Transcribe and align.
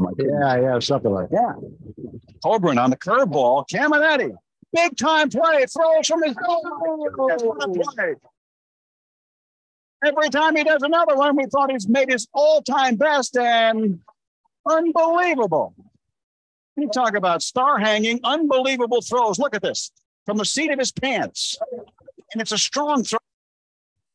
my 0.00 0.10
Yeah, 0.18 0.60
yeah, 0.60 0.78
something 0.78 1.12
like 1.12 1.30
that. 1.30 1.54
Yeah. 1.56 2.04
Hoberman 2.44 2.82
on 2.82 2.90
the 2.90 2.96
curveball. 2.96 3.68
Caminiti. 3.68 4.34
Big 4.72 4.96
time 4.96 5.30
play. 5.30 5.64
Throws 5.66 6.06
from 6.06 6.22
his. 6.22 6.36
Every 10.04 10.28
time 10.28 10.56
he 10.56 10.64
does 10.64 10.82
another 10.82 11.16
one, 11.16 11.36
we 11.36 11.46
thought 11.46 11.70
he's 11.70 11.88
made 11.88 12.10
his 12.10 12.28
all-time 12.34 12.96
best 12.96 13.36
and 13.36 14.00
unbelievable. 14.68 15.74
You 16.76 16.88
talk 16.88 17.14
about 17.14 17.42
star 17.42 17.78
hanging, 17.78 18.20
unbelievable 18.22 19.00
throws. 19.00 19.38
Look 19.38 19.54
at 19.54 19.62
this 19.62 19.90
from 20.26 20.36
the 20.36 20.44
seat 20.44 20.70
of 20.70 20.78
his 20.78 20.92
pants. 20.92 21.58
And 22.32 22.42
it's 22.42 22.52
a 22.52 22.58
strong 22.58 23.02
throw. 23.02 23.18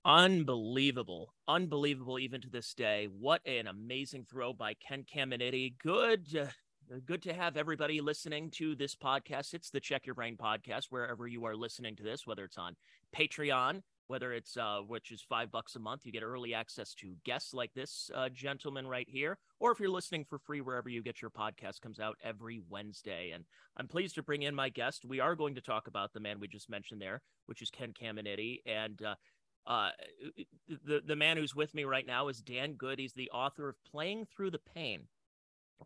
Unbelievable. 0.04 1.32
Unbelievable 1.48 2.18
even 2.18 2.42
to 2.42 2.50
this 2.50 2.74
day. 2.74 3.08
What 3.20 3.46
an 3.46 3.68
amazing 3.68 4.26
throw 4.30 4.52
by 4.52 4.74
Ken 4.74 5.04
Caminiti. 5.04 5.78
Good. 5.78 6.36
Uh, 6.36 6.96
good 7.06 7.22
to 7.22 7.34
have 7.34 7.56
everybody 7.56 8.02
listening 8.02 8.50
to 8.52 8.76
this 8.76 8.96
podcast. 8.96 9.54
It's 9.54 9.70
the 9.70 9.80
Check 9.80 10.08
Your 10.08 10.16
Brain 10.16 10.38
podcast, 10.38 10.86
wherever 10.90 11.28
you 11.28 11.46
are 11.46 11.56
listening 11.56 11.96
to 11.98 12.04
this, 12.04 12.26
whether 12.26 12.44
it's 12.46 12.58
on 12.58 12.76
Patreon, 13.16 13.84
whether 14.08 14.34
it's 14.34 14.58
uh, 14.58 14.80
which 14.80 15.12
is 15.12 15.22
five 15.22 15.52
bucks 15.52 15.76
a 15.76 15.80
month, 15.80 16.02
you 16.04 16.12
get 16.12 16.24
early 16.24 16.56
access 16.56 16.96
to 16.96 17.14
guests 17.24 17.54
like 17.54 17.72
this 17.76 18.10
uh, 18.16 18.28
gentleman 18.30 18.88
right 18.88 19.08
here, 19.08 19.38
or 19.60 19.72
if 19.72 19.80
you're 19.80 19.88
listening 19.88 20.26
for 20.28 20.40
free 20.40 20.62
wherever 20.62 20.90
you 20.90 21.04
get 21.04 21.22
your 21.22 21.32
podcast, 21.32 21.80
comes 21.80 22.00
out 22.00 22.18
every 22.24 22.60
Wednesday. 22.70 23.32
And 23.36 23.46
I'm 23.78 23.88
pleased 23.88 24.16
to 24.16 24.24
bring 24.24 24.42
in 24.42 24.56
my 24.56 24.70
guest. 24.70 25.06
We 25.06 25.20
are 25.20 25.36
going 25.36 25.54
to 25.56 25.62
talk 25.62 25.86
about 25.86 26.12
the 26.12 26.20
man 26.20 26.40
we 26.40 26.48
just 26.48 26.72
mentioned 26.72 27.02
there, 27.02 27.22
which 27.46 27.62
is 27.62 27.70
Ken 27.70 27.94
Caminiti, 27.94 28.62
and 28.66 29.00
uh, 29.68 29.90
the 30.86 31.02
the 31.06 31.16
man 31.16 31.38
who's 31.38 31.56
with 31.56 31.74
me 31.74 31.84
right 31.84 32.06
now 32.06 32.28
is 32.28 32.42
Dan 32.42 32.74
Good. 32.74 33.00
He's 33.00 33.14
the 33.14 33.30
author 33.30 33.70
of 33.70 33.76
Playing 33.84 34.26
Through 34.26 34.52
the 34.52 34.60
Pain, 34.60 35.02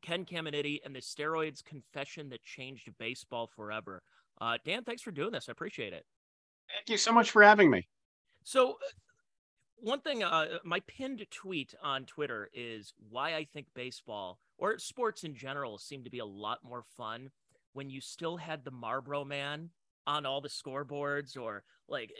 Ken 0.01 0.25
Caminiti, 0.25 0.79
and 0.85 0.95
the 0.95 1.01
Steroids 1.01 1.63
Confession 1.63 2.29
That 2.29 2.43
Changed 2.43 2.90
Baseball 2.98 3.48
Forever. 3.48 4.01
Uh, 4.40 4.57
Dan, 4.63 4.84
thanks 4.84 5.01
for 5.01 5.12
doing 5.12 5.31
this. 5.31 5.49
I 5.49 5.51
appreciate 5.51 5.93
it. 5.93 6.05
Thank 6.73 6.90
you 6.90 6.98
so 6.98 7.12
much 7.12 7.31
for 7.31 7.43
having 7.43 7.70
me. 7.70 7.87
So, 8.43 8.71
uh, 8.71 8.76
one 9.77 9.99
thing, 9.99 10.23
uh, 10.23 10.59
my 10.63 10.79
pinned 10.87 11.26
tweet 11.29 11.76
on 11.84 12.05
Twitter 12.05 12.49
is 12.53 12.93
why 13.09 13.35
I 13.35 13.46
think 13.46 13.68
baseball 13.76 14.40
or 14.57 14.79
sports 14.79 15.23
in 15.23 15.35
general 15.35 15.77
seem 15.77 16.03
to 16.05 16.09
be 16.09 16.20
a 16.20 16.26
lot 16.26 16.59
more 16.63 16.84
fun 16.98 17.29
when 17.73 17.90
you 17.90 17.99
still 17.99 18.37
had 18.37 18.63
the 18.63 18.71
Marlboro 18.71 19.26
Man 19.26 19.70
on 20.07 20.26
all 20.26 20.40
the 20.40 20.49
scoreboards 20.49 21.37
or 21.37 21.63
like. 21.90 22.13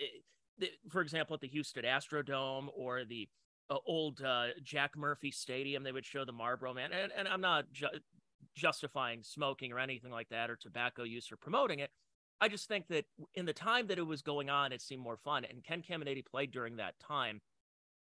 For 0.89 1.02
example, 1.02 1.34
at 1.34 1.42
the 1.42 1.48
Houston 1.48 1.84
Astrodome 1.84 2.67
or 2.75 3.06
the 3.06 3.28
uh, 3.70 3.78
old 3.86 4.22
uh, 4.22 4.48
Jack 4.64 4.95
Murphy 4.95 5.31
Stadium, 5.31 5.84
they 5.84 5.92
would 5.92 6.06
show 6.06 6.25
the 6.25 6.31
Marlboro 6.31 6.73
Man. 6.73 6.92
And, 6.92 7.11
and 7.17 7.28
I'm 7.28 7.42
not 7.42 7.72
ju- 7.72 7.88
justifying 8.56 9.23
smoking 9.23 9.72
or 9.72 9.80
anything 9.80 10.11
like 10.11 10.30
that 10.30 10.50
or 10.50 10.56
tobacco 10.56 11.03
use 11.03 11.31
or 11.31 11.38
promoting 11.38 11.80
it. 11.80 11.92
I 12.42 12.48
just 12.48 12.67
think 12.67 12.88
that 12.89 13.06
in 13.33 13.45
the 13.45 13.53
time 13.53 13.88
that 13.88 13.98
it 13.98 14.06
was 14.06 14.22
going 14.22 14.50
on, 14.50 14.72
it 14.72 14.81
seemed 14.81 15.02
more 15.02 15.17
fun. 15.17 15.45
And 15.45 15.64
Ken 15.64 15.81
Caminiti 15.81 16.26
played 16.26 16.52
during 16.52 16.76
that 16.78 17.00
time. 17.00 17.42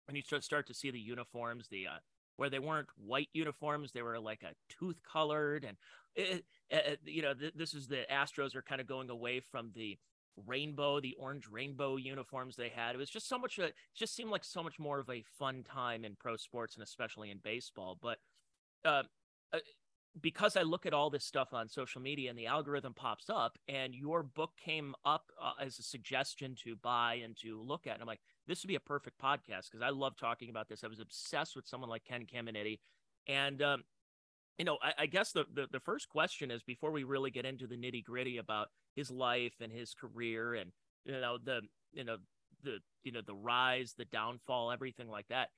And 0.08 0.16
you 0.16 0.22
start 0.40 0.66
to 0.66 0.74
see 0.74 0.90
the 0.90 0.98
uniforms, 0.98 1.68
the 1.68 1.86
uh, 1.86 1.98
where 2.36 2.50
they 2.50 2.58
weren't 2.58 2.88
white 2.96 3.28
uniforms, 3.32 3.92
they 3.92 4.02
were 4.02 4.18
like 4.18 4.42
a 4.42 4.54
tooth 4.68 5.00
colored, 5.10 5.64
and 5.64 5.76
it, 6.14 6.44
it, 6.70 7.00
you 7.04 7.22
know 7.22 7.34
th- 7.34 7.54
this 7.54 7.74
is 7.74 7.86
the 7.86 8.04
Astros 8.10 8.54
are 8.56 8.62
kind 8.62 8.80
of 8.80 8.86
going 8.86 9.10
away 9.10 9.40
from 9.40 9.70
the 9.74 9.98
rainbow, 10.46 11.00
the 11.00 11.14
orange 11.18 11.46
rainbow 11.50 11.96
uniforms 11.96 12.56
they 12.56 12.68
had. 12.68 12.94
It 12.94 12.98
was 12.98 13.10
just 13.10 13.28
so 13.28 13.38
much. 13.38 13.58
It 13.58 13.74
just 13.94 14.14
seemed 14.14 14.30
like 14.30 14.44
so 14.44 14.62
much 14.62 14.78
more 14.78 14.98
of 14.98 15.10
a 15.10 15.24
fun 15.38 15.62
time 15.62 16.04
in 16.04 16.16
pro 16.16 16.36
sports 16.36 16.74
and 16.74 16.82
especially 16.82 17.30
in 17.30 17.38
baseball. 17.42 17.98
But 18.00 18.18
uh, 18.84 19.02
uh, 19.52 19.58
because 20.20 20.56
I 20.56 20.62
look 20.62 20.84
at 20.84 20.92
all 20.92 21.10
this 21.10 21.24
stuff 21.24 21.52
on 21.52 21.68
social 21.68 22.00
media 22.00 22.28
and 22.28 22.38
the 22.38 22.46
algorithm 22.46 22.92
pops 22.94 23.30
up, 23.30 23.58
and 23.68 23.94
your 23.94 24.22
book 24.22 24.52
came 24.62 24.94
up 25.04 25.30
uh, 25.40 25.52
as 25.60 25.78
a 25.78 25.82
suggestion 25.82 26.54
to 26.64 26.76
buy 26.76 27.20
and 27.24 27.36
to 27.38 27.60
look 27.60 27.86
at, 27.86 27.94
and 27.94 28.02
I'm 28.02 28.06
like, 28.06 28.20
this 28.46 28.62
would 28.62 28.68
be 28.68 28.74
a 28.74 28.80
perfect 28.80 29.18
podcast 29.20 29.70
because 29.70 29.82
I 29.82 29.90
love 29.90 30.16
talking 30.16 30.50
about 30.50 30.68
this. 30.68 30.84
I 30.84 30.88
was 30.88 31.00
obsessed 31.00 31.56
with 31.56 31.66
someone 31.66 31.88
like 31.88 32.04
Ken 32.04 32.26
Caminiti, 32.26 32.80
and 33.26 33.62
um, 33.62 33.84
you 34.58 34.64
know, 34.64 34.78
I, 34.82 34.92
I 34.98 35.06
guess 35.06 35.32
the, 35.32 35.44
the, 35.52 35.66
the 35.70 35.80
first 35.80 36.08
question 36.08 36.50
is 36.50 36.62
before 36.62 36.90
we 36.90 37.04
really 37.04 37.30
get 37.30 37.46
into 37.46 37.66
the 37.66 37.76
nitty 37.76 38.04
gritty 38.04 38.36
about 38.38 38.68
his 38.94 39.10
life 39.10 39.54
and 39.60 39.72
his 39.72 39.94
career 39.94 40.54
and 40.54 40.72
you 41.04 41.12
know 41.12 41.38
the 41.42 41.62
you 41.92 42.04
know 42.04 42.16
the 42.62 42.78
you 43.02 43.12
know 43.12 43.22
the 43.24 43.34
rise, 43.34 43.94
the 43.96 44.04
downfall, 44.04 44.70
everything 44.70 45.08
like 45.08 45.28
that. 45.28 45.48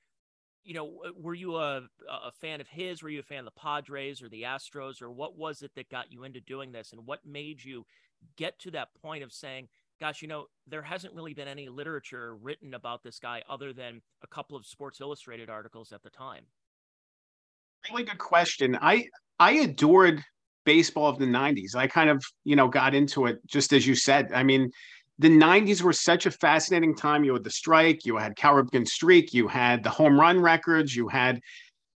You 0.63 0.73
know, 0.73 1.03
were 1.15 1.35
you 1.35 1.57
a 1.57 1.87
a 2.09 2.31
fan 2.41 2.61
of 2.61 2.67
his? 2.67 3.03
Were 3.03 3.09
you 3.09 3.19
a 3.19 3.23
fan 3.23 3.39
of 3.39 3.45
the 3.45 3.59
Padres 3.59 4.21
or 4.21 4.29
the 4.29 4.43
Astros, 4.43 5.01
or 5.01 5.11
what 5.11 5.37
was 5.37 5.61
it 5.61 5.71
that 5.75 5.89
got 5.89 6.11
you 6.11 6.23
into 6.23 6.41
doing 6.41 6.71
this, 6.71 6.91
and 6.91 7.05
what 7.05 7.25
made 7.25 7.63
you 7.63 7.85
get 8.35 8.57
to 8.59 8.71
that 8.71 8.89
point 9.01 9.23
of 9.23 9.31
saying, 9.31 9.67
"Gosh, 9.99 10.21
you 10.21 10.27
know, 10.27 10.47
there 10.65 10.81
hasn't 10.81 11.13
really 11.13 11.33
been 11.35 11.47
any 11.47 11.69
literature 11.69 12.35
written 12.35 12.73
about 12.73 13.03
this 13.03 13.19
guy 13.19 13.43
other 13.47 13.73
than 13.73 14.01
a 14.23 14.27
couple 14.27 14.57
of 14.57 14.65
Sports 14.65 15.01
Illustrated 15.01 15.49
articles 15.49 15.91
at 15.91 16.01
the 16.01 16.09
time." 16.09 16.47
really 17.91 18.03
good 18.03 18.17
question. 18.17 18.77
I 18.81 19.05
I 19.39 19.53
adored 19.53 20.23
baseball 20.65 21.07
of 21.07 21.19
the 21.19 21.25
90s. 21.25 21.75
I 21.75 21.87
kind 21.87 22.09
of, 22.09 22.23
you 22.43 22.55
know, 22.55 22.67
got 22.67 22.93
into 22.95 23.25
it 23.27 23.39
just 23.45 23.73
as 23.73 23.85
you 23.87 23.95
said. 23.95 24.31
I 24.33 24.43
mean, 24.43 24.71
the 25.19 25.29
90s 25.29 25.81
were 25.81 25.93
such 25.93 26.25
a 26.25 26.31
fascinating 26.31 26.95
time. 26.95 27.23
You 27.23 27.33
had 27.33 27.43
the 27.43 27.49
strike, 27.49 28.05
you 28.05 28.17
had 28.17 28.35
Cal 28.35 28.55
Ripken 28.55 28.87
streak, 28.87 29.33
you 29.33 29.47
had 29.47 29.83
the 29.83 29.89
home 29.89 30.19
run 30.19 30.39
records, 30.39 30.95
you 30.95 31.07
had 31.07 31.39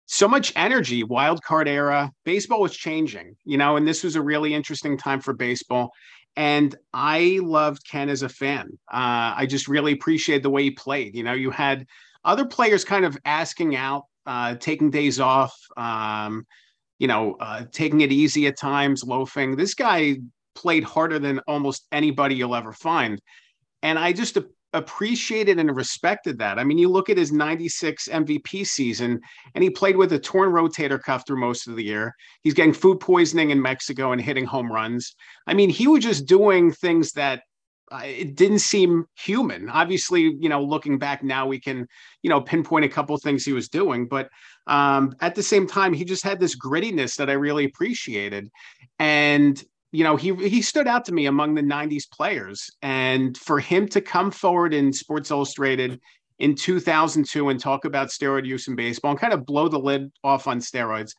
so 0.07 0.27
much 0.27 0.53
energy, 0.55 1.03
wild 1.03 1.41
card 1.43 1.67
era. 1.67 2.11
Baseball 2.25 2.61
was 2.61 2.75
changing, 2.75 3.35
you 3.45 3.57
know, 3.57 3.77
and 3.77 3.87
this 3.87 4.03
was 4.03 4.15
a 4.15 4.21
really 4.21 4.53
interesting 4.53 4.97
time 4.97 5.21
for 5.21 5.33
baseball. 5.33 5.91
And 6.35 6.75
I 6.93 7.39
loved 7.41 7.87
Ken 7.89 8.09
as 8.09 8.21
a 8.21 8.29
fan. 8.29 8.77
Uh, 8.91 9.33
I 9.37 9.45
just 9.49 9.67
really 9.67 9.93
appreciated 9.93 10.43
the 10.43 10.49
way 10.49 10.63
he 10.63 10.71
played. 10.71 11.15
You 11.15 11.23
know, 11.23 11.33
you 11.33 11.49
had 11.49 11.87
other 12.25 12.45
players 12.45 12.83
kind 12.83 13.05
of 13.05 13.17
asking 13.23 13.75
out 13.75 14.03
uh, 14.25 14.55
taking 14.55 14.89
days 14.89 15.19
off, 15.19 15.55
um, 15.77 16.45
you 16.99 17.07
know, 17.07 17.35
uh, 17.39 17.65
taking 17.71 18.01
it 18.01 18.11
easy 18.11 18.47
at 18.47 18.57
times, 18.57 19.03
loafing. 19.03 19.55
This 19.55 19.73
guy 19.73 20.17
played 20.55 20.83
harder 20.83 21.19
than 21.19 21.39
almost 21.47 21.85
anybody 21.91 22.35
you'll 22.35 22.55
ever 22.55 22.73
find. 22.73 23.21
And 23.83 23.99
I 23.99 24.13
just 24.13 24.37
appreciated 24.73 25.57
and 25.59 25.75
respected 25.75 26.37
that. 26.39 26.59
I 26.59 26.63
mean, 26.63 26.77
you 26.77 26.89
look 26.89 27.09
at 27.09 27.17
his 27.17 27.31
96 27.31 28.09
MVP 28.09 28.67
season, 28.67 29.19
and 29.53 29.63
he 29.63 29.69
played 29.69 29.95
with 29.95 30.13
a 30.13 30.19
torn 30.19 30.51
rotator 30.51 31.01
cuff 31.01 31.25
through 31.25 31.39
most 31.39 31.67
of 31.67 31.75
the 31.75 31.83
year. 31.83 32.13
He's 32.41 32.53
getting 32.53 32.73
food 32.73 32.99
poisoning 32.99 33.51
in 33.51 33.61
Mexico 33.61 34.11
and 34.11 34.21
hitting 34.21 34.45
home 34.45 34.71
runs. 34.71 35.15
I 35.47 35.53
mean, 35.53 35.69
he 35.69 35.87
was 35.87 36.03
just 36.03 36.25
doing 36.25 36.71
things 36.71 37.13
that 37.13 37.43
uh, 37.91 38.01
it 38.03 38.35
didn't 38.35 38.59
seem 38.59 39.05
human. 39.15 39.69
Obviously, 39.69 40.35
you 40.39 40.49
know, 40.49 40.63
looking 40.63 40.97
back 40.97 41.23
now, 41.23 41.45
we 41.45 41.59
can, 41.59 41.87
you 42.23 42.29
know, 42.29 42.41
pinpoint 42.41 42.85
a 42.85 42.89
couple 42.89 43.15
things 43.17 43.45
he 43.45 43.53
was 43.53 43.69
doing, 43.69 44.07
but 44.07 44.29
um, 44.67 45.15
at 45.21 45.35
the 45.35 45.43
same 45.43 45.67
time, 45.67 45.93
he 45.93 46.03
just 46.03 46.23
had 46.23 46.39
this 46.39 46.57
grittiness 46.57 47.15
that 47.17 47.29
I 47.29 47.33
really 47.33 47.65
appreciated, 47.65 48.49
and 48.99 49.63
you 49.91 50.03
know, 50.03 50.15
he 50.15 50.33
he 50.35 50.61
stood 50.61 50.87
out 50.87 51.05
to 51.05 51.13
me 51.13 51.27
among 51.27 51.53
the 51.53 51.61
'90s 51.61 52.09
players, 52.11 52.69
and 52.81 53.37
for 53.37 53.59
him 53.59 53.87
to 53.89 54.01
come 54.01 54.31
forward 54.31 54.73
in 54.73 54.91
Sports 54.91 55.29
Illustrated 55.29 56.01
in 56.39 56.55
2002 56.55 57.49
and 57.49 57.59
talk 57.59 57.85
about 57.85 58.09
steroid 58.09 58.45
use 58.45 58.67
in 58.67 58.75
baseball 58.75 59.11
and 59.11 59.19
kind 59.19 59.31
of 59.31 59.45
blow 59.45 59.69
the 59.69 59.79
lid 59.79 60.11
off 60.23 60.47
on 60.47 60.59
steroids, 60.59 61.11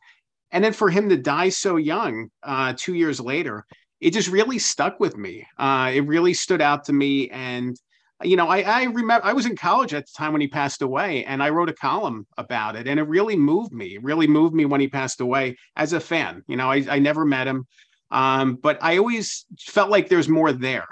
and 0.51 0.65
then 0.65 0.73
for 0.73 0.91
him 0.91 1.09
to 1.09 1.17
die 1.17 1.49
so 1.49 1.77
young, 1.77 2.29
uh, 2.43 2.75
two 2.77 2.95
years 2.95 3.21
later 3.21 3.65
it 4.01 4.13
just 4.13 4.29
really 4.29 4.59
stuck 4.59 5.01
with 5.01 5.17
me. 5.17 5.47
Uh, 5.59 5.91
it 5.95 6.07
really 6.07 6.35
stood 6.35 6.61
out 6.61 6.85
to 6.85 6.93
me. 6.93 7.31
And, 7.31 7.77
you 8.23 8.37
know, 8.37 8.49
I, 8.49 8.61
I 8.61 8.83
remember 8.85 9.25
I 9.25 9.33
was 9.33 9.47
in 9.47 9.57
college 9.57 9.95
at 9.95 10.07
the 10.07 10.13
time 10.17 10.33
when 10.33 10.41
he 10.41 10.49
passed 10.49 10.83
away, 10.83 11.25
and 11.25 11.43
I 11.43 11.51
wrote 11.51 11.69
a 11.69 11.75
column 11.75 12.27
about 12.37 12.77
it. 12.77 12.87
And 12.87 13.01
it 13.01 13.05
really 13.05 13.37
moved 13.37 13.73
me. 13.73 13.97
It 13.97 14.03
really 14.03 14.27
moved 14.27 14.55
me 14.55 14.65
when 14.65 14.81
he 14.81 14.89
passed 14.89 15.21
away 15.21 15.57
as 15.77 15.93
a 15.93 16.01
fan. 16.01 16.43
You 16.47 16.57
know, 16.57 16.71
I, 16.71 16.85
I 16.89 16.99
never 16.99 17.25
met 17.25 17.47
him, 17.47 17.67
um, 18.11 18.57
but 18.57 18.79
I 18.83 18.99
always 18.99 19.47
felt 19.61 19.91
like 19.91 20.09
there's 20.09 20.29
more 20.29 20.53
there. 20.53 20.89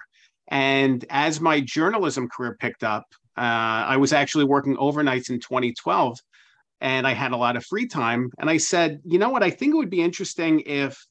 And 0.48 1.04
as 1.10 1.40
my 1.40 1.60
journalism 1.60 2.28
career 2.28 2.56
picked 2.60 2.84
up, 2.84 3.04
uh, 3.36 3.40
I 3.40 3.96
was 3.96 4.12
actually 4.12 4.44
working 4.44 4.76
overnights 4.76 5.30
in 5.30 5.40
2012 5.40 6.18
and 6.80 7.06
I 7.06 7.12
had 7.12 7.32
a 7.32 7.36
lot 7.36 7.56
of 7.56 7.64
free 7.64 7.86
time. 7.86 8.30
And 8.38 8.50
I 8.50 8.58
said, 8.58 9.00
you 9.04 9.18
know 9.18 9.30
what? 9.30 9.42
I 9.42 9.50
think 9.50 9.74
it 9.74 9.76
would 9.76 9.90
be 9.90 10.02
interesting 10.02 10.60
if 10.66 11.04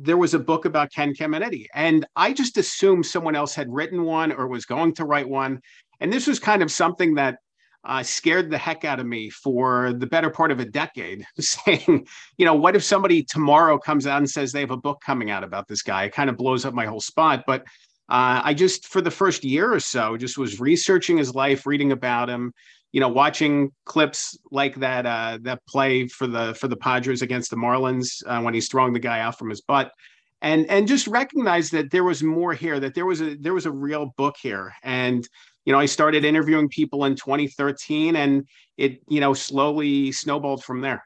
there 0.00 0.16
was 0.16 0.34
a 0.34 0.38
book 0.38 0.64
about 0.64 0.92
Ken 0.92 1.12
Caminiti. 1.14 1.66
And 1.74 2.06
I 2.14 2.32
just 2.32 2.56
assumed 2.56 3.06
someone 3.06 3.34
else 3.34 3.54
had 3.54 3.72
written 3.72 4.04
one 4.04 4.32
or 4.32 4.46
was 4.46 4.64
going 4.64 4.94
to 4.94 5.04
write 5.04 5.28
one. 5.28 5.60
And 6.00 6.12
this 6.12 6.26
was 6.26 6.38
kind 6.38 6.62
of 6.62 6.70
something 6.70 7.14
that 7.16 7.38
uh, 7.84 8.02
scared 8.02 8.50
the 8.50 8.58
heck 8.58 8.84
out 8.84 9.00
of 9.00 9.06
me 9.06 9.30
for 9.30 9.92
the 9.92 10.06
better 10.06 10.30
part 10.30 10.50
of 10.50 10.60
a 10.60 10.64
decade, 10.64 11.24
saying, 11.38 12.06
you 12.36 12.44
know, 12.44 12.54
what 12.54 12.76
if 12.76 12.84
somebody 12.84 13.22
tomorrow 13.22 13.78
comes 13.78 14.06
out 14.06 14.18
and 14.18 14.30
says 14.30 14.52
they 14.52 14.60
have 14.60 14.70
a 14.70 14.76
book 14.76 15.00
coming 15.04 15.30
out 15.30 15.44
about 15.44 15.66
this 15.68 15.82
guy? 15.82 16.04
It 16.04 16.12
kind 16.12 16.30
of 16.30 16.36
blows 16.36 16.64
up 16.64 16.74
my 16.74 16.86
whole 16.86 17.00
spot. 17.00 17.44
But 17.46 17.62
uh, 18.08 18.40
I 18.44 18.54
just, 18.54 18.88
for 18.88 19.00
the 19.00 19.10
first 19.10 19.44
year 19.44 19.72
or 19.72 19.80
so, 19.80 20.16
just 20.16 20.38
was 20.38 20.60
researching 20.60 21.18
his 21.18 21.34
life, 21.34 21.66
reading 21.66 21.92
about 21.92 22.30
him, 22.30 22.52
you 22.92 23.00
know, 23.00 23.08
watching 23.08 23.70
clips 23.84 24.38
like 24.50 24.74
that 24.76 25.04
uh, 25.06 25.38
that 25.42 25.64
play 25.66 26.08
for 26.08 26.26
the 26.26 26.54
for 26.54 26.68
the 26.68 26.76
Padres 26.76 27.22
against 27.22 27.50
the 27.50 27.56
Marlins 27.56 28.22
uh, 28.26 28.40
when 28.40 28.54
he's 28.54 28.68
throwing 28.68 28.92
the 28.92 28.98
guy 28.98 29.20
out 29.20 29.38
from 29.38 29.50
his 29.50 29.60
butt, 29.60 29.92
and 30.40 30.66
and 30.70 30.88
just 30.88 31.06
recognize 31.06 31.70
that 31.70 31.90
there 31.90 32.04
was 32.04 32.22
more 32.22 32.54
here, 32.54 32.80
that 32.80 32.94
there 32.94 33.06
was 33.06 33.20
a 33.20 33.34
there 33.36 33.54
was 33.54 33.66
a 33.66 33.72
real 33.72 34.14
book 34.16 34.36
here, 34.40 34.72
and 34.82 35.28
you 35.64 35.72
know, 35.72 35.78
I 35.78 35.86
started 35.86 36.24
interviewing 36.24 36.68
people 36.68 37.04
in 37.04 37.14
2013, 37.14 38.16
and 38.16 38.48
it 38.78 39.02
you 39.08 39.20
know 39.20 39.34
slowly 39.34 40.12
snowballed 40.12 40.64
from 40.64 40.80
there. 40.80 41.04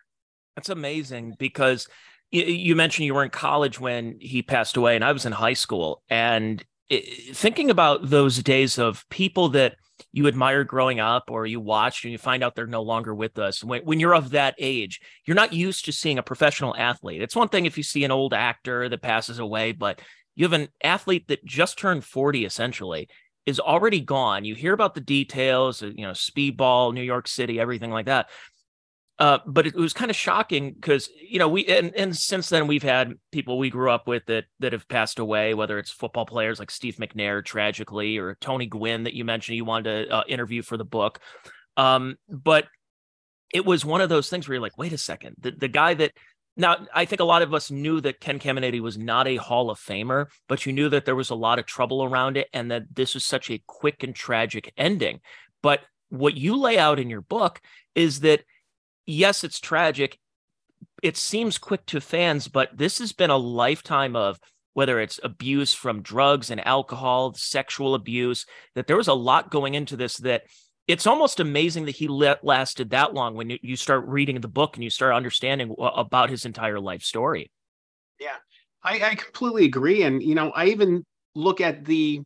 That's 0.54 0.68
amazing 0.68 1.34
because 1.38 1.88
you 2.30 2.76
mentioned 2.76 3.06
you 3.06 3.14
were 3.14 3.24
in 3.24 3.30
college 3.30 3.80
when 3.80 4.18
he 4.20 4.40
passed 4.42 4.76
away, 4.76 4.94
and 4.94 5.04
I 5.04 5.10
was 5.10 5.26
in 5.26 5.32
high 5.32 5.54
school, 5.54 6.02
and 6.08 6.64
thinking 7.32 7.70
about 7.70 8.10
those 8.10 8.42
days 8.42 8.78
of 8.78 9.04
people 9.08 9.48
that 9.50 9.76
you 10.12 10.26
admired 10.26 10.68
growing 10.68 11.00
up 11.00 11.30
or 11.30 11.46
you 11.46 11.60
watched 11.60 12.04
and 12.04 12.12
you 12.12 12.18
find 12.18 12.42
out 12.42 12.54
they're 12.54 12.66
no 12.66 12.82
longer 12.82 13.14
with 13.14 13.38
us. 13.38 13.62
When, 13.62 13.82
when 13.82 14.00
you're 14.00 14.14
of 14.14 14.30
that 14.30 14.54
age 14.58 15.00
you're 15.24 15.34
not 15.34 15.52
used 15.52 15.84
to 15.84 15.92
seeing 15.92 16.18
a 16.18 16.22
professional 16.22 16.76
athlete. 16.76 17.22
It's 17.22 17.36
one 17.36 17.48
thing 17.48 17.66
if 17.66 17.76
you 17.76 17.82
see 17.82 18.04
an 18.04 18.10
old 18.10 18.34
actor 18.34 18.88
that 18.88 19.02
passes 19.02 19.38
away 19.38 19.72
but 19.72 20.00
you 20.34 20.44
have 20.44 20.52
an 20.52 20.68
athlete 20.82 21.28
that 21.28 21.44
just 21.44 21.78
turned 21.78 22.04
40 22.04 22.44
essentially 22.44 23.08
is 23.44 23.60
already 23.60 24.00
gone. 24.00 24.44
You 24.44 24.54
hear 24.54 24.72
about 24.72 24.94
the 24.94 25.00
details 25.00 25.82
you 25.82 26.02
know 26.02 26.12
speedball 26.12 26.94
new 26.94 27.02
york 27.02 27.26
city 27.28 27.58
everything 27.58 27.90
like 27.90 28.06
that 28.06 28.28
uh, 29.22 29.38
but 29.46 29.68
it 29.68 29.76
was 29.76 29.92
kind 29.92 30.10
of 30.10 30.16
shocking 30.16 30.72
because 30.72 31.08
you 31.16 31.38
know 31.38 31.48
we 31.48 31.64
and, 31.66 31.94
and 31.94 32.16
since 32.16 32.48
then 32.48 32.66
we've 32.66 32.82
had 32.82 33.12
people 33.30 33.56
we 33.56 33.70
grew 33.70 33.88
up 33.88 34.08
with 34.08 34.26
that 34.26 34.46
that 34.58 34.72
have 34.72 34.88
passed 34.88 35.20
away, 35.20 35.54
whether 35.54 35.78
it's 35.78 35.92
football 35.92 36.26
players 36.26 36.58
like 36.58 36.72
Steve 36.72 36.96
McNair 36.96 37.44
tragically 37.44 38.18
or 38.18 38.34
Tony 38.40 38.66
Gwynn 38.66 39.04
that 39.04 39.14
you 39.14 39.24
mentioned 39.24 39.54
you 39.54 39.64
wanted 39.64 40.06
to 40.06 40.12
uh, 40.12 40.24
interview 40.26 40.60
for 40.60 40.76
the 40.76 40.84
book. 40.84 41.20
Um, 41.76 42.16
but 42.28 42.66
it 43.54 43.64
was 43.64 43.84
one 43.84 44.00
of 44.00 44.08
those 44.08 44.28
things 44.28 44.48
where 44.48 44.54
you're 44.56 44.62
like, 44.62 44.76
wait 44.76 44.92
a 44.92 44.98
second, 44.98 45.36
the 45.38 45.52
the 45.52 45.68
guy 45.68 45.94
that 45.94 46.10
now 46.56 46.84
I 46.92 47.04
think 47.04 47.20
a 47.20 47.24
lot 47.24 47.42
of 47.42 47.54
us 47.54 47.70
knew 47.70 48.00
that 48.00 48.18
Ken 48.18 48.40
Caminiti 48.40 48.80
was 48.80 48.98
not 48.98 49.28
a 49.28 49.36
Hall 49.36 49.70
of 49.70 49.78
Famer, 49.78 50.26
but 50.48 50.66
you 50.66 50.72
knew 50.72 50.88
that 50.88 51.04
there 51.04 51.14
was 51.14 51.30
a 51.30 51.36
lot 51.36 51.60
of 51.60 51.66
trouble 51.66 52.02
around 52.02 52.36
it 52.36 52.48
and 52.52 52.72
that 52.72 52.92
this 52.92 53.14
was 53.14 53.22
such 53.22 53.52
a 53.52 53.62
quick 53.68 54.02
and 54.02 54.16
tragic 54.16 54.72
ending. 54.76 55.20
But 55.62 55.78
what 56.08 56.36
you 56.36 56.56
lay 56.56 56.76
out 56.76 56.98
in 56.98 57.08
your 57.08 57.20
book 57.20 57.60
is 57.94 58.18
that 58.22 58.42
yes, 59.06 59.44
it's 59.44 59.60
tragic. 59.60 60.18
It 61.02 61.16
seems 61.16 61.58
quick 61.58 61.86
to 61.86 62.00
fans, 62.00 62.48
but 62.48 62.76
this 62.76 62.98
has 62.98 63.12
been 63.12 63.30
a 63.30 63.36
lifetime 63.36 64.16
of 64.16 64.38
whether 64.74 65.00
it's 65.00 65.20
abuse 65.22 65.74
from 65.74 66.02
drugs 66.02 66.50
and 66.50 66.66
alcohol, 66.66 67.34
sexual 67.34 67.94
abuse, 67.94 68.46
that 68.74 68.86
there 68.86 68.96
was 68.96 69.08
a 69.08 69.14
lot 69.14 69.50
going 69.50 69.74
into 69.74 69.96
this 69.96 70.16
that 70.18 70.44
it's 70.88 71.06
almost 71.06 71.40
amazing 71.40 71.84
that 71.84 71.96
he 71.96 72.08
lasted 72.08 72.90
that 72.90 73.14
long 73.14 73.34
when 73.34 73.50
you, 73.50 73.58
you 73.62 73.76
start 73.76 74.04
reading 74.06 74.40
the 74.40 74.48
book 74.48 74.76
and 74.76 74.82
you 74.82 74.90
start 74.90 75.14
understanding 75.14 75.74
about 75.78 76.30
his 76.30 76.44
entire 76.44 76.80
life 76.80 77.02
story. 77.02 77.50
Yeah, 78.18 78.36
I, 78.82 79.10
I 79.10 79.14
completely 79.14 79.64
agree. 79.64 80.02
And, 80.02 80.22
you 80.22 80.34
know, 80.34 80.50
I 80.50 80.66
even 80.66 81.04
look 81.34 81.60
at 81.60 81.84
the 81.84 82.22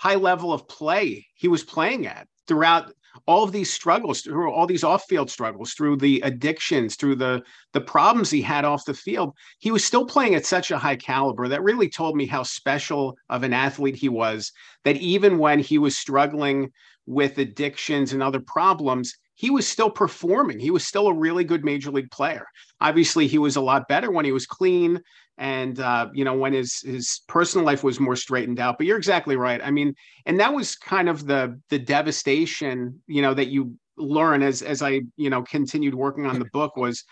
high 0.00 0.16
level 0.16 0.52
of 0.52 0.66
play 0.66 1.26
he 1.34 1.48
was 1.48 1.62
playing 1.62 2.06
at 2.06 2.26
throughout 2.48 2.92
all 3.26 3.42
of 3.42 3.52
these 3.52 3.72
struggles 3.72 4.22
through 4.22 4.50
all 4.50 4.66
these 4.66 4.84
off-field 4.84 5.30
struggles 5.30 5.72
through 5.72 5.96
the 5.96 6.20
addictions 6.20 6.96
through 6.96 7.16
the 7.16 7.42
the 7.72 7.80
problems 7.80 8.30
he 8.30 8.42
had 8.42 8.64
off 8.64 8.84
the 8.84 8.94
field 8.94 9.34
he 9.58 9.70
was 9.70 9.84
still 9.84 10.04
playing 10.04 10.34
at 10.34 10.46
such 10.46 10.70
a 10.70 10.78
high 10.78 10.96
caliber. 10.96 11.48
That 11.48 11.62
really 11.62 11.88
told 11.88 12.16
me 12.16 12.26
how 12.26 12.42
special 12.42 13.16
of 13.28 13.42
an 13.42 13.52
athlete 13.52 13.96
he 13.96 14.08
was 14.08 14.52
that 14.84 14.96
even 14.96 15.38
when 15.38 15.58
he 15.58 15.78
was 15.78 15.96
struggling 15.96 16.70
with 17.06 17.38
addictions 17.38 18.12
and 18.12 18.22
other 18.22 18.40
problems 18.40 19.14
he 19.34 19.48
was 19.48 19.66
still 19.66 19.88
performing. 19.88 20.58
He 20.58 20.70
was 20.70 20.86
still 20.86 21.08
a 21.08 21.14
really 21.14 21.44
good 21.44 21.64
major 21.64 21.90
league 21.90 22.10
player. 22.10 22.44
Obviously 22.78 23.26
he 23.26 23.38
was 23.38 23.56
a 23.56 23.62
lot 23.62 23.88
better 23.88 24.10
when 24.10 24.26
he 24.26 24.32
was 24.32 24.44
clean 24.44 25.00
and 25.40 25.80
uh, 25.80 26.08
you 26.12 26.24
know 26.24 26.34
when 26.34 26.52
his 26.52 26.80
his 26.82 27.22
personal 27.26 27.66
life 27.66 27.82
was 27.82 27.98
more 27.98 28.14
straightened 28.14 28.60
out. 28.60 28.76
But 28.78 28.86
you're 28.86 28.98
exactly 28.98 29.36
right. 29.36 29.60
I 29.64 29.70
mean 29.70 29.94
and 30.26 30.38
that 30.38 30.52
was 30.54 30.76
kind 30.76 31.08
of 31.08 31.26
the 31.26 31.58
the 31.70 31.78
devastation 31.78 33.02
you 33.06 33.22
know 33.22 33.34
that 33.34 33.48
you 33.48 33.74
learn 33.96 34.42
as 34.42 34.62
as 34.62 34.80
i 34.80 35.00
you 35.16 35.28
know 35.28 35.42
continued 35.42 35.94
working 35.94 36.24
on 36.26 36.38
the 36.38 36.44
book 36.52 36.76
was 36.76 37.04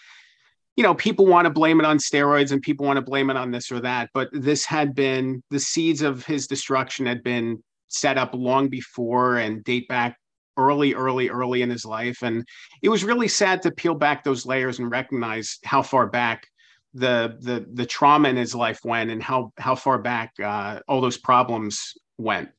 you 0.77 0.85
know 0.85 0.95
people 0.95 1.27
want 1.27 1.47
to 1.47 1.51
blame 1.51 1.81
it 1.81 1.87
on 1.87 1.99
steroids 1.99 2.53
and 2.53 2.63
people 2.63 2.87
want 2.87 2.99
to 2.99 3.03
blame 3.03 3.31
it 3.31 3.37
on 3.37 3.51
this 3.51 3.73
or 3.73 3.81
that. 3.81 4.11
But 4.15 4.29
this 4.33 4.65
had 4.65 4.95
been 4.95 5.43
the 5.51 5.59
seeds 5.59 6.03
of 6.03 6.25
his 6.25 6.47
destruction 6.47 7.07
had 7.07 7.25
been 7.25 7.63
set 7.89 8.19
up 8.19 8.33
long 8.35 8.69
before 8.69 9.39
and 9.39 9.65
date 9.65 9.89
back 9.89 10.17
early 10.57 10.95
early 10.95 11.31
early 11.31 11.63
in 11.63 11.71
his 11.71 11.85
life. 11.85 12.23
And 12.23 12.47
it 12.83 12.91
was 12.91 13.03
really 13.03 13.27
sad 13.27 13.63
to 13.63 13.73
peel 13.73 13.95
back 13.95 14.23
those 14.23 14.47
layers 14.47 14.79
and 14.79 14.91
recognize 14.91 15.59
how 15.65 15.83
far 15.83 16.07
back 16.07 16.47
the 16.95 17.37
the 17.41 17.67
the 17.75 17.87
trauma 17.87 18.29
in 18.29 18.37
his 18.37 18.55
life 18.55 18.81
went 18.85 19.11
and 19.11 19.23
how 19.23 19.53
how 19.59 19.75
far 19.75 19.99
back 19.99 20.33
uh, 20.43 20.81
all 20.89 21.01
those 21.01 21.19
problems 21.19 21.95
went. 22.17 22.51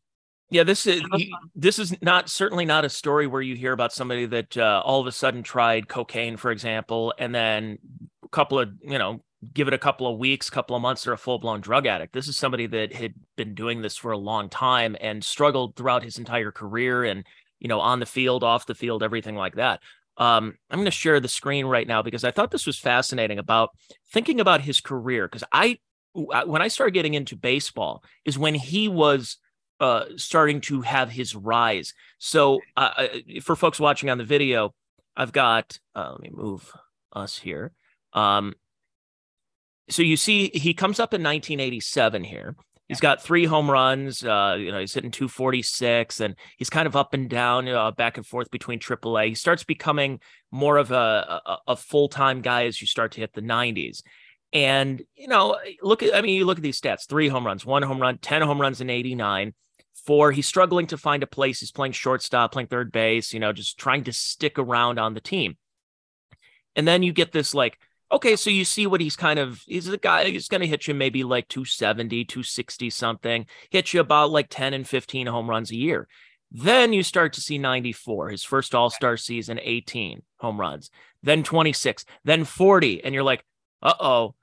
Yeah, 0.51 0.63
this 0.63 0.87
is 0.87 1.03
this 1.55 1.77
is 1.77 1.95
not 2.01 2.29
certainly 2.29 2.65
not 2.65 2.85
a 2.85 2.89
story 2.89 3.27
where 3.27 3.41
you 3.41 3.55
hear 3.55 3.71
about 3.71 3.93
somebody 3.93 4.25
that 4.25 4.57
uh, 4.57 4.81
all 4.83 4.99
of 4.99 5.07
a 5.07 5.11
sudden 5.11 5.43
tried 5.43 5.87
cocaine, 5.87 6.37
for 6.37 6.51
example, 6.51 7.13
and 7.19 7.33
then 7.33 7.77
a 8.23 8.27
couple 8.29 8.59
of 8.59 8.69
you 8.81 8.97
know 8.97 9.21
give 9.53 9.67
it 9.67 9.73
a 9.73 9.79
couple 9.79 10.11
of 10.11 10.17
weeks, 10.17 10.49
couple 10.49 10.75
of 10.75 10.81
months, 10.81 11.03
they're 11.03 11.13
a 11.13 11.17
full 11.17 11.39
blown 11.39 11.61
drug 11.61 11.85
addict. 11.85 12.13
This 12.13 12.27
is 12.27 12.37
somebody 12.37 12.67
that 12.67 12.93
had 12.93 13.13
been 13.35 13.53
doing 13.53 13.81
this 13.81 13.95
for 13.95 14.11
a 14.11 14.17
long 14.17 14.49
time 14.49 14.97
and 14.99 15.23
struggled 15.23 15.75
throughout 15.75 16.03
his 16.03 16.17
entire 16.17 16.51
career, 16.51 17.03
and 17.03 17.25
you 17.59 17.67
know 17.67 17.79
on 17.79 17.99
the 17.99 18.05
field, 18.05 18.43
off 18.43 18.65
the 18.65 18.75
field, 18.75 19.03
everything 19.03 19.35
like 19.35 19.55
that. 19.55 19.81
Um, 20.19 20.57
I'm 20.69 20.77
going 20.77 20.85
to 20.85 20.91
share 20.91 21.19
the 21.19 21.27
screen 21.27 21.65
right 21.65 21.87
now 21.87 22.01
because 22.01 22.23
I 22.23 22.31
thought 22.31 22.51
this 22.51 22.67
was 22.67 22.77
fascinating 22.77 23.39
about 23.39 23.71
thinking 24.11 24.39
about 24.39 24.61
his 24.61 24.81
career. 24.81 25.27
Because 25.27 25.45
I, 25.51 25.79
when 26.13 26.61
I 26.61 26.67
started 26.67 26.93
getting 26.93 27.13
into 27.13 27.35
baseball, 27.35 28.03
is 28.25 28.37
when 28.37 28.53
he 28.53 28.87
was 28.87 29.37
uh, 29.79 30.05
starting 30.17 30.59
to 30.61 30.81
have 30.81 31.09
his 31.09 31.35
rise. 31.35 31.93
So, 32.17 32.59
uh, 32.75 33.07
for 33.41 33.55
folks 33.55 33.79
watching 33.79 34.09
on 34.09 34.17
the 34.17 34.25
video, 34.25 34.75
I've 35.15 35.31
got. 35.31 35.79
Uh, 35.95 36.11
let 36.11 36.21
me 36.21 36.31
move 36.31 36.71
us 37.13 37.37
here. 37.37 37.71
Um, 38.13 38.55
so 39.89 40.03
you 40.03 40.17
see, 40.17 40.51
he 40.53 40.73
comes 40.73 40.99
up 40.99 41.13
in 41.13 41.23
1987 41.23 42.23
here. 42.23 42.55
He's 42.89 42.99
got 42.99 43.21
three 43.21 43.45
home 43.45 43.69
runs. 43.69 44.23
Uh, 44.25 44.57
you 44.59 44.71
know, 44.71 44.79
he's 44.79 44.95
hitting 44.95 45.11
246, 45.11 46.19
and 46.21 46.35
he's 46.57 46.71
kind 46.71 46.87
of 46.87 46.95
up 46.95 47.13
and 47.13 47.29
down, 47.29 47.67
uh, 47.67 47.91
back 47.91 48.17
and 48.17 48.25
forth 48.25 48.49
between 48.49 48.79
AAA. 48.79 49.29
He 49.29 49.35
starts 49.35 49.63
becoming 49.63 50.19
more 50.51 50.77
of 50.77 50.89
a, 50.89 51.39
a, 51.45 51.57
a 51.67 51.75
full 51.75 52.09
time 52.09 52.41
guy 52.41 52.65
as 52.65 52.81
you 52.81 52.87
start 52.87 53.11
to 53.13 53.21
hit 53.21 53.31
the 53.33 53.41
90s. 53.41 54.01
And 54.51 55.03
you 55.15 55.27
know, 55.27 55.59
look 55.83 56.01
at 56.01 56.15
I 56.15 56.21
mean, 56.21 56.35
you 56.35 56.45
look 56.45 56.57
at 56.57 56.63
these 56.63 56.81
stats: 56.81 57.07
three 57.07 57.27
home 57.27 57.45
runs, 57.45 57.63
one 57.65 57.83
home 57.83 58.01
run, 58.01 58.17
ten 58.17 58.41
home 58.41 58.59
runs 58.59 58.81
in 58.81 58.89
'89. 58.89 59.53
Four, 60.05 60.31
he's 60.31 60.47
struggling 60.47 60.87
to 60.87 60.97
find 60.97 61.21
a 61.21 61.27
place. 61.27 61.59
He's 61.59 61.71
playing 61.71 61.91
shortstop, 61.91 62.53
playing 62.53 62.67
third 62.67 62.91
base. 62.91 63.31
You 63.31 63.39
know, 63.39 63.53
just 63.53 63.77
trying 63.77 64.05
to 64.05 64.13
stick 64.13 64.57
around 64.57 64.97
on 64.97 65.13
the 65.13 65.21
team. 65.21 65.57
And 66.75 66.87
then 66.87 67.03
you 67.03 67.13
get 67.13 67.31
this 67.31 67.53
like 67.53 67.77
okay, 68.11 68.35
so 68.35 68.49
you 68.49 68.65
see 68.65 68.87
what 68.87 69.01
he's 69.01 69.15
kind 69.15 69.39
of 69.39 69.61
he's 69.67 69.87
a 69.87 69.97
guy 69.97 70.25
he's 70.25 70.47
going 70.47 70.61
to 70.61 70.67
hit 70.67 70.87
you 70.87 70.93
maybe 70.93 71.23
like 71.23 71.47
270, 71.47 72.25
260 72.25 72.89
something, 72.89 73.45
hit 73.69 73.93
you 73.93 73.99
about 73.99 74.31
like 74.31 74.47
10 74.49 74.73
and 74.73 74.87
15 74.87 75.27
home 75.27 75.49
runs 75.49 75.71
a 75.71 75.75
year. 75.75 76.07
Then 76.51 76.93
you 76.93 77.03
start 77.03 77.33
to 77.33 77.41
see 77.41 77.59
94, 77.59 78.29
his 78.29 78.43
first 78.43 78.73
all-star 78.73 79.17
season, 79.17 79.59
18 79.61 80.23
home 80.37 80.59
runs, 80.59 80.89
then 81.21 81.43
26, 81.43 82.05
then 82.23 82.43
40 82.43 83.03
and 83.03 83.13
you're 83.13 83.23
like, 83.23 83.43
"Uh-oh." 83.81 84.35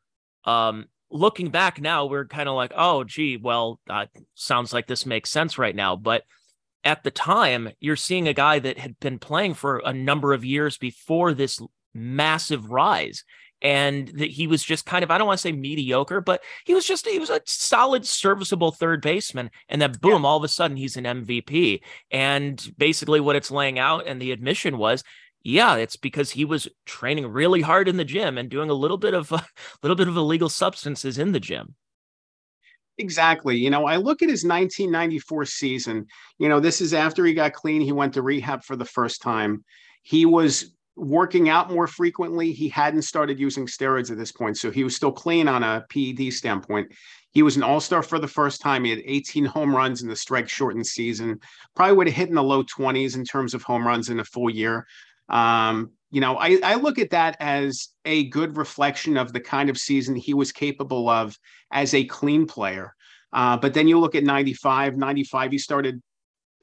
Um 0.44 0.86
looking 1.10 1.50
back 1.50 1.80
now, 1.80 2.06
we're 2.06 2.26
kind 2.26 2.48
of 2.48 2.54
like, 2.54 2.72
"Oh, 2.76 3.04
gee, 3.04 3.36
well, 3.36 3.80
that 3.86 4.10
sounds 4.34 4.72
like 4.72 4.86
this 4.86 5.06
makes 5.06 5.30
sense 5.30 5.58
right 5.58 5.74
now." 5.74 5.96
But 5.96 6.24
at 6.84 7.02
the 7.02 7.10
time, 7.10 7.70
you're 7.80 7.96
seeing 7.96 8.28
a 8.28 8.32
guy 8.32 8.60
that 8.60 8.78
had 8.78 8.98
been 9.00 9.18
playing 9.18 9.54
for 9.54 9.78
a 9.84 9.92
number 9.92 10.32
of 10.32 10.44
years 10.44 10.78
before 10.78 11.34
this 11.34 11.60
massive 11.92 12.70
rise 12.70 13.24
and 13.62 14.08
that 14.08 14.30
he 14.30 14.46
was 14.46 14.62
just 14.62 14.86
kind 14.86 15.02
of 15.02 15.10
I 15.10 15.18
don't 15.18 15.26
want 15.26 15.38
to 15.38 15.42
say 15.42 15.52
mediocre, 15.52 16.20
but 16.20 16.42
he 16.64 16.74
was 16.74 16.86
just 16.86 17.06
he 17.06 17.18
was 17.18 17.30
a 17.30 17.40
solid, 17.46 18.06
serviceable 18.06 18.72
third 18.72 19.02
baseman, 19.02 19.50
and 19.68 19.80
then 19.80 19.92
boom, 20.00 20.22
yeah. 20.22 20.28
all 20.28 20.36
of 20.36 20.44
a 20.44 20.48
sudden 20.48 20.76
he's 20.76 20.96
an 20.96 21.04
MVP. 21.04 21.80
And 22.10 22.72
basically, 22.76 23.20
what 23.20 23.36
it's 23.36 23.50
laying 23.50 23.78
out, 23.78 24.06
and 24.06 24.20
the 24.20 24.32
admission 24.32 24.78
was. 24.78 25.02
Yeah, 25.48 25.76
it's 25.76 25.94
because 25.94 26.32
he 26.32 26.44
was 26.44 26.66
training 26.86 27.28
really 27.28 27.60
hard 27.60 27.86
in 27.86 27.98
the 27.98 28.04
gym 28.04 28.36
and 28.36 28.50
doing 28.50 28.68
a 28.68 28.74
little 28.74 28.96
bit 28.96 29.14
of 29.14 29.30
a 29.32 29.46
little 29.80 29.94
bit 29.94 30.08
of 30.08 30.16
illegal 30.16 30.48
substances 30.48 31.18
in 31.18 31.30
the 31.30 31.38
gym. 31.38 31.76
Exactly. 32.98 33.56
You 33.56 33.70
know, 33.70 33.84
I 33.84 33.96
look 33.96 34.22
at 34.22 34.28
his 34.28 34.44
1994 34.44 35.44
season. 35.44 36.06
You 36.38 36.48
know, 36.48 36.60
this 36.60 36.80
is 36.80 36.94
after 36.94 37.24
he 37.24 37.34
got 37.34 37.52
clean. 37.52 37.80
He 37.80 37.92
went 37.92 38.14
to 38.14 38.22
rehab 38.22 38.64
for 38.64 38.74
the 38.74 38.84
first 38.84 39.20
time. 39.20 39.64
He 40.02 40.24
was 40.24 40.72
working 40.96 41.48
out 41.48 41.70
more 41.70 41.86
frequently. 41.86 42.52
He 42.52 42.68
hadn't 42.68 43.02
started 43.02 43.38
using 43.38 43.66
steroids 43.66 44.10
at 44.10 44.16
this 44.16 44.32
point, 44.32 44.56
so 44.56 44.70
he 44.70 44.82
was 44.82 44.96
still 44.96 45.12
clean 45.12 45.46
on 45.46 45.62
a 45.62 45.84
PED 45.90 46.32
standpoint. 46.32 46.92
He 47.30 47.42
was 47.42 47.56
an 47.56 47.62
all 47.62 47.80
star 47.80 48.02
for 48.02 48.18
the 48.18 48.26
first 48.26 48.62
time. 48.62 48.84
He 48.84 48.90
had 48.90 49.02
18 49.04 49.44
home 49.44 49.76
runs 49.76 50.02
in 50.02 50.08
the 50.08 50.16
strike 50.16 50.48
shortened 50.48 50.86
season. 50.86 51.38
Probably 51.74 51.94
would 51.94 52.06
have 52.06 52.16
hit 52.16 52.30
in 52.30 52.34
the 52.34 52.42
low 52.42 52.64
20s 52.64 53.14
in 53.14 53.24
terms 53.24 53.52
of 53.52 53.62
home 53.62 53.86
runs 53.86 54.08
in 54.08 54.20
a 54.20 54.24
full 54.24 54.48
year. 54.48 54.86
Um, 55.28 55.90
you 56.10 56.20
know, 56.20 56.36
I, 56.36 56.58
I 56.64 56.74
look 56.76 56.98
at 56.98 57.10
that 57.10 57.36
as 57.40 57.88
a 58.06 58.28
good 58.30 58.56
reflection 58.56 59.18
of 59.18 59.32
the 59.32 59.40
kind 59.40 59.68
of 59.68 59.76
season 59.76 60.16
he 60.16 60.32
was 60.32 60.50
capable 60.50 61.10
of 61.10 61.36
as 61.70 61.92
a 61.92 62.04
clean 62.04 62.46
player. 62.46 62.94
Uh, 63.32 63.56
but 63.58 63.74
then 63.74 63.86
you 63.86 63.98
look 63.98 64.14
at 64.14 64.24
95, 64.24 64.96
95, 64.96 65.50
he 65.50 65.58
started 65.58 66.00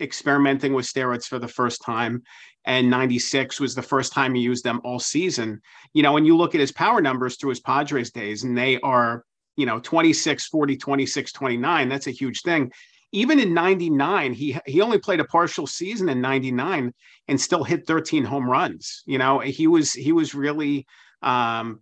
experimenting 0.02 0.74
with 0.74 0.86
steroids 0.86 1.26
for 1.26 1.38
the 1.38 1.48
first 1.48 1.84
time 1.84 2.24
and 2.66 2.90
96 2.90 3.60
was 3.60 3.76
the 3.76 3.82
first 3.82 4.14
time 4.14 4.34
he 4.34 4.42
used 4.42 4.64
them 4.64 4.82
all 4.84 5.00
season. 5.00 5.62
You 5.94 6.04
know 6.04 6.18
and 6.18 6.26
you 6.26 6.36
look 6.36 6.56
at 6.56 6.62
his 6.62 6.72
power 6.72 7.02
numbers 7.02 7.38
through 7.38 7.52
his 7.52 7.60
padres 7.60 8.12
days 8.12 8.44
and 8.44 8.58
they 8.58 8.80
are 8.82 9.24
you 9.56 9.66
know 9.66 9.80
26 9.80 10.48
40 10.48 10.78
26 10.78 11.32
29 11.32 11.90
that's 11.90 12.08
a 12.08 12.12
huge 12.12 12.42
thing. 12.42 12.72
Even 13.12 13.40
in 13.40 13.54
99 13.54 14.34
he 14.34 14.58
he 14.66 14.82
only 14.82 15.00
played 15.00 15.20
a 15.20 15.26
partial 15.26 15.68
season 15.68 16.10
in 16.10 16.22
99 16.22 16.94
and 17.28 17.42
still 17.42 17.64
hit 17.64 17.86
13 17.88 18.24
home 18.24 18.50
runs. 18.50 19.04
You 19.06 19.18
know 19.18 19.40
he 19.40 19.68
was 19.68 19.94
he 19.94 20.12
was 20.12 20.34
really 20.34 20.86
um, 21.22 21.80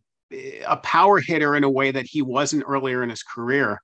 a 0.68 0.78
power 0.78 1.20
hitter 1.20 1.56
in 1.56 1.64
a 1.64 1.70
way 1.70 1.92
that 1.92 2.06
he 2.06 2.22
wasn't 2.22 2.64
earlier 2.68 3.04
in 3.04 3.10
his 3.10 3.24
career 3.24 3.82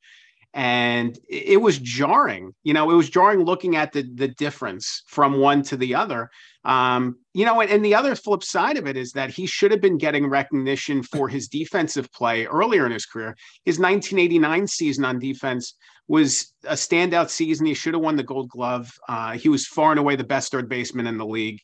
and 0.57 1.19
it 1.29 1.61
was 1.61 1.77
jarring 1.77 2.51
you 2.63 2.73
know 2.73 2.89
it 2.89 2.95
was 2.95 3.11
jarring 3.11 3.45
looking 3.45 3.75
at 3.75 3.93
the 3.93 4.01
the 4.15 4.27
difference 4.27 5.03
from 5.05 5.39
one 5.39 5.61
to 5.61 5.77
the 5.77 5.95
other. 5.95 6.29
Um, 6.65 7.19
you 7.33 7.45
know 7.45 7.61
and, 7.61 7.69
and, 7.69 7.85
the 7.85 7.95
other 7.95 8.15
flip 8.15 8.43
side 8.43 8.75
of 8.75 8.87
it 8.87 8.97
is 8.97 9.11
that 9.11 9.29
he 9.29 9.45
should 9.45 9.71
have 9.71 9.79
been 9.79 9.99
getting 9.99 10.27
recognition 10.27 11.03
for 11.03 11.29
his 11.29 11.47
defensive 11.47 12.11
play 12.11 12.45
earlier 12.45 12.85
in 12.85 12.91
his 12.91 13.05
career. 13.05 13.37
His 13.63 13.79
1989 13.79 14.67
season 14.67 15.05
on 15.05 15.19
defense 15.19 15.75
was 16.07 16.53
a 16.65 16.73
standout 16.73 17.29
season. 17.29 17.67
He 17.67 17.73
should 17.73 17.93
have 17.93 18.03
won 18.03 18.15
the 18.15 18.23
gold 18.23 18.49
glove. 18.49 18.91
Uh, 19.07 19.33
he 19.33 19.49
was 19.49 19.67
far 19.67 19.91
and 19.91 19.99
away 19.99 20.15
the 20.15 20.23
best 20.23 20.51
third 20.51 20.67
baseman 20.67 21.07
in 21.07 21.17
the 21.17 21.25
league. 21.25 21.61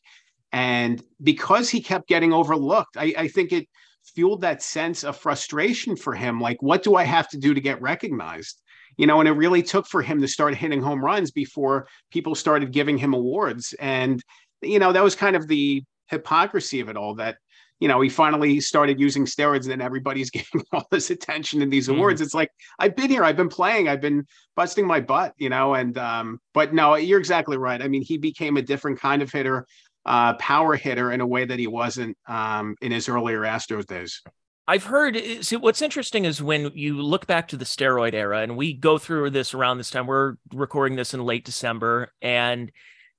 And 0.52 1.02
because 1.22 1.68
he 1.68 1.82
kept 1.82 2.08
getting 2.08 2.32
overlooked 2.32 2.96
I, 2.96 3.12
I 3.18 3.28
think 3.28 3.52
it 3.52 3.68
fueled 4.14 4.42
that 4.42 4.62
sense 4.62 5.02
of 5.02 5.16
frustration 5.16 5.96
for 5.96 6.14
him. 6.14 6.40
Like 6.40 6.62
what 6.62 6.84
do 6.84 6.94
i 6.94 7.02
have 7.02 7.28
to 7.30 7.38
do 7.38 7.52
to 7.52 7.60
get 7.60 7.82
recognized 7.82 8.62
you 8.96 9.06
know, 9.06 9.20
and 9.20 9.28
it 9.28 9.32
really 9.32 9.62
took 9.62 9.86
for 9.86 10.02
him 10.02 10.20
to 10.20 10.28
start 10.28 10.54
hitting 10.54 10.80
home 10.80 11.04
runs 11.04 11.30
before 11.30 11.88
people 12.10 12.34
started 12.34 12.72
giving 12.72 12.98
him 12.98 13.14
awards. 13.14 13.74
And, 13.78 14.22
you 14.62 14.78
know, 14.78 14.92
that 14.92 15.02
was 15.02 15.14
kind 15.14 15.36
of 15.36 15.48
the 15.48 15.82
hypocrisy 16.06 16.80
of 16.80 16.88
it 16.88 16.96
all 16.96 17.14
that, 17.16 17.38
you 17.80 17.88
know, 17.88 18.00
he 18.00 18.08
finally 18.08 18.60
started 18.60 19.00
using 19.00 19.24
steroids 19.24 19.62
and 19.62 19.72
then 19.72 19.80
everybody's 19.80 20.30
getting 20.30 20.62
all 20.72 20.86
this 20.90 21.10
attention 21.10 21.62
in 21.62 21.70
these 21.70 21.88
mm-hmm. 21.88 21.96
awards. 21.96 22.20
It's 22.20 22.34
like, 22.34 22.50
I've 22.78 22.96
been 22.96 23.10
here, 23.10 23.24
I've 23.24 23.36
been 23.36 23.48
playing, 23.48 23.88
I've 23.88 24.00
been 24.00 24.26
busting 24.56 24.86
my 24.86 25.00
butt, 25.00 25.34
you 25.36 25.48
know, 25.48 25.74
and, 25.74 25.96
um, 25.98 26.40
but 26.52 26.72
no, 26.72 26.94
you're 26.94 27.18
exactly 27.18 27.56
right. 27.56 27.82
I 27.82 27.88
mean, 27.88 28.02
he 28.02 28.18
became 28.18 28.56
a 28.56 28.62
different 28.62 29.00
kind 29.00 29.22
of 29.22 29.32
hitter, 29.32 29.66
uh, 30.06 30.34
power 30.34 30.76
hitter 30.76 31.12
in 31.12 31.20
a 31.20 31.26
way 31.26 31.44
that 31.44 31.58
he 31.58 31.66
wasn't 31.66 32.16
um, 32.28 32.76
in 32.80 32.92
his 32.92 33.08
earlier 33.08 33.40
Astros 33.40 33.86
days. 33.86 34.22
I've 34.66 34.84
heard. 34.84 35.16
Eh, 35.16 35.42
see, 35.42 35.56
what's 35.56 35.82
interesting 35.82 36.24
is 36.24 36.42
when 36.42 36.70
you 36.74 37.00
look 37.02 37.26
back 37.26 37.48
to 37.48 37.56
the 37.56 37.64
steroid 37.64 38.14
era, 38.14 38.40
and 38.40 38.56
we 38.56 38.72
go 38.72 38.98
through 38.98 39.30
this 39.30 39.54
around 39.54 39.78
this 39.78 39.90
time. 39.90 40.06
We're 40.06 40.36
recording 40.52 40.96
this 40.96 41.14
in 41.14 41.24
late 41.24 41.44
December, 41.44 42.12
and 42.22 42.72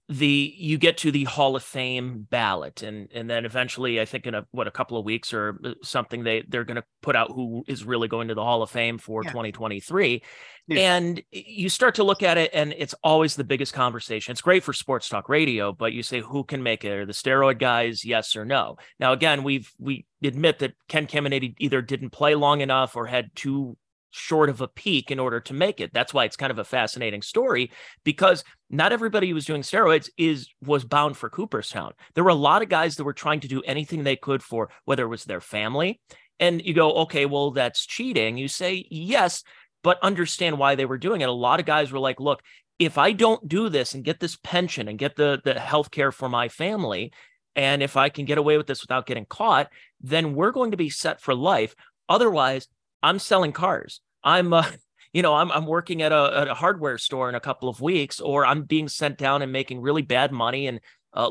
the 0.07 0.53
you 0.55 0.77
get 0.77 0.97
to 0.97 1.11
the 1.11 1.23
Hall 1.23 1.55
of 1.55 1.63
Fame 1.63 2.27
ballot, 2.29 2.83
and 2.83 3.09
and 3.11 3.27
then 3.27 3.43
eventually, 3.43 3.99
I 3.99 4.05
think 4.05 4.27
in 4.27 4.35
a 4.35 4.45
what 4.51 4.67
a 4.67 4.71
couple 4.71 4.97
of 4.97 5.05
weeks 5.05 5.33
or 5.33 5.59
uh, 5.63 5.73
something, 5.81 6.23
they 6.23 6.43
they're 6.47 6.63
going 6.63 6.75
to 6.75 6.83
put 7.01 7.15
out 7.15 7.31
who 7.31 7.63
is 7.67 7.83
really 7.83 8.07
going 8.07 8.27
to 8.27 8.35
the 8.35 8.43
Hall 8.43 8.61
of 8.61 8.69
Fame 8.69 8.99
for 8.99 9.23
yeah. 9.23 9.31
2023. 9.31 10.21
Yeah. 10.67 10.95
And 10.95 11.21
you 11.31 11.69
start 11.69 11.95
to 11.95 12.03
look 12.03 12.21
at 12.21 12.37
it, 12.37 12.51
and 12.53 12.73
it's 12.77 12.93
always 13.03 13.35
the 13.35 13.43
biggest 13.43 13.73
conversation. 13.73 14.31
It's 14.31 14.41
great 14.41 14.63
for 14.63 14.73
sports 14.73 15.09
talk 15.09 15.27
radio, 15.27 15.71
but 15.71 15.93
you 15.93 16.03
say 16.03 16.21
who 16.21 16.43
can 16.43 16.61
make 16.61 16.83
it? 16.83 16.91
Are 16.91 17.05
the 17.05 17.13
steroid 17.13 17.59
guys? 17.59 18.05
Yes 18.05 18.35
or 18.35 18.45
no? 18.45 18.77
Now, 18.99 19.13
again, 19.13 19.43
we've 19.43 19.71
we 19.79 20.05
admit 20.23 20.59
that 20.59 20.73
Ken 20.87 21.07
Caminiti 21.07 21.55
either 21.59 21.81
didn't 21.81 22.11
play 22.11 22.35
long 22.35 22.61
enough 22.61 22.95
or 22.95 23.07
had 23.07 23.29
too 23.35 23.75
short 24.15 24.49
of 24.49 24.61
a 24.61 24.67
peak 24.67 25.11
in 25.11 25.19
order 25.19 25.39
to 25.41 25.53
make 25.53 25.81
it. 25.81 25.93
That's 25.93 26.13
why 26.13 26.25
it's 26.25 26.37
kind 26.37 26.51
of 26.51 26.59
a 26.59 26.63
fascinating 26.63 27.21
story 27.21 27.71
because 28.03 28.43
not 28.69 28.91
everybody 28.91 29.27
who 29.27 29.35
was 29.35 29.45
doing 29.45 29.61
steroids 29.61 30.09
is 30.17 30.47
was 30.63 30.83
bound 30.85 31.17
for 31.17 31.29
Cooperstown. 31.29 31.93
There 32.13 32.23
were 32.23 32.29
a 32.29 32.35
lot 32.35 32.61
of 32.61 32.69
guys 32.69 32.95
that 32.95 33.03
were 33.03 33.13
trying 33.13 33.41
to 33.41 33.47
do 33.47 33.61
anything 33.63 34.03
they 34.03 34.15
could 34.15 34.41
for 34.41 34.69
whether 34.85 35.03
it 35.03 35.09
was 35.09 35.25
their 35.25 35.41
family. 35.41 35.99
And 36.39 36.61
you 36.65 36.73
go, 36.73 36.91
okay, 37.03 37.25
well, 37.25 37.51
that's 37.51 37.85
cheating. 37.85 38.37
You 38.37 38.47
say, 38.47 38.85
yes, 38.89 39.43
but 39.83 40.01
understand 40.01 40.57
why 40.57 40.75
they 40.75 40.85
were 40.85 40.97
doing 40.97 41.21
it. 41.21 41.29
A 41.29 41.33
lot 41.33 41.59
of 41.59 41.65
guys 41.65 41.91
were 41.91 41.99
like, 41.99 42.19
look, 42.19 42.41
if 42.79 42.97
I 42.97 43.13
don't 43.13 43.47
do 43.47 43.69
this 43.69 43.93
and 43.93 44.03
get 44.03 44.19
this 44.19 44.35
pension 44.35 44.87
and 44.87 44.99
get 44.99 45.15
the, 45.15 45.41
the 45.45 45.59
health 45.59 45.91
care 45.91 46.11
for 46.11 46.27
my 46.27 46.49
family, 46.49 47.13
and 47.55 47.81
if 47.81 47.95
I 47.95 48.09
can 48.09 48.25
get 48.25 48.37
away 48.37 48.57
with 48.57 48.67
this 48.67 48.81
without 48.81 49.05
getting 49.05 49.25
caught, 49.25 49.69
then 50.01 50.35
we're 50.35 50.51
going 50.51 50.71
to 50.71 50.77
be 50.77 50.89
set 50.89 51.21
for 51.21 51.33
life. 51.33 51.73
Otherwise, 52.09 52.67
I'm 53.05 53.19
selling 53.19 53.51
cars. 53.51 54.01
I'm, 54.23 54.51
uh, 54.51 54.69
you 55.13 55.21
know, 55.21 55.33
I'm, 55.35 55.51
I'm 55.51 55.65
working 55.65 56.01
at 56.01 56.11
a, 56.11 56.31
at 56.35 56.47
a 56.47 56.53
hardware 56.53 56.97
store 56.97 57.29
in 57.29 57.35
a 57.35 57.39
couple 57.39 57.69
of 57.69 57.79
weeks, 57.79 58.19
or 58.19 58.45
I'm 58.45 58.63
being 58.63 58.87
sent 58.87 59.17
down 59.17 59.41
and 59.41 59.51
making 59.51 59.81
really 59.81 60.01
bad 60.01 60.31
money 60.31 60.67
and 60.67 60.79
uh, 61.13 61.29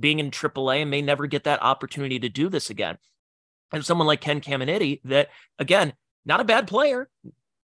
being 0.00 0.20
in 0.20 0.30
AAA 0.30 0.82
and 0.82 0.90
may 0.90 1.02
never 1.02 1.26
get 1.26 1.44
that 1.44 1.62
opportunity 1.62 2.18
to 2.20 2.28
do 2.28 2.48
this 2.48 2.70
again. 2.70 2.96
And 3.72 3.84
someone 3.84 4.06
like 4.06 4.20
Ken 4.20 4.40
Caminiti, 4.40 5.00
that 5.04 5.28
again, 5.58 5.92
not 6.24 6.40
a 6.40 6.44
bad 6.44 6.66
player, 6.68 7.10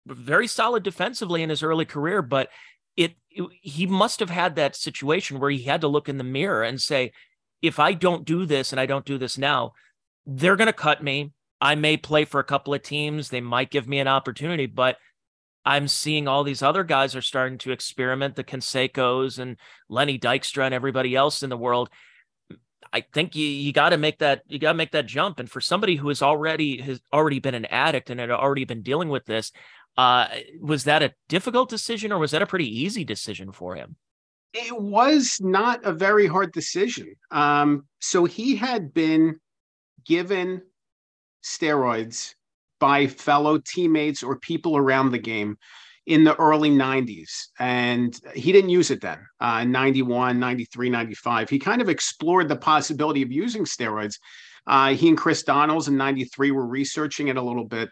very 0.06 0.46
solid 0.46 0.82
defensively 0.82 1.42
in 1.42 1.50
his 1.50 1.62
early 1.62 1.86
career, 1.86 2.20
but 2.20 2.50
it, 2.96 3.14
it 3.30 3.48
he 3.62 3.86
must 3.86 4.20
have 4.20 4.30
had 4.30 4.56
that 4.56 4.76
situation 4.76 5.40
where 5.40 5.50
he 5.50 5.62
had 5.62 5.80
to 5.80 5.88
look 5.88 6.08
in 6.08 6.18
the 6.18 6.24
mirror 6.24 6.62
and 6.62 6.80
say, 6.80 7.12
if 7.62 7.78
I 7.78 7.94
don't 7.94 8.24
do 8.26 8.44
this 8.44 8.72
and 8.72 8.78
I 8.78 8.86
don't 8.86 9.06
do 9.06 9.18
this 9.18 9.38
now, 9.38 9.72
they're 10.26 10.56
going 10.56 10.66
to 10.66 10.72
cut 10.72 11.02
me. 11.02 11.32
I 11.64 11.76
may 11.76 11.96
play 11.96 12.26
for 12.26 12.40
a 12.40 12.44
couple 12.44 12.74
of 12.74 12.82
teams. 12.82 13.30
They 13.30 13.40
might 13.40 13.70
give 13.70 13.88
me 13.88 13.98
an 13.98 14.06
opportunity, 14.06 14.66
but 14.66 14.98
I'm 15.64 15.88
seeing 15.88 16.28
all 16.28 16.44
these 16.44 16.62
other 16.62 16.84
guys 16.84 17.16
are 17.16 17.22
starting 17.22 17.56
to 17.58 17.72
experiment, 17.72 18.36
the 18.36 18.44
Cansecos 18.44 19.38
and 19.38 19.56
Lenny 19.88 20.18
Dykstra 20.18 20.66
and 20.66 20.74
everybody 20.74 21.16
else 21.16 21.42
in 21.42 21.48
the 21.48 21.56
world. 21.56 21.88
I 22.92 23.00
think 23.00 23.34
you 23.34 23.46
you 23.46 23.72
got 23.72 23.88
to 23.88 23.96
make 23.96 24.18
that 24.18 24.42
you 24.46 24.58
got 24.58 24.72
to 24.72 24.76
make 24.76 24.92
that 24.92 25.06
jump. 25.06 25.40
And 25.40 25.50
for 25.50 25.62
somebody 25.62 25.96
who 25.96 26.08
has 26.08 26.20
already 26.20 26.82
has 26.82 27.00
already 27.14 27.38
been 27.38 27.54
an 27.54 27.64
addict 27.64 28.10
and 28.10 28.20
had 28.20 28.30
already 28.30 28.66
been 28.66 28.82
dealing 28.82 29.08
with 29.08 29.24
this, 29.24 29.50
uh, 29.96 30.28
was 30.60 30.84
that 30.84 31.02
a 31.02 31.14
difficult 31.30 31.70
decision 31.70 32.12
or 32.12 32.18
was 32.18 32.32
that 32.32 32.42
a 32.42 32.46
pretty 32.46 32.68
easy 32.82 33.04
decision 33.04 33.52
for 33.52 33.74
him? 33.74 33.96
It 34.52 34.78
was 34.78 35.38
not 35.40 35.82
a 35.82 35.94
very 35.94 36.26
hard 36.26 36.52
decision. 36.52 37.14
Um, 37.30 37.86
so 38.00 38.26
he 38.26 38.54
had 38.54 38.92
been 38.92 39.40
given 40.04 40.60
steroids 41.44 42.34
by 42.80 43.06
fellow 43.06 43.58
teammates 43.58 44.22
or 44.22 44.38
people 44.38 44.76
around 44.76 45.10
the 45.10 45.18
game 45.18 45.56
in 46.06 46.24
the 46.24 46.34
early 46.36 46.70
90s 46.70 47.48
and 47.58 48.20
he 48.34 48.52
didn't 48.52 48.70
use 48.70 48.90
it 48.90 49.00
then 49.00 49.18
uh, 49.40 49.64
91 49.64 50.38
93 50.38 50.90
95 50.90 51.48
he 51.48 51.58
kind 51.58 51.80
of 51.80 51.88
explored 51.88 52.48
the 52.48 52.56
possibility 52.56 53.22
of 53.22 53.32
using 53.32 53.64
steroids. 53.64 54.16
Uh, 54.66 54.94
he 54.94 55.08
and 55.08 55.18
Chris 55.18 55.42
Donnels 55.44 55.88
in 55.88 55.96
93 55.96 56.50
were 56.50 56.66
researching 56.66 57.28
it 57.28 57.36
a 57.36 57.42
little 57.42 57.64
bit 57.64 57.88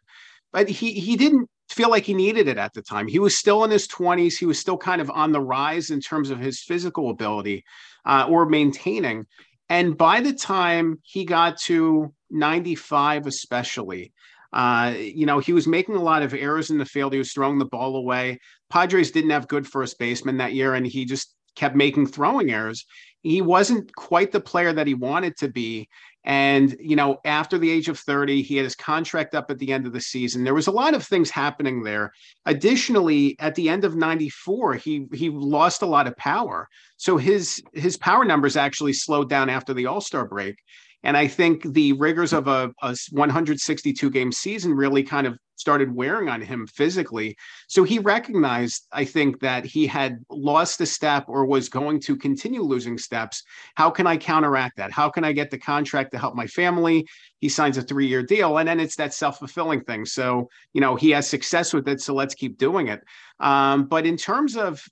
but 0.53 0.69
he 0.69 0.93
he 0.93 1.17
didn't 1.17 1.49
feel 1.71 1.89
like 1.89 2.05
he 2.05 2.13
needed 2.13 2.49
it 2.49 2.59
at 2.59 2.75
the 2.75 2.83
time. 2.83 3.09
He 3.09 3.19
was 3.19 3.39
still 3.39 3.65
in 3.65 3.71
his 3.71 3.89
20s 3.89 4.39
he 4.39 4.47
was 4.47 4.59
still 4.59 4.77
kind 4.77 5.01
of 5.01 5.11
on 5.11 5.33
the 5.33 5.41
rise 5.41 5.91
in 5.91 6.01
terms 6.01 6.29
of 6.29 6.39
his 6.39 6.61
physical 6.61 7.11
ability 7.11 7.65
uh, 8.05 8.27
or 8.29 8.47
maintaining. 8.47 9.27
And 9.71 9.97
by 9.97 10.21
the 10.21 10.35
time 10.35 11.01
he 11.03 11.25
got 11.25 11.59
to 11.63 12.13
95, 12.33 13.27
especially, 13.27 14.13
uh, 14.53 14.95
you 14.99 15.27
know, 15.27 15.39
he 15.39 15.53
was 15.53 15.67
making 15.67 15.95
a 15.95 16.03
lot 16.03 16.23
of 16.23 16.35
errors 16.35 16.71
in 16.71 16.79
the 16.79 16.85
field. 16.85 17.13
He 17.13 17.19
was 17.19 17.33
throwing 17.33 17.59
the 17.59 17.65
ball 17.65 17.97
away. 17.97 18.39
Padres 18.71 19.11
didn't 19.11 19.31
have 19.31 19.49
good 19.49 19.67
first 19.67 19.99
baseman 19.99 20.37
that 20.39 20.53
year, 20.53 20.75
and 20.75 20.87
he 20.87 21.05
just 21.05 21.35
kept 21.57 21.77
making 21.77 22.07
throwing 22.07 22.51
errors. 22.51 22.85
He 23.23 23.41
wasn't 23.41 23.95
quite 23.95 24.33
the 24.33 24.41
player 24.41 24.73
that 24.73 24.87
he 24.87 24.95
wanted 24.95 25.37
to 25.39 25.49
be. 25.49 25.89
And, 26.25 26.77
you 26.79 26.97
know, 26.97 27.19
after 27.25 27.59
the 27.59 27.71
age 27.71 27.89
of 27.89 27.99
30, 27.99 28.43
he 28.43 28.57
had 28.57 28.65
his 28.65 28.77
contract 28.77 29.35
up 29.35 29.51
at 29.51 29.59
the 29.59 29.73
end 29.73 29.87
of 29.87 29.93
the 29.93 30.01
season. 30.01 30.45
There 30.45 30.55
was 30.55 30.69
a 30.69 30.73
lot 30.73 30.95
of 30.95 31.05
things 31.05 31.31
happening 31.31 31.83
there. 31.83 32.13
Additionally, 32.47 33.37
at 33.41 33.55
the 33.55 33.69
end 33.69 33.85
of 33.85 33.97
94, 33.97 34.75
he 34.75 35.07
he 35.13 35.31
lost 35.31 35.83
a 35.83 35.87
lot 35.87 36.07
of 36.07 36.17
power. 36.17 36.69
So 36.97 37.17
his 37.17 37.63
his 37.75 37.97
power 37.97 38.25
numbers 38.25 38.57
actually 38.57 38.93
slowed 38.93 39.29
down 39.29 39.51
after 39.51 39.75
the 39.75 39.87
All-Star 39.87 40.27
break. 40.27 40.57
And 41.03 41.17
I 41.17 41.27
think 41.27 41.73
the 41.73 41.93
rigors 41.95 42.33
of 42.33 42.47
a, 42.47 42.73
a 42.83 42.97
162 43.11 44.11
game 44.11 44.33
season 44.33 44.75
really 44.75 45.03
kind 45.03 45.27
of 45.27 45.37
started 45.57 45.95
wearing 45.95 46.29
on 46.29 46.41
him 46.41 46.67
physically. 46.67 47.37
So 47.69 47.85
he 47.85 47.99
recognized, 48.01 48.87
I 48.93 49.05
think, 49.05 49.41
that 49.41 49.65
he 49.65 49.87
had 49.87 50.19
lost 50.29 50.81
a 50.81 50.87
step 50.87 51.25
or 51.29 51.47
was 51.47 51.69
going 51.69 52.01
to 52.01 52.17
continue 52.17 52.63
losing 52.63 52.99
steps. 52.99 53.43
How 53.77 53.89
can 53.89 54.07
I 54.07 54.17
counteract 54.17 54.77
that? 54.79 54.91
How 54.91 55.09
can 55.09 55.25
I 55.25 55.33
get 55.33 55.51
the 55.51 55.59
contract 55.59 56.11
to 56.13 56.19
help 56.19 56.35
my 56.35 56.49
family? 56.49 57.07
He 57.39 57.49
signs 57.49 57.79
a 57.79 57.83
three 57.83 58.07
year 58.07 58.23
deal, 58.23 58.59
and 58.59 58.69
then 58.69 58.81
it's 58.81 58.97
that 58.97 59.15
self 59.15 59.39
fulfilling 59.39 59.83
thing. 59.83 60.05
So, 60.05 60.49
you 60.73 60.81
know, 60.81 60.97
he 60.97 61.11
has 61.11 61.29
success 61.29 61.73
with 61.73 61.89
it. 61.89 62.01
So 62.01 62.13
let's 62.15 62.35
keep 62.35 62.59
doing 62.59 62.89
it. 62.89 63.01
Um, 63.39 63.87
but 63.87 64.05
in 64.05 64.17
terms 64.17 64.57
of 64.57 64.83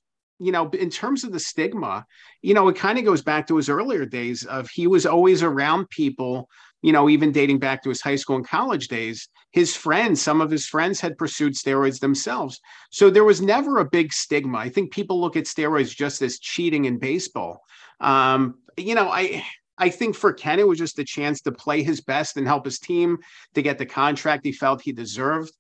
you 0.41 0.53
know, 0.53 0.71
in 0.71 0.89
terms 0.89 1.23
of 1.23 1.33
the 1.33 1.39
stigma, 1.39 2.07
you 2.41 2.55
know, 2.55 2.67
it 2.69 2.77
kind 2.77 2.99
of 2.99 3.05
goes 3.05 3.23
back 3.23 3.47
to 3.47 3.57
his 3.57 3.69
earlier 3.69 4.07
days 4.07 4.45
of 4.47 4.69
he 4.71 4.87
was 4.87 5.05
always 5.05 5.43
around 5.43 5.89
people, 5.91 6.49
you 6.81 6.93
know, 6.93 7.11
even 7.11 7.31
dating 7.31 7.59
back 7.59 7.83
to 7.83 7.91
his 7.91 8.01
high 8.01 8.17
school 8.17 8.37
and 8.37 8.49
college 8.49 8.89
days. 8.89 9.29
His 9.53 9.77
friends, 9.77 10.23
some 10.23 10.41
of 10.41 10.51
his 10.51 10.67
friends 10.67 10.99
had 10.99 11.19
pursued 11.19 11.53
steroids 11.53 12.01
themselves. 12.01 12.59
So 12.91 13.11
there 13.11 13.25
was 13.25 13.43
never 13.43 13.79
a 13.79 13.85
big 13.85 14.13
stigma. 14.15 14.57
I 14.57 14.71
think 14.71 14.93
people 14.93 15.21
look 15.21 15.37
at 15.37 15.45
steroids 15.45 15.95
just 15.95 16.23
as 16.23 16.39
cheating 16.39 16.87
in 16.87 16.99
baseball. 16.99 17.61
Um, 18.01 18.61
you 18.79 18.95
know, 18.95 19.11
I 19.11 19.45
I 19.77 19.91
think 19.91 20.15
for 20.15 20.33
Ken, 20.33 20.59
it 20.59 20.67
was 20.67 20.79
just 20.79 20.99
a 20.99 21.05
chance 21.05 21.43
to 21.43 21.53
play 21.53 21.83
his 21.83 22.01
best 22.01 22.37
and 22.37 22.47
help 22.47 22.65
his 22.65 22.79
team 22.79 23.19
to 23.55 23.63
get 23.63 23.79
the 23.79 23.87
contract 23.87 24.45
he 24.45 24.53
felt 24.53 24.83
he 24.83 24.93
deserved 24.93 25.53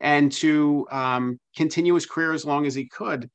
and 0.00 0.32
to 0.32 0.86
um, 0.90 1.38
continue 1.56 1.94
his 1.94 2.06
career 2.06 2.32
as 2.32 2.44
long 2.44 2.66
as 2.66 2.74
he 2.74 2.86
could. 2.86 3.30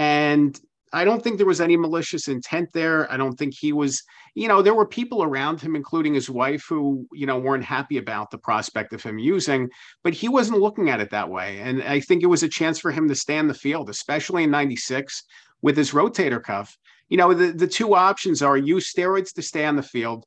And 0.00 0.58
I 0.94 1.04
don't 1.04 1.22
think 1.22 1.36
there 1.36 1.46
was 1.46 1.60
any 1.60 1.76
malicious 1.76 2.26
intent 2.26 2.70
there. 2.72 3.12
I 3.12 3.18
don't 3.18 3.36
think 3.36 3.52
he 3.54 3.74
was, 3.74 4.02
you 4.34 4.48
know, 4.48 4.62
there 4.62 4.74
were 4.74 4.86
people 4.86 5.22
around 5.22 5.60
him, 5.60 5.76
including 5.76 6.14
his 6.14 6.30
wife, 6.30 6.64
who, 6.66 7.06
you 7.12 7.26
know, 7.26 7.38
weren't 7.38 7.64
happy 7.64 7.98
about 7.98 8.30
the 8.30 8.38
prospect 8.38 8.94
of 8.94 9.02
him 9.02 9.18
using, 9.18 9.68
but 10.02 10.14
he 10.14 10.26
wasn't 10.26 10.58
looking 10.58 10.88
at 10.88 11.00
it 11.00 11.10
that 11.10 11.28
way. 11.28 11.58
And 11.60 11.82
I 11.82 12.00
think 12.00 12.22
it 12.22 12.28
was 12.28 12.42
a 12.42 12.48
chance 12.48 12.78
for 12.78 12.90
him 12.90 13.08
to 13.08 13.14
stay 13.14 13.36
on 13.36 13.46
the 13.46 13.52
field, 13.52 13.90
especially 13.90 14.44
in 14.44 14.50
96 14.50 15.22
with 15.60 15.76
his 15.76 15.90
rotator 15.90 16.42
cuff. 16.42 16.78
You 17.10 17.18
know, 17.18 17.34
the, 17.34 17.52
the 17.52 17.68
two 17.68 17.94
options 17.94 18.40
are 18.40 18.56
use 18.56 18.90
steroids 18.90 19.34
to 19.34 19.42
stay 19.42 19.66
on 19.66 19.76
the 19.76 19.82
field 19.82 20.24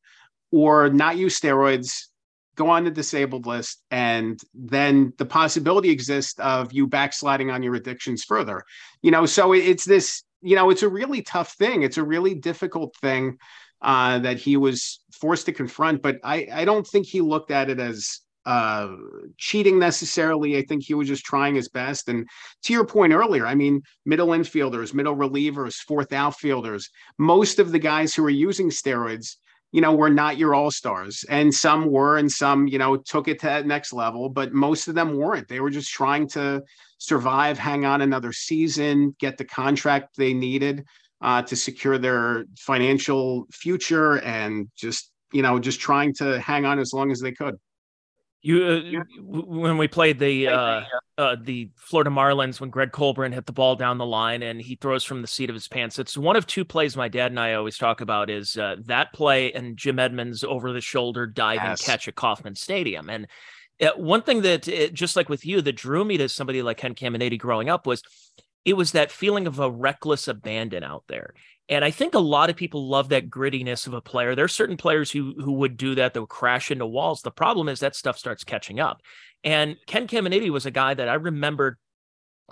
or 0.52 0.88
not 0.92 1.18
use 1.18 1.40
steroids 1.40 2.10
go 2.56 2.70
on 2.70 2.84
the 2.84 2.92
disabled 2.92 3.46
list 3.46 3.82
and 3.92 4.40
then 4.54 5.14
the 5.18 5.26
possibility 5.26 5.90
exists 5.90 6.40
of 6.40 6.72
you 6.72 6.88
backsliding 6.88 7.50
on 7.50 7.64
your 7.64 7.76
addictions 7.76 8.24
further 8.24 8.64
you 9.02 9.12
know 9.12 9.26
so 9.26 9.54
it's 9.54 9.86
this 9.86 10.24
you 10.42 10.56
know 10.56 10.70
it's 10.70 10.84
a 10.84 10.90
really 10.90 11.22
tough 11.22 11.54
thing 11.54 11.84
it's 11.84 11.98
a 11.98 12.04
really 12.04 12.36
difficult 12.36 12.96
thing 12.98 13.38
uh, 13.82 14.18
that 14.20 14.38
he 14.38 14.56
was 14.56 15.02
forced 15.12 15.46
to 15.46 15.52
confront 15.52 16.02
but 16.02 16.18
i 16.24 16.48
i 16.54 16.66
don't 16.66 16.88
think 16.88 17.06
he 17.06 17.22
looked 17.22 17.52
at 17.52 17.70
it 17.70 17.80
as 17.80 18.22
uh, 18.46 18.90
cheating 19.38 19.80
necessarily. 19.80 20.58
I 20.58 20.64
think 20.64 20.84
he 20.84 20.94
was 20.94 21.08
just 21.08 21.24
trying 21.24 21.56
his 21.56 21.70
best. 21.70 22.10
And 22.10 22.28
to 22.64 22.74
your 22.74 22.86
point 22.86 23.14
earlier, 23.14 23.48
I 23.48 23.56
mean, 23.56 23.82
middle 24.06 24.28
infielders, 24.28 24.94
middle 24.94 25.16
relievers, 25.16 25.76
fourth 25.76 26.12
outfielders, 26.12 26.90
most 27.18 27.60
of 27.60 27.72
the 27.72 27.80
guys 27.80 28.14
who 28.14 28.26
are 28.26 28.30
using 28.30 28.70
steroids 28.70 29.38
you 29.74 29.82
know, 29.82 29.94
were 29.94 30.10
not 30.10 30.38
your 30.38 30.54
all 30.54 30.70
stars. 30.70 31.26
And 31.30 31.52
some 31.52 31.92
were, 31.92 32.18
and 32.18 32.32
some, 32.32 32.68
you 32.68 32.78
know, 32.78 32.96
took 32.96 33.28
it 33.28 33.40
to 33.40 33.48
that 33.48 33.66
next 33.66 33.92
level, 33.92 34.30
but 34.30 34.54
most 34.54 34.88
of 34.88 34.94
them 34.94 35.18
weren't. 35.18 35.48
They 35.48 35.60
were 35.60 35.72
just 35.72 35.92
trying 35.92 36.28
to 36.30 36.62
survive, 37.00 37.58
hang 37.58 37.84
on 37.84 38.02
another 38.02 38.32
season, 38.32 39.16
get 39.20 39.38
the 39.38 39.46
contract 39.46 40.16
they 40.16 40.32
needed 40.32 40.86
uh, 41.22 41.42
to 41.42 41.56
secure 41.56 41.98
their 41.98 42.46
financial 42.56 43.48
future, 43.52 44.20
and 44.20 44.70
just, 44.76 45.12
you 45.32 45.42
know, 45.42 45.58
just 45.58 45.80
trying 45.80 46.14
to 46.16 46.40
hang 46.40 46.66
on 46.66 46.78
as 46.78 46.94
long 46.94 47.12
as 47.12 47.20
they 47.20 47.32
could. 47.32 47.56
You, 48.46 48.66
uh, 48.66 49.04
when 49.22 49.78
we 49.78 49.88
played 49.88 50.20
the 50.20 50.50
uh, 50.50 50.82
uh, 51.18 51.38
the 51.42 51.70
Florida 51.78 52.10
Marlins, 52.10 52.60
when 52.60 52.70
Greg 52.70 52.92
Colbrunn 52.92 53.34
hit 53.34 53.46
the 53.46 53.54
ball 53.54 53.78
down 53.78 53.98
the 53.98 54.06
line 54.06 54.44
and 54.44 54.62
he 54.62 54.76
throws 54.76 55.06
from 55.06 55.22
the 55.22 55.30
seat 55.30 55.50
of 55.50 55.54
his 55.54 55.70
pants, 55.70 55.98
it's 55.98 56.18
one 56.18 56.36
of 56.36 56.46
two 56.46 56.66
plays 56.66 56.98
my 56.98 57.08
dad 57.08 57.32
and 57.32 57.40
I 57.40 57.54
always 57.54 57.78
talk 57.78 58.02
about 58.02 58.30
is 58.30 58.58
uh, 58.58 58.76
that 58.86 59.14
play 59.14 59.54
and 59.54 59.78
Jim 59.78 59.98
Edmonds 59.98 60.44
over 60.44 60.74
the 60.74 60.82
shoulder 60.82 61.26
dive 61.26 61.62
yes. 61.64 61.86
catch 61.86 62.10
at 62.10 62.16
Kauffman 62.16 62.56
Stadium. 62.56 63.10
And 63.10 63.28
uh, 63.82 63.92
one 63.96 64.24
thing 64.24 64.42
that, 64.42 64.68
it, 64.68 64.94
just 64.94 65.16
like 65.16 65.30
with 65.30 65.46
you, 65.46 65.62
that 65.62 65.78
drew 65.78 66.04
me 66.04 66.18
to 66.18 66.28
somebody 66.28 66.62
like 66.62 66.78
Ken 66.78 66.96
Caminiti 66.96 67.40
growing 67.40 67.70
up 67.70 67.88
was 67.88 68.04
it 68.66 68.74
was 68.74 68.92
that 68.92 69.10
feeling 69.10 69.48
of 69.48 69.60
a 69.60 69.72
reckless 69.72 70.28
abandon 70.28 70.84
out 70.84 71.06
there. 71.08 71.34
And 71.70 71.86
I 71.86 71.92
think 71.92 72.14
a 72.14 72.20
lot 72.20 72.50
of 72.50 72.56
people 72.56 72.88
love 72.88 73.10
that 73.10 73.30
grittiness 73.30 73.88
of 73.88 73.94
a 73.94 74.02
player. 74.02 74.36
There 74.36 74.46
are 74.46 74.50
certain 74.50 74.78
players 74.78 75.12
who 75.12 75.34
who 75.38 75.54
would 75.54 75.78
do 75.78 75.96
that, 75.96 76.16
would 76.16 76.30
crash 76.30 76.72
into 76.72 76.86
walls. 76.86 77.22
The 77.22 77.32
problem 77.32 77.70
is 77.70 77.80
that 77.80 77.96
stuff 77.96 78.18
starts 78.18 78.44
catching 78.44 78.80
up. 78.80 79.02
And 79.44 79.78
Ken 79.88 80.08
Caminiti 80.08 80.50
was 80.50 80.66
a 80.66 80.72
guy 80.72 80.94
that 80.94 81.10
I 81.10 81.16
remembered 81.16 81.78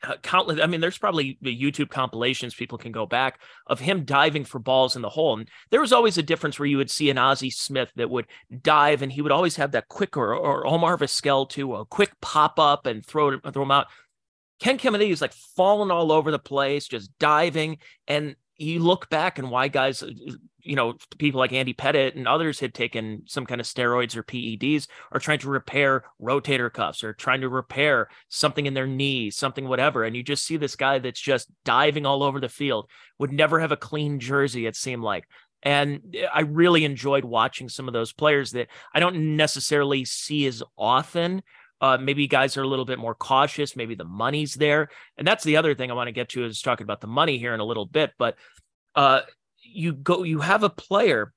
uh, 0.03 0.15
countless. 0.23 0.59
I 0.61 0.67
mean, 0.67 0.79
there's 0.79 0.97
probably 0.97 1.37
the 1.41 1.55
YouTube 1.55 1.89
compilations 1.89 2.55
people 2.55 2.77
can 2.77 2.91
go 2.91 3.05
back 3.05 3.39
of 3.67 3.79
him 3.79 4.05
diving 4.05 4.45
for 4.45 4.59
balls 4.59 4.95
in 4.95 5.01
the 5.01 5.09
hole. 5.09 5.37
And 5.37 5.49
there 5.69 5.81
was 5.81 5.93
always 5.93 6.17
a 6.17 6.23
difference 6.23 6.57
where 6.57 6.65
you 6.65 6.77
would 6.77 6.89
see 6.89 7.09
an 7.09 7.17
Ozzie 7.17 7.49
Smith 7.49 7.91
that 7.97 8.09
would 8.09 8.27
dive, 8.61 9.01
and 9.01 9.11
he 9.11 9.21
would 9.21 9.31
always 9.31 9.57
have 9.57 9.71
that 9.71 9.89
quick 9.89 10.15
or, 10.15 10.33
or 10.33 10.65
Omar 10.65 10.97
Vizquel 10.97 11.49
too, 11.49 11.75
a 11.75 11.85
quick 11.85 12.13
pop 12.21 12.59
up 12.59 12.85
and 12.85 13.05
throw 13.05 13.37
throw 13.39 13.63
him 13.63 13.71
out. 13.71 13.87
Ken 14.59 14.77
Caminiti 14.77 15.11
is 15.11 15.21
like 15.21 15.33
falling 15.33 15.91
all 15.91 16.11
over 16.11 16.31
the 16.31 16.39
place, 16.39 16.87
just 16.87 17.11
diving, 17.19 17.77
and 18.07 18.35
you 18.61 18.79
look 18.79 19.09
back 19.09 19.39
and 19.39 19.49
why 19.49 19.67
guys, 19.67 20.03
uh, 20.03 20.09
you 20.63 20.75
know, 20.75 20.95
people 21.17 21.39
like 21.39 21.53
Andy 21.53 21.73
Pettitte 21.73 22.15
and 22.15 22.27
others 22.27 22.59
had 22.59 22.73
taken 22.73 23.23
some 23.25 23.45
kind 23.45 23.59
of 23.59 23.67
steroids 23.67 24.15
or 24.15 24.23
PEDs 24.23 24.87
are 25.11 25.19
trying 25.19 25.39
to 25.39 25.49
repair 25.49 26.03
rotator 26.21 26.71
cuffs 26.71 27.03
or 27.03 27.13
trying 27.13 27.41
to 27.41 27.49
repair 27.49 28.09
something 28.29 28.65
in 28.65 28.73
their 28.73 28.87
knee, 28.87 29.31
something 29.31 29.67
whatever. 29.67 30.03
And 30.03 30.15
you 30.15 30.21
just 30.21 30.45
see 30.45 30.57
this 30.57 30.75
guy 30.75 30.99
that's 30.99 31.19
just 31.19 31.49
diving 31.65 32.05
all 32.05 32.21
over 32.21 32.39
the 32.39 32.49
field, 32.49 32.89
would 33.17 33.31
never 33.31 33.59
have 33.59 33.71
a 33.71 33.77
clean 33.77 34.19
jersey, 34.19 34.65
it 34.67 34.75
seemed 34.75 35.03
like. 35.03 35.27
And 35.63 36.15
eh, 36.15 36.27
I 36.31 36.41
really 36.41 36.85
enjoyed 36.85 37.25
watching 37.25 37.69
some 37.69 37.87
of 37.87 37.93
those 37.93 38.13
players 38.13 38.51
that 38.51 38.67
I 38.93 38.99
don't 38.99 39.35
necessarily 39.35 40.05
see 40.05 40.45
as 40.45 40.61
often 40.77 41.41
uh, 41.81 41.97
maybe 41.99 42.27
guys 42.27 42.55
are 42.55 42.61
a 42.61 42.67
little 42.67 42.85
bit 42.85 42.99
more 42.99 43.15
cautious. 43.15 43.75
Maybe 43.75 43.95
the 43.95 44.05
money's 44.05 44.53
there. 44.53 44.89
And 45.17 45.27
that's 45.27 45.43
the 45.43 45.57
other 45.57 45.73
thing 45.73 45.89
I 45.89 45.95
want 45.95 46.07
to 46.07 46.13
get 46.13 46.29
to 46.29 46.45
is 46.45 46.61
talking 46.61 46.85
about 46.85 47.01
the 47.01 47.07
money 47.07 47.39
here 47.39 47.53
in 47.53 47.59
a 47.59 47.65
little 47.65 47.87
bit. 47.87 48.11
But 48.19 48.35
uh, 48.95 49.21
you 49.63 49.93
go, 49.93 50.23
you 50.23 50.39
have 50.39 50.63
a 50.63 50.69
player 50.69 51.33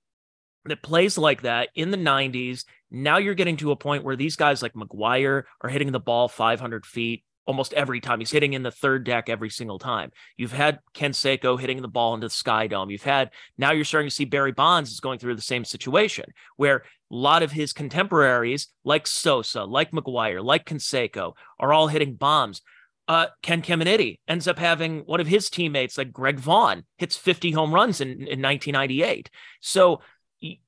that 0.67 0.83
plays 0.83 1.17
like 1.17 1.43
that 1.43 1.71
in 1.75 1.91
the 1.91 1.97
90s. 1.97 2.65
Now 2.91 3.17
you're 3.17 3.35
getting 3.35 3.57
to 3.59 3.71
a 3.71 3.77
point 3.77 4.05
where 4.05 4.17
these 4.17 4.37
guys 4.37 4.63
like 4.63 4.75
McGwire 4.75 5.45
are 5.63 5.71
hitting 5.71 5.93
the 5.93 6.01
ball 6.01 6.29
500 6.29 6.85
feet 6.87 7.25
almost 7.47 7.73
every 7.75 8.01
time. 8.01 8.19
He's 8.19 8.31
hitting 8.31 8.55
in 8.55 8.63
the 8.63 8.71
third 8.71 9.05
deck 9.05 9.29
every 9.29 9.51
single 9.51 9.79
time. 9.79 10.11
You've 10.37 10.53
had 10.53 10.81
Canseco 10.95 11.59
hitting 11.59 11.83
the 11.83 11.89
ball 11.89 12.15
into 12.15 12.27
the 12.27 12.31
Sky 12.31 12.67
Dome. 12.67 12.91
You've 12.91 13.03
had 13.03 13.31
now 13.59 13.73
you're 13.73 13.85
starting 13.85 14.09
to 14.09 14.15
see 14.15 14.25
Barry 14.25 14.53
Bonds 14.53 14.91
is 14.91 15.01
going 15.01 15.19
through 15.19 15.37
the 15.37 15.43
same 15.43 15.65
situation 15.65 16.27
where 16.57 16.79
a 16.79 16.83
lot 17.15 17.43
of 17.43 17.53
his 17.53 17.73
contemporaries, 17.73 18.69
like 18.85 19.07
Sosa, 19.07 19.65
like 19.65 19.93
McGwire, 19.93 20.43
like 20.43 20.65
Canseco, 20.65 21.35
are 21.61 21.73
all 21.73 21.89
hitting 21.89 22.15
bombs. 22.15 22.63
Uh, 23.07 23.27
Ken 23.43 23.61
Caminiti 23.61 24.19
ends 24.27 24.49
up 24.49 24.59
having 24.59 25.01
one 25.01 25.21
of 25.21 25.27
his 25.27 25.51
teammates, 25.51 25.99
like 25.99 26.11
Greg 26.11 26.39
Vaughn, 26.39 26.85
hits 26.97 27.17
50 27.17 27.51
home 27.51 27.75
runs 27.75 28.01
in, 28.01 28.09
in 28.09 28.41
1998. 28.41 29.29
So 29.61 30.01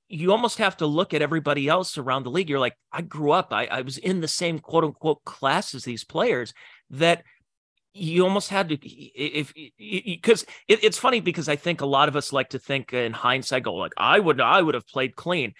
you 0.09 0.31
almost 0.31 0.59
have 0.59 0.77
to 0.79 0.87
look 0.87 1.15
at 1.15 1.23
everybody 1.23 1.69
else 1.69 1.99
around 1.99 2.23
the 2.23 2.31
league. 2.31 2.49
You're 2.49 2.61
like, 2.61 2.77
I 2.93 3.03
grew 3.03 3.33
up, 3.33 3.53
I, 3.53 3.67
I 3.67 3.81
was 3.81 3.99
in 3.99 4.21
the 4.21 4.29
same 4.29 4.59
quote 4.59 4.85
unquote 4.85 5.25
class 5.25 5.75
as 5.75 5.85
these 5.85 6.05
players 6.05 6.55
that 6.91 7.25
you 7.93 8.25
almost 8.25 8.51
had 8.51 8.69
to 8.69 8.79
if 8.83 9.53
because 9.79 10.45
it, 10.69 10.85
it's 10.85 10.99
funny 10.99 11.21
because 11.21 11.49
I 11.49 11.57
think 11.57 11.81
a 11.81 11.87
lot 11.87 12.09
of 12.09 12.17
us 12.17 12.33
like 12.33 12.51
to 12.51 12.59
think 12.59 12.93
in 12.93 13.13
hindsight 13.13 13.63
go 13.63 13.75
like 13.75 13.95
I 13.97 14.19
would 14.19 14.41
I 14.41 14.61
would 14.61 14.75
have 14.75 14.87
played 14.87 15.17
clean. 15.17 15.55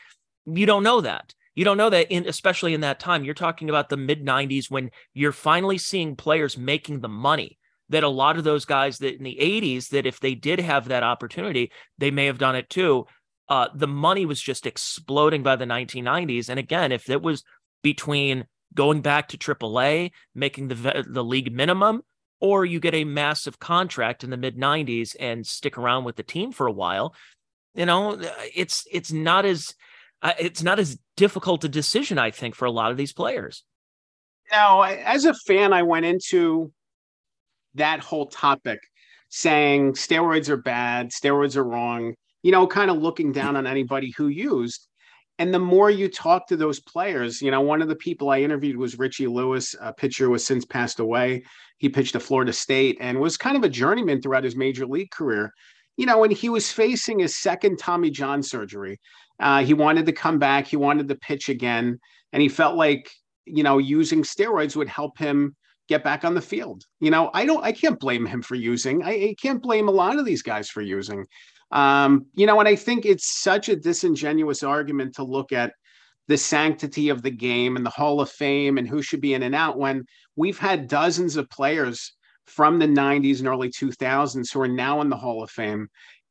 You 0.45 0.67
don't 0.67 0.83
know 0.83 1.01
that. 1.01 1.35
You 1.55 1.65
don't 1.65 1.79
know 1.79 1.89
that 1.89 2.13
in 2.13 2.29
especially 2.29 2.75
in 2.75 2.83
that 2.83 3.01
time. 3.01 3.25
You're 3.25 3.35
talking 3.35 3.71
about 3.71 3.89
the 3.89 3.97
mid 3.97 4.25
90s 4.25 4.71
when 4.71 4.91
you're 5.15 5.33
finally 5.33 5.79
seeing 5.79 6.15
players 6.15 6.59
making 6.59 7.01
the 7.01 7.09
money 7.09 7.59
that 7.89 8.05
a 8.05 8.09
lot 8.09 8.37
of 8.37 8.45
those 8.45 8.65
guys 8.65 8.99
that 8.99 9.17
in 9.17 9.23
the 9.23 9.39
80s 9.41 9.89
that 9.91 10.07
if 10.07 10.21
they 10.21 10.35
did 10.35 10.59
have 10.59 10.89
that 10.89 11.05
opportunity, 11.05 11.73
they 11.99 12.11
may 12.11 12.27
have 12.27 12.39
done 12.39 12.57
it 12.57 12.69
too 12.69 13.07
uh, 13.49 13.69
the 13.75 13.87
money 13.87 14.27
was 14.27 14.41
just 14.41 14.67
exploding 14.67 15.43
by 15.43 15.57
the 15.57 15.65
1990s. 15.65 16.49
And 16.49 16.59
again, 16.59 16.93
if 16.93 17.09
it 17.09 17.23
was 17.23 17.45
between 17.83 18.47
going 18.75 19.01
back 19.01 19.29
to 19.29 19.39
AAA, 19.39 20.11
making 20.35 20.69
the 20.69 21.05
the 21.09 21.25
league 21.25 21.53
minimum, 21.53 22.03
or 22.41 22.65
you 22.65 22.81
get 22.81 22.95
a 22.95 23.05
massive 23.05 23.59
contract 23.59 24.25
in 24.25 24.31
the 24.31 24.37
mid 24.37 24.57
90s 24.57 25.17
and 25.19 25.47
stick 25.47 25.79
around 25.79 26.05
with 26.05 26.17
the 26.17 26.23
team 26.23 26.53
for 26.53 26.67
a 26.67 26.73
while, 26.73 27.15
you 27.75 27.87
know, 27.87 28.19
it's 28.55 28.87
it's 28.91 29.13
not 29.13 29.45
as 29.45 29.75
uh, 30.23 30.33
it's 30.39 30.63
not 30.63 30.79
as 30.79 30.99
difficult 31.17 31.65
a 31.65 31.69
decision, 31.69 32.19
I 32.19 32.31
think, 32.31 32.55
for 32.55 32.65
a 32.65 32.71
lot 32.71 32.91
of 32.91 32.97
these 32.97 33.13
players. 33.13 33.65
Now, 34.51 34.83
as 34.83 35.25
a 35.25 35.35
fan, 35.35 35.73
I 35.73 35.83
went 35.83 36.07
into 36.07 36.73
that 37.75 38.01
whole 38.01 38.27
topic 38.27 38.81
saying 39.29 39.93
steroids 39.93 40.49
are 40.49 40.57
bad, 40.57 41.11
steroids 41.11 41.57
are 41.57 41.65
wrong 41.65 42.15
you 42.47 42.53
know, 42.53 42.65
kind 42.65 42.93
of 42.93 42.99
looking 42.99 43.33
down 43.33 43.57
on 43.57 43.67
anybody 43.67 44.15
who 44.17 44.29
used. 44.29 44.87
And 45.41 45.53
the 45.53 45.59
more 45.59 45.91
you 45.91 46.09
talk 46.09 46.47
to 46.47 46.57
those 46.57 46.79
players, 46.79 47.43
you 47.43 47.51
know, 47.51 47.61
one 47.61 47.83
of 47.83 47.89
the 47.89 47.97
people 47.97 48.31
I 48.31 48.39
interviewed 48.39 48.77
was 48.77 49.01
Richie 49.01 49.27
Lewis, 49.27 49.75
a 49.81 49.93
pitcher 49.93 50.27
who 50.27 50.33
has 50.35 50.47
since 50.47 50.65
passed 50.65 51.01
away. 51.01 51.43
He 51.79 51.89
pitched 51.89 52.15
at 52.15 52.23
Florida 52.23 52.53
State 52.53 52.99
and 53.01 53.19
was 53.19 53.37
kind 53.37 53.57
of 53.57 53.65
a 53.65 53.69
journeyman 53.69 54.23
throughout 54.23 54.45
his 54.45 54.55
major 54.55 54.87
league 54.87 55.11
career. 55.11 55.53
You 55.97 56.07
know, 56.07 56.19
when 56.19 56.31
he 56.31 56.49
was 56.49 56.71
facing 56.71 57.19
his 57.19 57.37
second 57.37 57.81
Tommy 57.81 58.11
John 58.11 58.45
surgery, 58.45 59.01
uh, 59.41 59.65
he 59.65 59.75
wanted 59.75 60.07
to 60.07 60.13
come 60.13 60.39
back. 60.39 60.69
He 60.69 60.77
wanted 60.77 61.09
to 61.09 61.17
pitch 61.17 61.49
again, 61.49 61.99
and 62.33 62.41
he 62.41 62.49
felt 62.49 62.77
like 62.77 63.11
you 63.45 63.65
know 63.65 63.79
using 63.79 64.23
steroids 64.23 64.77
would 64.77 64.89
help 64.89 65.19
him 65.19 65.57
get 65.89 66.05
back 66.05 66.25
on 66.25 66.35
the 66.35 66.41
field. 66.41 66.85
You 67.01 67.11
know, 67.11 67.29
I 67.35 67.45
don't, 67.45 67.65
I 67.65 67.73
can't 67.73 67.99
blame 67.99 68.25
him 68.25 68.43
for 68.43 68.55
using. 68.55 69.03
I, 69.03 69.11
I 69.11 69.35
can't 69.43 69.63
blame 69.63 69.89
a 69.89 69.93
lot 69.93 70.17
of 70.17 70.25
these 70.25 70.43
guys 70.43 70.71
for 70.71 70.81
using. 70.81 71.27
Um, 71.71 72.27
you 72.35 72.47
know, 72.47 72.59
and 72.61 72.69
I 72.69 72.77
think 72.77 73.05
it's 73.05 73.43
such 73.43 73.69
a 73.69 73.77
disingenuous 73.77 74.63
argument 74.63 75.17
to 75.17 75.25
look 75.25 75.53
at 75.53 75.73
the 76.29 76.37
sanctity 76.37 77.09
of 77.09 77.23
the 77.23 77.31
game 77.31 77.77
and 77.77 77.87
the 77.87 77.91
Hall 77.91 78.21
of 78.21 78.31
Fame 78.31 78.79
and 78.79 78.89
who 78.89 79.03
should 79.03 79.21
be 79.21 79.35
in 79.35 79.43
and 79.43 79.55
out 79.55 79.79
when 79.79 80.05
we've 80.35 80.59
had 80.59 80.89
dozens 80.89 81.37
of 81.37 81.49
players 81.51 82.15
from 82.47 82.79
the 82.79 82.87
90s 82.87 83.39
and 83.39 83.49
early 83.49 83.71
2000s 83.71 84.53
who 84.53 84.61
are 84.61 84.69
now 84.69 85.01
in 85.01 85.09
the 85.09 85.17
Hall 85.17 85.43
of 85.43 85.51
Fame. 85.51 85.89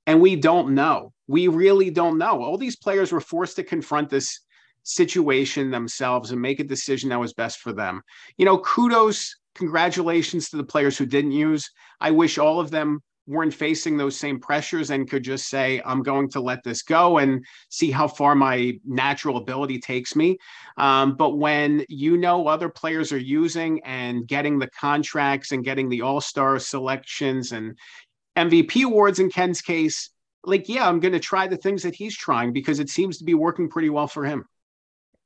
And 0.08 0.22
we 0.22 0.36
don't 0.36 0.74
know. 0.74 1.14
We 1.28 1.48
really 1.48 1.90
don't 1.90 2.18
know. 2.18 2.44
All 2.44 2.58
these 2.58 2.76
players 2.76 3.12
were 3.12 3.22
forced 3.22 3.56
to 3.56 3.64
confront 3.64 4.10
this 4.10 4.42
situation 4.84 5.72
themselves 5.72 6.32
and 6.32 6.42
make 6.42 6.60
a 6.60 6.64
decision 6.64 7.10
that 7.10 7.20
was 7.20 7.34
best 7.34 7.60
for 7.60 7.74
them. 7.74 8.02
You 8.38 8.46
know, 8.46 8.60
kudos 8.60 9.36
congratulations 9.56 10.50
to 10.50 10.58
the 10.58 10.64
players 10.64 10.98
who 10.98 11.06
didn't 11.06 11.32
use. 11.32 11.70
I 12.00 12.12
wish 12.12 12.38
all 12.38 12.60
of 12.60 12.70
them 12.70 13.02
weren't 13.28 13.54
facing 13.54 13.98
those 13.98 14.18
same 14.18 14.40
pressures 14.40 14.92
and 14.92 15.10
could 15.10 15.24
just 15.24 15.50
say, 15.50 15.82
I'm 15.86 16.04
going 16.04 16.30
to 16.30 16.40
let 16.40 16.64
this 16.64 16.82
go 16.82 17.18
and 17.18 17.46
see 17.70 17.92
how 17.92 18.08
far 18.08 18.36
my 18.36 18.74
natural 18.86 19.38
ability 19.38 19.80
takes 19.80 20.16
me. 20.16 20.38
Um, 20.78 21.16
but 21.16 21.38
when 21.38 21.86
you 21.90 22.18
know 22.18 22.48
other 22.48 22.70
players 22.70 23.12
are 23.12 23.18
using 23.18 23.84
and 23.84 24.28
getting 24.28 24.60
the 24.60 24.70
contracts 24.70 25.52
and 25.52 25.64
getting 25.64 25.90
the 25.90 26.02
all 26.02 26.22
star 26.22 26.60
selections 26.60 27.52
and 27.52 27.78
MVP 28.38 28.84
awards 28.84 29.20
in 29.20 29.30
Ken's 29.30 29.62
case, 29.62 30.10
like, 30.44 30.70
yeah, 30.70 30.88
I'm 30.88 31.00
going 31.00 31.14
to 31.14 31.20
try 31.20 31.48
the 31.48 31.58
things 31.58 31.84
that 31.84 31.96
he's 31.96 32.16
trying 32.16 32.54
because 32.54 32.80
it 32.80 32.90
seems 32.90 33.18
to 33.18 33.24
be 33.24 33.34
working 33.34 33.70
pretty 33.70 33.90
well 33.90 34.08
for 34.08 34.26
him. 34.26 34.46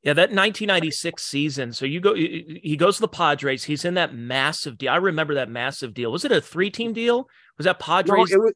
Yeah, 0.04 0.14
that 0.14 0.30
1996 0.30 1.22
season. 1.22 1.74
So 1.74 1.86
you 1.86 2.00
go, 2.00 2.14
he 2.14 2.78
goes 2.78 2.96
to 2.96 3.02
the 3.02 3.08
Padres. 3.10 3.66
He's 3.66 3.84
in 3.84 3.96
that 3.96 4.14
massive 4.14 4.78
deal. 4.78 4.92
I 4.92 4.96
remember 4.96 5.36
that 5.36 5.50
massive 5.50 5.94
deal. 5.94 6.12
Was 6.12 6.24
it 6.24 6.32
a 6.32 6.40
three-team 6.40 6.94
deal? 6.94 7.28
Was 7.58 7.66
that 7.66 7.80
Padres? 7.80 8.32
No, 8.32 8.36
it 8.36 8.44
was. 8.44 8.54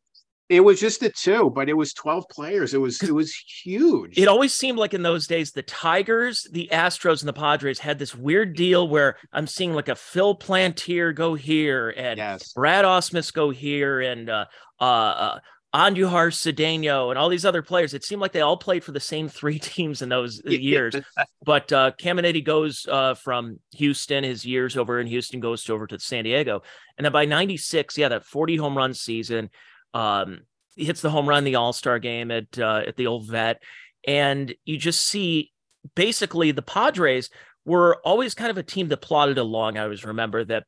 It 0.50 0.60
was 0.60 0.80
just 0.80 1.00
the 1.00 1.10
two, 1.10 1.52
but 1.56 1.70
it 1.70 1.74
was 1.74 1.94
12 1.94 2.26
players. 2.30 2.74
It 2.74 2.78
was 2.78 3.02
it 3.02 3.14
was 3.14 3.34
huge. 3.64 4.20
It 4.20 4.28
always 4.28 4.54
seemed 4.54 4.78
like 4.78 4.94
in 4.94 5.02
those 5.02 5.26
days 5.26 5.52
the 5.52 5.64
Tigers, 5.64 6.46
the 6.52 6.70
Astros, 6.72 7.22
and 7.22 7.30
the 7.30 7.34
Padres 7.34 7.80
had 7.80 7.98
this 7.98 8.14
weird 8.14 8.56
deal 8.56 8.88
where 8.88 9.16
I'm 9.32 9.48
seeing 9.48 9.74
like 9.74 9.88
a 9.88 9.96
Phil 9.96 10.38
Plantier 10.38 11.16
go 11.16 11.34
here 11.34 11.92
and 11.92 12.18
yes. 12.18 12.52
Brad 12.54 12.84
Ausmus 12.84 13.34
go 13.34 13.52
here 13.52 14.02
and 14.02 14.30
uh, 14.30 14.46
uh, 14.80 14.84
uh 14.84 15.40
Andujar 15.74 16.32
Cedeno 16.32 17.10
and 17.10 17.18
all 17.18 17.30
these 17.30 17.46
other 17.46 17.64
players. 17.64 17.94
It 17.94 18.04
seemed 18.04 18.22
like 18.22 18.32
they 18.32 18.42
all 18.42 18.58
played 18.58 18.84
for 18.84 18.92
the 18.92 19.00
same 19.00 19.28
three 19.28 19.58
teams 19.60 20.02
in 20.02 20.10
those 20.10 20.42
years. 20.46 20.96
but 21.44 21.72
uh, 21.72 21.92
Caminiti 22.00 22.44
goes 22.44 22.86
uh, 22.90 23.16
from 23.16 23.60
Houston, 23.76 24.24
his 24.24 24.46
years 24.46 24.78
over 24.78 25.00
in 25.00 25.08
Houston 25.08 25.40
goes 25.40 25.64
to 25.64 25.74
over 25.74 25.88
to 25.88 26.00
San 26.00 26.26
Diego. 26.26 26.62
And 26.98 27.06
then 27.06 27.12
by 27.12 27.26
96, 27.26 27.98
yeah, 27.98 28.10
that 28.10 28.26
40 28.26 28.58
home 28.58 28.78
run 28.78 28.94
season, 28.94 29.50
um, 29.96 30.42
he 30.76 30.86
hits 30.86 31.02
the 31.02 31.10
home 31.10 31.28
run 31.28 31.44
the 31.44 31.56
All 31.56 31.74
Star 31.74 31.98
game 31.98 32.30
at, 32.30 32.60
uh, 32.60 32.84
at 32.86 32.96
the 32.96 33.08
old 33.08 33.28
vet. 33.28 33.62
And 34.06 34.54
you 34.66 34.78
just 34.78 35.04
see 35.04 35.52
basically 35.96 36.52
the 36.52 36.62
Padres 36.62 37.30
were 37.66 38.00
always 38.04 38.36
kind 38.36 38.52
of 38.52 38.58
a 38.58 38.64
team 38.64 38.90
that 38.90 38.98
plodded 38.98 39.40
along. 39.40 39.78
I 39.78 39.84
always 39.84 40.06
remember 40.06 40.44
that 40.46 40.66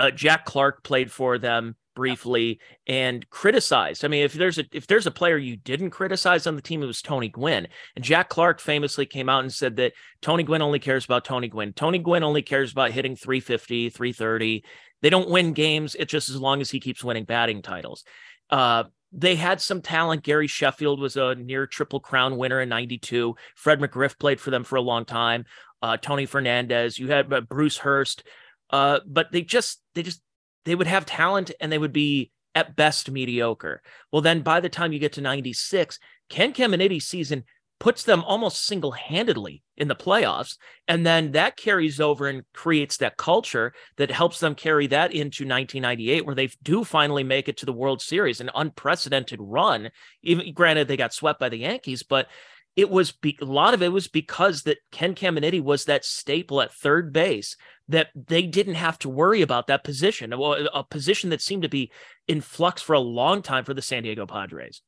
uh, 0.00 0.10
Jack 0.10 0.44
Clark 0.44 0.82
played 0.82 1.12
for 1.12 1.38
them 1.38 1.76
briefly 1.94 2.60
and 2.86 3.28
criticized. 3.30 4.04
I 4.04 4.08
mean, 4.08 4.24
if 4.24 4.32
there's 4.32 4.58
a 4.58 4.64
if 4.72 4.86
there's 4.86 5.06
a 5.06 5.10
player 5.10 5.36
you 5.36 5.56
didn't 5.56 5.90
criticize 5.90 6.46
on 6.46 6.56
the 6.56 6.62
team, 6.62 6.82
it 6.82 6.86
was 6.86 7.02
Tony 7.02 7.28
Gwynn. 7.28 7.68
And 7.96 8.04
Jack 8.04 8.28
Clark 8.28 8.60
famously 8.60 9.06
came 9.06 9.28
out 9.28 9.42
and 9.42 9.52
said 9.52 9.76
that 9.76 9.92
Tony 10.20 10.42
Gwynn 10.42 10.62
only 10.62 10.78
cares 10.78 11.04
about 11.04 11.24
Tony 11.24 11.48
Gwynn. 11.48 11.72
Tony 11.72 11.98
Gwynn 11.98 12.24
only 12.24 12.42
cares 12.42 12.72
about 12.72 12.90
hitting 12.90 13.16
350, 13.16 13.90
330. 13.90 14.64
They 15.02 15.10
don't 15.10 15.30
win 15.30 15.52
games. 15.52 15.94
It's 15.94 16.10
just 16.10 16.28
as 16.28 16.36
long 16.36 16.60
as 16.60 16.70
he 16.70 16.80
keeps 16.80 17.04
winning 17.04 17.24
batting 17.24 17.62
titles. 17.62 18.04
Uh, 18.50 18.84
they 19.12 19.36
had 19.36 19.60
some 19.60 19.80
talent. 19.80 20.22
Gary 20.22 20.48
Sheffield 20.48 21.00
was 21.00 21.16
a 21.16 21.34
near 21.36 21.66
triple 21.66 22.00
crown 22.00 22.36
winner 22.36 22.60
in 22.60 22.68
92. 22.68 23.36
Fred 23.54 23.80
McGriff 23.80 24.18
played 24.18 24.40
for 24.40 24.50
them 24.50 24.64
for 24.64 24.76
a 24.76 24.82
long 24.82 25.04
time. 25.04 25.44
Uh, 25.80 25.96
Tony 25.96 26.26
Fernandez. 26.26 26.98
You 26.98 27.08
had 27.08 27.32
uh, 27.32 27.40
Bruce 27.42 27.76
Hurst. 27.76 28.24
Uh, 28.70 29.00
but 29.06 29.30
they 29.30 29.42
just 29.42 29.80
they 29.94 30.02
just 30.02 30.20
they 30.64 30.74
would 30.74 30.86
have 30.86 31.06
talent 31.06 31.50
and 31.60 31.70
they 31.70 31.78
would 31.78 31.92
be 31.92 32.30
at 32.54 32.76
best 32.76 33.10
mediocre. 33.10 33.82
Well, 34.12 34.22
then 34.22 34.42
by 34.42 34.60
the 34.60 34.68
time 34.68 34.92
you 34.92 34.98
get 34.98 35.14
to 35.14 35.20
96, 35.20 35.98
Ken 36.28 36.52
Caminiti's 36.52 37.06
season 37.06 37.44
puts 37.80 38.04
them 38.04 38.22
almost 38.24 38.64
single 38.64 38.92
handedly 38.92 39.62
in 39.76 39.88
the 39.88 39.96
playoffs. 39.96 40.56
And 40.86 41.04
then 41.04 41.32
that 41.32 41.56
carries 41.56 42.00
over 42.00 42.28
and 42.28 42.44
creates 42.54 42.98
that 42.98 43.16
culture 43.16 43.74
that 43.96 44.10
helps 44.10 44.40
them 44.40 44.54
carry 44.54 44.86
that 44.86 45.12
into 45.12 45.44
1998, 45.44 46.24
where 46.24 46.34
they 46.34 46.48
do 46.62 46.84
finally 46.84 47.24
make 47.24 47.48
it 47.48 47.56
to 47.58 47.66
the 47.66 47.72
World 47.72 48.00
Series, 48.00 48.40
an 48.40 48.50
unprecedented 48.54 49.40
run. 49.42 49.90
Even 50.22 50.52
granted, 50.54 50.88
they 50.88 50.96
got 50.96 51.12
swept 51.12 51.40
by 51.40 51.48
the 51.48 51.58
Yankees, 51.58 52.02
but 52.02 52.28
it 52.76 52.90
was 52.90 53.12
be- 53.12 53.38
a 53.40 53.44
lot 53.44 53.74
of 53.74 53.82
it 53.82 53.92
was 53.92 54.08
because 54.08 54.62
that 54.62 54.78
Ken 54.90 55.14
Caminiti 55.14 55.62
was 55.62 55.84
that 55.84 56.04
staple 56.04 56.60
at 56.60 56.72
third 56.72 57.12
base 57.12 57.56
that 57.88 58.08
they 58.14 58.42
didn't 58.42 58.74
have 58.74 58.98
to 59.00 59.08
worry 59.08 59.42
about 59.42 59.66
that 59.66 59.84
position, 59.84 60.32
a 60.32 60.84
position 60.84 61.30
that 61.30 61.42
seemed 61.42 61.62
to 61.62 61.68
be 61.68 61.90
in 62.26 62.40
flux 62.40 62.80
for 62.80 62.94
a 62.94 63.00
long 63.00 63.42
time 63.42 63.64
for 63.64 63.74
the 63.74 63.82
San 63.82 64.02
Diego 64.02 64.26
Padres. 64.26 64.80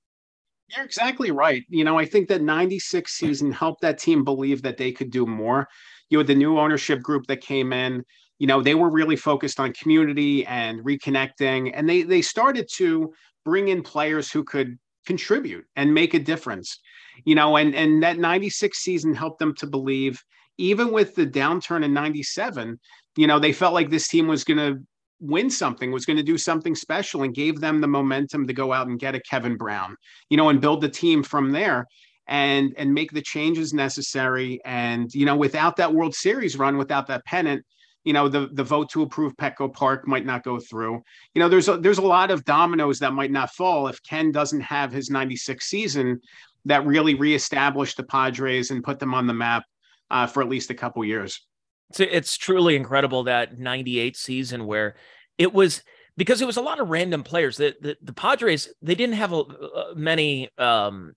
You're 0.74 0.85
exactly 0.85 1.30
right. 1.30 1.62
You 1.68 1.85
know, 1.85 1.98
I 1.98 2.06
think 2.06 2.28
that 2.28 2.42
96 2.42 3.12
season 3.12 3.52
helped 3.52 3.82
that 3.82 3.98
team 3.98 4.24
believe 4.24 4.62
that 4.62 4.76
they 4.76 4.92
could 4.92 5.11
do 5.11 5.26
more. 5.26 5.68
You 6.11 6.18
had 6.18 6.26
the 6.26 6.35
new 6.35 6.59
ownership 6.59 7.02
group 7.02 7.26
that 7.26 7.40
came 7.40 7.72
in, 7.72 8.02
you 8.38 8.46
know, 8.46 8.62
they 8.62 8.74
were 8.74 8.90
really 8.90 9.16
focused 9.16 9.61
on 9.61 9.72
community 9.72 10.44
and 10.46 10.80
reconnecting 10.80 11.72
and 11.74 11.88
they 11.88 12.02
they 12.02 12.22
started 12.22 12.68
to 12.74 13.12
bring 13.44 13.68
in 13.68 13.82
players 13.82 14.30
who 14.30 14.44
could 14.44 14.78
contribute 15.06 15.64
and 15.76 15.94
make 15.94 16.14
a 16.14 16.18
difference. 16.18 16.80
You 17.24 17.35
know, 17.35 17.56
and 17.56 17.74
and 17.74 18.02
that 18.02 18.18
96 18.18 18.76
season 18.76 19.14
helped 19.14 19.38
them 19.38 19.54
to 19.56 19.66
believe 19.66 20.22
even 20.59 20.92
with 20.92 21.14
the 21.14 21.27
downturn 21.27 21.85
in 21.85 21.92
97, 21.92 22.79
you 23.16 23.27
know, 23.27 23.38
they 23.38 23.53
felt 23.53 23.75
like 23.75 23.90
this 23.90 24.09
team 24.09 24.27
was 24.27 24.45
going 24.45 24.59
to 24.59 24.81
win 25.21 25.51
something, 25.51 25.90
was 25.90 26.07
going 26.07 26.16
to 26.16 26.23
do 26.23 26.38
something 26.38 26.75
special 26.75 27.23
and 27.23 27.35
gave 27.35 27.61
them 27.61 27.81
the 27.81 27.88
momentum 27.88 28.47
to 28.47 28.53
go 28.53 28.73
out 28.73 28.87
and 28.87 28.99
get 28.99 29.14
a 29.14 29.21
Kevin 29.21 29.57
Brown, 29.57 29.97
you 30.29 30.37
know, 30.37 30.49
and 30.49 30.61
build 30.61 30.81
the 30.81 30.88
team 30.88 31.23
from 31.23 31.53
there 31.53 31.87
and 32.29 32.75
and 32.77 32.92
make 32.92 33.12
the 33.12 33.23
changes 33.23 33.73
necessary. 33.73 34.61
And, 34.64 35.12
you 35.14 35.25
know, 35.25 35.37
without 35.37 35.77
that 35.77 35.95
World 35.95 36.14
Series 36.14 36.59
run, 36.59 36.77
without 36.77 37.07
that 37.07 37.25
pennant, 37.25 37.64
you 38.05 38.12
know, 38.12 38.29
the 38.29 38.49
the 38.53 38.64
vote 38.64 38.90
to 38.90 39.03
approve 39.03 39.37
Petco 39.37 39.73
Park 39.73 40.07
might 40.07 40.27
not 40.27 40.45
go 40.45 40.59
through. 40.61 41.03
You 41.35 41.40
know, 41.40 41.49
there's 41.49 41.69
a, 41.69 41.77
there's 41.77 41.99
a 41.99 42.03
lot 42.03 42.31
of 42.31 42.45
dominoes 42.45 42.99
that 42.99 43.12
might 43.12 43.33
not 43.33 43.51
fall 43.51 43.88
if 43.88 44.03
Ken 44.03 44.33
doesn't 44.33 44.61
have 44.61 44.92
his 44.92 45.11
96 45.11 45.64
season 45.64 46.21
that 46.66 46.85
really 46.85 47.14
reestablished 47.14 47.97
the 47.97 48.05
Padres 48.05 48.71
and 48.71 48.85
put 48.85 48.99
them 48.99 49.14
on 49.14 49.27
the 49.27 49.35
map 49.35 49.64
uh, 50.11 50.27
for 50.27 50.42
at 50.42 50.49
least 50.49 50.71
a 50.71 50.75
couple 50.75 51.05
years. 51.05 51.47
It's, 51.90 52.01
it's 52.01 52.37
truly 52.37 52.77
incredible 52.77 53.25
that 53.25 53.59
98 53.59 54.16
season 54.16 54.66
where 54.66 54.97
it 55.38 55.53
was 55.53 55.83
because 56.16 56.40
it 56.40 56.47
was 56.47 56.57
a 56.57 56.62
lot 56.62 56.81
of 56.81 56.88
random 56.88 57.23
players 57.23 57.59
that 57.59 57.81
the, 57.83 57.97
the, 58.03 58.12
Padres, 58.12 58.69
they 58.81 58.95
didn't 58.95 59.16
have 59.16 59.33
a, 59.33 59.37
a, 59.40 59.95
many 59.95 60.49
um, 60.57 61.12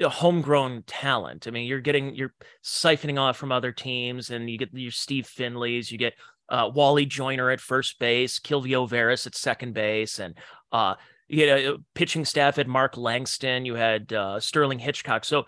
homegrown 0.00 0.84
talent. 0.86 1.48
I 1.48 1.50
mean, 1.50 1.66
you're 1.66 1.80
getting, 1.80 2.14
you're 2.14 2.34
siphoning 2.62 3.18
off 3.18 3.38
from 3.38 3.50
other 3.50 3.72
teams 3.72 4.30
and 4.30 4.50
you 4.50 4.58
get 4.58 4.68
your 4.74 4.90
Steve 4.90 5.26
Finleys, 5.26 5.90
you 5.90 5.96
get 5.96 6.14
uh, 6.48 6.70
Wally 6.72 7.06
Joyner 7.06 7.50
at 7.50 7.60
first 7.60 7.98
base, 7.98 8.38
Quilvio 8.38 8.88
Veras 8.88 9.26
at 9.26 9.34
second 9.34 9.72
base, 9.72 10.18
and 10.18 10.36
uh, 10.70 10.96
you 11.28 11.48
had 11.48 11.64
a 11.64 11.78
pitching 11.94 12.26
staff 12.26 12.58
at 12.58 12.68
Mark 12.68 12.98
Langston. 12.98 13.64
You 13.64 13.74
had 13.74 14.12
uh, 14.12 14.38
Sterling 14.38 14.78
Hitchcock. 14.78 15.24
So 15.24 15.46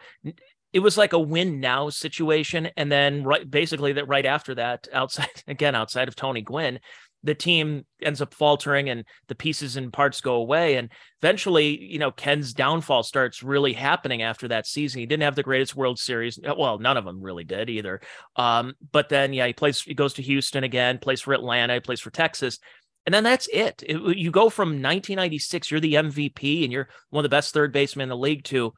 it 0.74 0.80
was 0.80 0.98
like 0.98 1.12
a 1.12 1.18
win 1.18 1.60
now 1.60 1.88
situation. 1.88 2.68
And 2.76 2.90
then 2.90 3.22
right 3.22 3.48
basically 3.48 3.92
that 3.92 4.08
right 4.08 4.26
after 4.26 4.56
that, 4.56 4.88
outside 4.92 5.28
again, 5.46 5.76
outside 5.76 6.08
of 6.08 6.16
Tony 6.16 6.42
Gwynn, 6.42 6.80
the 7.22 7.34
team 7.34 7.86
ends 8.02 8.20
up 8.20 8.34
faltering 8.34 8.90
and 8.90 9.04
the 9.28 9.36
pieces 9.36 9.76
and 9.76 9.92
parts 9.92 10.20
go 10.20 10.34
away. 10.34 10.74
And 10.74 10.90
eventually, 11.22 11.80
you 11.80 11.98
know, 11.98 12.10
Ken's 12.10 12.52
downfall 12.52 13.04
starts 13.04 13.42
really 13.42 13.72
happening 13.72 14.20
after 14.20 14.48
that 14.48 14.66
season. 14.66 14.98
He 14.98 15.06
didn't 15.06 15.22
have 15.22 15.36
the 15.36 15.44
greatest 15.44 15.76
World 15.76 15.98
Series. 15.98 16.38
Uh, 16.44 16.54
well, 16.58 16.78
none 16.78 16.98
of 16.98 17.04
them 17.04 17.22
really 17.22 17.44
did 17.44 17.70
either. 17.70 18.00
Um, 18.36 18.74
but 18.92 19.08
then, 19.08 19.32
yeah, 19.32 19.46
he 19.46 19.54
plays, 19.54 19.80
he 19.80 19.94
goes 19.94 20.14
to 20.14 20.22
Houston 20.22 20.64
again, 20.64 20.98
plays 20.98 21.22
for 21.22 21.32
Atlanta, 21.32 21.80
plays 21.80 22.00
for 22.00 22.10
Texas. 22.10 22.58
And 23.06 23.14
then 23.14 23.22
that's 23.24 23.48
it. 23.52 23.82
it. 23.86 24.18
You 24.18 24.30
go 24.30 24.50
from 24.50 24.70
1996, 24.70 25.70
you're 25.70 25.80
the 25.80 25.94
MVP 25.94 26.64
and 26.64 26.72
you're 26.72 26.88
one 27.10 27.24
of 27.24 27.30
the 27.30 27.34
best 27.34 27.54
third 27.54 27.72
basemen 27.72 28.04
in 28.04 28.08
the 28.08 28.16
league 28.16 28.44
to 28.44 28.74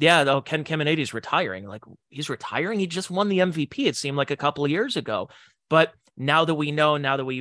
yeah, 0.00 0.24
though 0.24 0.40
Ken 0.40 0.64
Caminiti's 0.64 1.12
retiring. 1.12 1.66
Like 1.66 1.84
he's 2.08 2.30
retiring. 2.30 2.80
He 2.80 2.86
just 2.86 3.10
won 3.10 3.28
the 3.28 3.40
MVP. 3.40 3.80
It 3.80 3.96
seemed 3.96 4.16
like 4.16 4.30
a 4.30 4.36
couple 4.36 4.64
of 4.64 4.70
years 4.70 4.96
ago, 4.96 5.28
but 5.68 5.92
now 6.16 6.44
that 6.46 6.54
we 6.54 6.70
know, 6.70 6.96
now 6.96 7.18
that 7.18 7.24
we, 7.24 7.36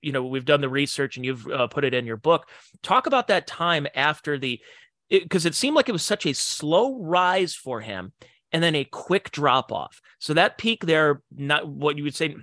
you 0.00 0.12
know, 0.12 0.24
we've 0.24 0.44
done 0.44 0.60
the 0.60 0.68
research 0.68 1.16
and 1.16 1.24
you've 1.24 1.46
uh, 1.46 1.68
put 1.68 1.84
it 1.84 1.94
in 1.94 2.04
your 2.04 2.16
book, 2.16 2.48
talk 2.82 3.06
about 3.06 3.28
that 3.28 3.46
time 3.46 3.86
after 3.94 4.38
the, 4.38 4.60
because 5.08 5.46
it, 5.46 5.50
it 5.50 5.54
seemed 5.54 5.76
like 5.76 5.88
it 5.88 5.92
was 5.92 6.04
such 6.04 6.26
a 6.26 6.32
slow 6.32 7.00
rise 7.00 7.54
for 7.54 7.80
him 7.80 8.12
and 8.52 8.62
then 8.62 8.74
a 8.74 8.84
quick 8.84 9.30
drop 9.30 9.70
off. 9.70 10.00
So 10.18 10.34
that 10.34 10.58
peak 10.58 10.84
there, 10.84 11.22
not 11.36 11.68
what 11.68 11.96
you 11.96 12.04
would 12.04 12.14
say, 12.14 12.34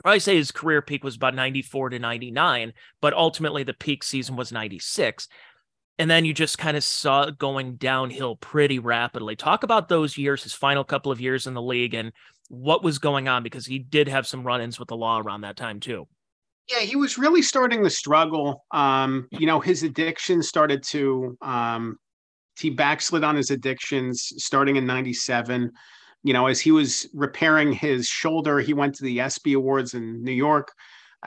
probably 0.00 0.20
say 0.20 0.36
his 0.36 0.52
career 0.52 0.80
peak 0.80 1.02
was 1.02 1.16
about 1.16 1.34
94 1.34 1.90
to 1.90 1.98
99, 1.98 2.72
but 3.00 3.14
ultimately 3.14 3.64
the 3.64 3.74
peak 3.74 4.04
season 4.04 4.36
was 4.36 4.52
96 4.52 5.28
and 5.98 6.10
then 6.10 6.24
you 6.24 6.34
just 6.34 6.58
kind 6.58 6.76
of 6.76 6.84
saw 6.84 7.22
it 7.22 7.38
going 7.38 7.76
downhill 7.76 8.36
pretty 8.36 8.78
rapidly. 8.78 9.36
Talk 9.36 9.62
about 9.62 9.88
those 9.88 10.18
years, 10.18 10.42
his 10.42 10.52
final 10.52 10.84
couple 10.84 11.10
of 11.10 11.20
years 11.20 11.46
in 11.46 11.54
the 11.54 11.62
league, 11.62 11.94
and 11.94 12.12
what 12.48 12.82
was 12.82 12.98
going 12.98 13.28
on 13.28 13.42
because 13.42 13.66
he 13.66 13.78
did 13.78 14.08
have 14.08 14.26
some 14.26 14.44
run-ins 14.44 14.78
with 14.78 14.88
the 14.88 14.96
law 14.96 15.18
around 15.18 15.40
that 15.40 15.56
time 15.56 15.80
too. 15.80 16.06
Yeah, 16.68 16.80
he 16.80 16.96
was 16.96 17.16
really 17.16 17.42
starting 17.42 17.82
to 17.84 17.90
struggle. 17.90 18.64
Um, 18.72 19.28
you 19.30 19.46
know, 19.46 19.60
his 19.60 19.82
addiction 19.84 20.42
started 20.42 20.82
to 20.84 21.36
um, 21.42 21.96
he 22.58 22.70
backslid 22.70 23.24
on 23.24 23.36
his 23.36 23.50
addictions 23.50 24.32
starting 24.36 24.76
in 24.76 24.86
97 24.86 25.70
you 26.22 26.32
know 26.32 26.46
as 26.46 26.60
he 26.60 26.72
was 26.72 27.08
repairing 27.14 27.72
his 27.72 28.06
shoulder 28.06 28.60
he 28.60 28.74
went 28.74 28.94
to 28.94 29.04
the 29.04 29.20
ESPY 29.20 29.54
awards 29.54 29.94
in 29.94 30.22
new 30.22 30.32
york 30.32 30.72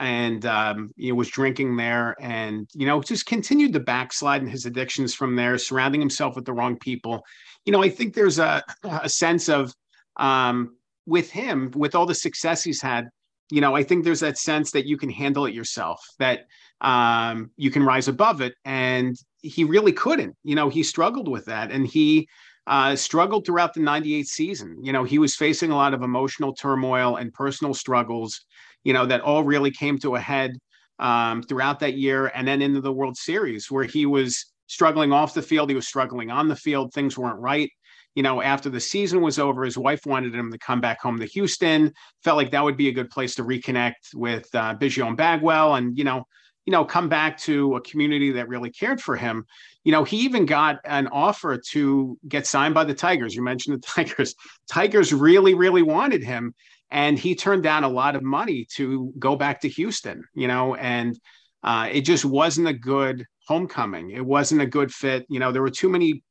and 0.00 0.44
um, 0.46 0.90
you 0.96 1.10
know, 1.10 1.14
was 1.14 1.28
drinking 1.28 1.76
there 1.76 2.16
and 2.20 2.68
you 2.74 2.86
know 2.86 3.00
just 3.00 3.26
continued 3.26 3.72
to 3.74 3.80
backslide 3.80 4.42
in 4.42 4.48
his 4.48 4.66
addictions 4.66 5.14
from 5.14 5.36
there 5.36 5.56
surrounding 5.58 6.00
himself 6.00 6.34
with 6.34 6.44
the 6.44 6.52
wrong 6.52 6.76
people. 6.78 7.22
You 7.64 7.72
know 7.72 7.82
i 7.82 7.88
think 7.88 8.14
there's 8.14 8.38
a, 8.38 8.62
a 8.84 9.08
sense 9.08 9.48
of 9.48 9.72
um, 10.16 10.76
with 11.06 11.30
him 11.30 11.70
with 11.76 11.94
all 11.94 12.06
the 12.06 12.14
success 12.14 12.64
he's 12.64 12.80
had 12.82 13.08
you 13.50 13.60
know 13.60 13.76
i 13.76 13.82
think 13.82 14.02
there's 14.02 14.20
that 14.20 14.38
sense 14.38 14.70
that 14.70 14.86
you 14.86 14.96
can 14.96 15.10
handle 15.10 15.44
it 15.44 15.54
yourself 15.54 16.00
that 16.18 16.46
um, 16.80 17.50
you 17.56 17.70
can 17.70 17.82
rise 17.82 18.08
above 18.08 18.40
it. 18.40 18.54
And 18.64 19.16
he 19.42 19.64
really 19.64 19.92
couldn't. 19.92 20.36
You 20.44 20.54
know 20.54 20.68
he 20.68 20.82
struggled 20.82 21.28
with 21.28 21.46
that. 21.46 21.70
And 21.70 21.86
he 21.86 22.28
uh, 22.66 22.94
struggled 22.96 23.46
throughout 23.46 23.74
the 23.74 23.80
98 23.80 24.26
season. 24.26 24.78
You 24.82 24.92
know 24.92 25.04
he 25.04 25.18
was 25.18 25.36
facing 25.36 25.70
a 25.70 25.76
lot 25.76 25.94
of 25.94 26.02
emotional 26.02 26.54
turmoil 26.54 27.16
and 27.16 27.32
personal 27.32 27.74
struggles 27.74 28.40
you 28.84 28.92
know, 28.92 29.06
that 29.06 29.20
all 29.20 29.44
really 29.44 29.70
came 29.70 29.98
to 29.98 30.16
a 30.16 30.20
head 30.20 30.52
um, 30.98 31.42
throughout 31.42 31.80
that 31.80 31.94
year 31.94 32.30
and 32.34 32.46
then 32.46 32.62
into 32.62 32.80
the 32.80 32.92
World 32.92 33.16
Series 33.16 33.70
where 33.70 33.84
he 33.84 34.06
was 34.06 34.52
struggling 34.66 35.12
off 35.12 35.34
the 35.34 35.42
field. 35.42 35.68
He 35.68 35.74
was 35.74 35.88
struggling 35.88 36.30
on 36.30 36.48
the 36.48 36.56
field. 36.56 36.92
Things 36.92 37.18
weren't 37.18 37.40
right. 37.40 37.70
You 38.14 38.22
know, 38.22 38.42
after 38.42 38.68
the 38.68 38.80
season 38.80 39.20
was 39.20 39.38
over, 39.38 39.64
his 39.64 39.78
wife 39.78 40.00
wanted 40.04 40.34
him 40.34 40.50
to 40.50 40.58
come 40.58 40.80
back 40.80 41.00
home 41.00 41.18
to 41.20 41.26
Houston. 41.26 41.92
Felt 42.24 42.36
like 42.36 42.50
that 42.50 42.64
would 42.64 42.76
be 42.76 42.88
a 42.88 42.92
good 42.92 43.08
place 43.08 43.34
to 43.36 43.44
reconnect 43.44 44.14
with 44.14 44.48
uh, 44.54 44.74
Biggio 44.74 45.06
and 45.06 45.16
Bagwell, 45.16 45.76
and 45.76 45.96
you 45.96 46.04
know, 46.04 46.24
you 46.66 46.72
know, 46.72 46.84
come 46.84 47.08
back 47.08 47.38
to 47.38 47.76
a 47.76 47.80
community 47.80 48.32
that 48.32 48.48
really 48.48 48.70
cared 48.70 49.00
for 49.00 49.16
him. 49.16 49.44
You 49.84 49.92
know, 49.92 50.04
he 50.04 50.18
even 50.18 50.44
got 50.44 50.78
an 50.84 51.08
offer 51.08 51.58
to 51.70 52.18
get 52.28 52.46
signed 52.46 52.74
by 52.74 52.84
the 52.84 52.94
Tigers. 52.94 53.34
You 53.34 53.42
mentioned 53.42 53.76
the 53.76 53.86
Tigers. 53.86 54.34
Tigers 54.68 55.12
really, 55.12 55.54
really 55.54 55.82
wanted 55.82 56.22
him, 56.22 56.54
and 56.90 57.18
he 57.18 57.34
turned 57.34 57.62
down 57.62 57.84
a 57.84 57.88
lot 57.88 58.16
of 58.16 58.22
money 58.22 58.66
to 58.76 59.12
go 59.18 59.36
back 59.36 59.60
to 59.60 59.68
Houston, 59.68 60.24
you 60.34 60.48
know, 60.48 60.74
and 60.74 61.18
uh, 61.62 61.88
it 61.92 62.02
just 62.02 62.24
wasn't 62.24 62.68
a 62.68 62.72
good 62.72 63.24
homecoming. 63.46 64.10
It 64.10 64.24
wasn't 64.24 64.62
a 64.62 64.66
good 64.66 64.92
fit. 64.92 65.26
You 65.28 65.38
know, 65.38 65.52
there 65.52 65.62
were 65.62 65.70
too 65.70 65.88
many 65.88 66.22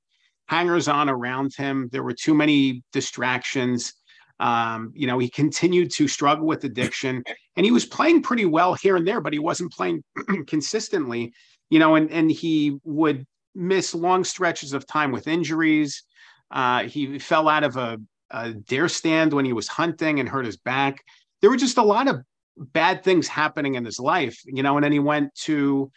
hangers 0.48 0.88
on 0.88 1.10
around 1.10 1.54
him, 1.56 1.90
there 1.92 2.04
were 2.04 2.14
too 2.14 2.34
many 2.34 2.84
distractions. 2.92 3.94
Um, 4.40 4.94
you 4.96 5.06
know, 5.06 5.20
he 5.20 5.30
continued 5.30 5.92
to 5.92 6.08
struggle 6.08 6.48
with 6.48 6.64
addiction 6.64 7.24
and 7.58 7.66
he 7.66 7.72
was 7.72 7.86
playing 7.86 8.24
pretty 8.24 8.46
well 8.46 8.74
here 8.74 8.96
and 8.96 9.06
there, 9.06 9.20
but 9.20 9.34
he 9.34 9.40
wasn't 9.40 9.72
playing 9.74 10.02
consistently, 10.48 11.34
you 11.70 11.78
know, 11.78 11.96
and, 11.96 12.10
and 12.10 12.32
he 12.32 12.78
would 12.84 13.26
miss 13.54 13.94
long 13.94 14.24
stretches 14.24 14.74
of 14.74 14.88
time 14.88 15.12
with 15.12 15.28
injuries. 15.28 16.04
Uh, 16.52 16.84
he 16.84 17.20
fell 17.20 17.50
out 17.50 17.66
of 17.66 17.76
a, 17.76 17.98
a 18.32 18.54
dare 18.54 18.90
stand 18.90 19.34
when 19.34 19.46
he 19.46 19.54
was 19.54 19.68
hunting 19.68 20.20
and 20.20 20.30
hurt 20.30 20.46
his 20.46 20.58
back. 20.58 21.04
There 21.42 21.50
were 21.50 21.58
just 21.58 21.78
a 21.78 21.84
lot 21.84 22.08
of 22.08 22.18
bad 22.58 23.04
things 23.04 23.28
happening 23.28 23.76
in 23.76 23.86
his 23.86 24.00
life, 24.00 24.40
you 24.46 24.64
know, 24.64 24.78
and 24.78 24.84
then 24.84 24.92
he 24.92 25.00
went 25.00 25.34
to 25.44 25.92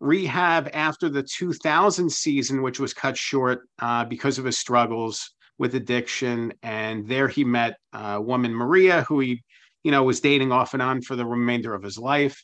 rehab 0.00 0.70
after 0.72 1.08
the 1.08 1.22
2000 1.22 2.10
season, 2.10 2.62
which 2.62 2.80
was 2.80 2.94
cut 2.94 3.16
short 3.16 3.68
uh, 3.80 4.04
because 4.04 4.38
of 4.38 4.44
his 4.44 4.58
struggles 4.58 5.30
with 5.58 5.74
addiction. 5.74 6.52
And 6.62 7.06
there 7.06 7.28
he 7.28 7.44
met 7.44 7.76
a 7.92 8.20
woman, 8.20 8.54
Maria, 8.54 9.02
who 9.02 9.20
he, 9.20 9.42
you 9.84 9.90
know, 9.90 10.02
was 10.02 10.20
dating 10.20 10.52
off 10.52 10.74
and 10.74 10.82
on 10.82 11.02
for 11.02 11.16
the 11.16 11.26
remainder 11.26 11.74
of 11.74 11.82
his 11.82 11.98
life. 11.98 12.42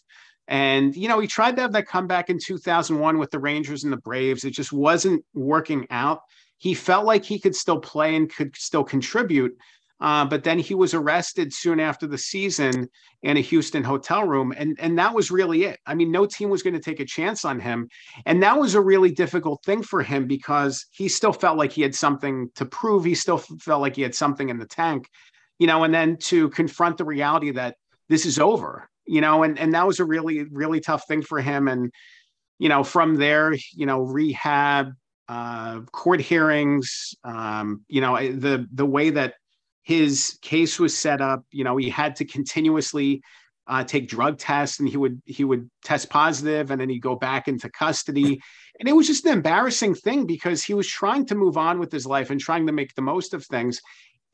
And, 0.48 0.94
you 0.94 1.08
know, 1.08 1.18
he 1.18 1.26
tried 1.26 1.56
to 1.56 1.62
have 1.62 1.72
that 1.72 1.88
comeback 1.88 2.30
in 2.30 2.38
2001 2.38 3.18
with 3.18 3.30
the 3.30 3.38
Rangers 3.38 3.82
and 3.82 3.92
the 3.92 3.96
Braves. 3.96 4.44
It 4.44 4.52
just 4.52 4.72
wasn't 4.72 5.24
working 5.34 5.86
out 5.90 6.20
he 6.58 6.74
felt 6.74 7.04
like 7.04 7.24
he 7.24 7.38
could 7.38 7.54
still 7.54 7.80
play 7.80 8.16
and 8.16 8.32
could 8.32 8.56
still 8.56 8.84
contribute. 8.84 9.56
Uh, 9.98 10.26
but 10.26 10.44
then 10.44 10.58
he 10.58 10.74
was 10.74 10.92
arrested 10.92 11.52
soon 11.52 11.80
after 11.80 12.06
the 12.06 12.18
season 12.18 12.88
in 13.22 13.38
a 13.38 13.40
Houston 13.40 13.82
hotel 13.82 14.24
room. 14.24 14.52
And, 14.54 14.76
and 14.78 14.98
that 14.98 15.14
was 15.14 15.30
really 15.30 15.64
it. 15.64 15.78
I 15.86 15.94
mean, 15.94 16.10
no 16.10 16.26
team 16.26 16.50
was 16.50 16.62
going 16.62 16.74
to 16.74 16.80
take 16.80 17.00
a 17.00 17.06
chance 17.06 17.46
on 17.46 17.58
him. 17.58 17.88
And 18.26 18.42
that 18.42 18.58
was 18.58 18.74
a 18.74 18.80
really 18.80 19.10
difficult 19.10 19.64
thing 19.64 19.82
for 19.82 20.02
him 20.02 20.26
because 20.26 20.84
he 20.90 21.08
still 21.08 21.32
felt 21.32 21.56
like 21.56 21.72
he 21.72 21.80
had 21.80 21.94
something 21.94 22.50
to 22.56 22.66
prove. 22.66 23.04
He 23.04 23.14
still 23.14 23.38
felt 23.38 23.80
like 23.80 23.96
he 23.96 24.02
had 24.02 24.14
something 24.14 24.50
in 24.50 24.58
the 24.58 24.66
tank, 24.66 25.08
you 25.58 25.66
know, 25.66 25.84
and 25.84 25.94
then 25.94 26.18
to 26.18 26.50
confront 26.50 26.98
the 26.98 27.06
reality 27.06 27.52
that 27.52 27.76
this 28.10 28.26
is 28.26 28.38
over, 28.38 28.90
you 29.06 29.22
know, 29.22 29.44
and, 29.44 29.58
and 29.58 29.72
that 29.72 29.86
was 29.86 29.98
a 29.98 30.04
really, 30.04 30.44
really 30.44 30.80
tough 30.80 31.06
thing 31.08 31.22
for 31.22 31.40
him. 31.40 31.68
And, 31.68 31.90
you 32.58 32.68
know, 32.68 32.84
from 32.84 33.16
there, 33.16 33.54
you 33.72 33.86
know, 33.86 34.02
rehab, 34.02 34.92
uh, 35.28 35.80
court 35.92 36.20
hearings, 36.20 37.14
um, 37.24 37.84
you 37.88 38.00
know, 38.00 38.16
the 38.16 38.66
the 38.72 38.86
way 38.86 39.10
that 39.10 39.34
his 39.82 40.38
case 40.42 40.78
was 40.78 40.96
set 40.96 41.20
up, 41.20 41.44
you 41.50 41.64
know, 41.64 41.76
he 41.76 41.88
had 41.88 42.16
to 42.16 42.24
continuously 42.24 43.22
uh, 43.66 43.82
take 43.84 44.08
drug 44.08 44.38
tests, 44.38 44.78
and 44.78 44.88
he 44.88 44.96
would 44.96 45.20
he 45.24 45.44
would 45.44 45.68
test 45.84 46.10
positive, 46.10 46.70
and 46.70 46.80
then 46.80 46.88
he'd 46.88 47.00
go 47.00 47.16
back 47.16 47.48
into 47.48 47.68
custody, 47.70 48.40
and 48.78 48.88
it 48.88 48.92
was 48.92 49.06
just 49.06 49.24
an 49.26 49.32
embarrassing 49.32 49.94
thing 49.94 50.26
because 50.26 50.62
he 50.62 50.74
was 50.74 50.86
trying 50.86 51.26
to 51.26 51.34
move 51.34 51.56
on 51.56 51.78
with 51.78 51.90
his 51.90 52.06
life 52.06 52.30
and 52.30 52.40
trying 52.40 52.66
to 52.66 52.72
make 52.72 52.94
the 52.94 53.02
most 53.02 53.34
of 53.34 53.44
things, 53.44 53.80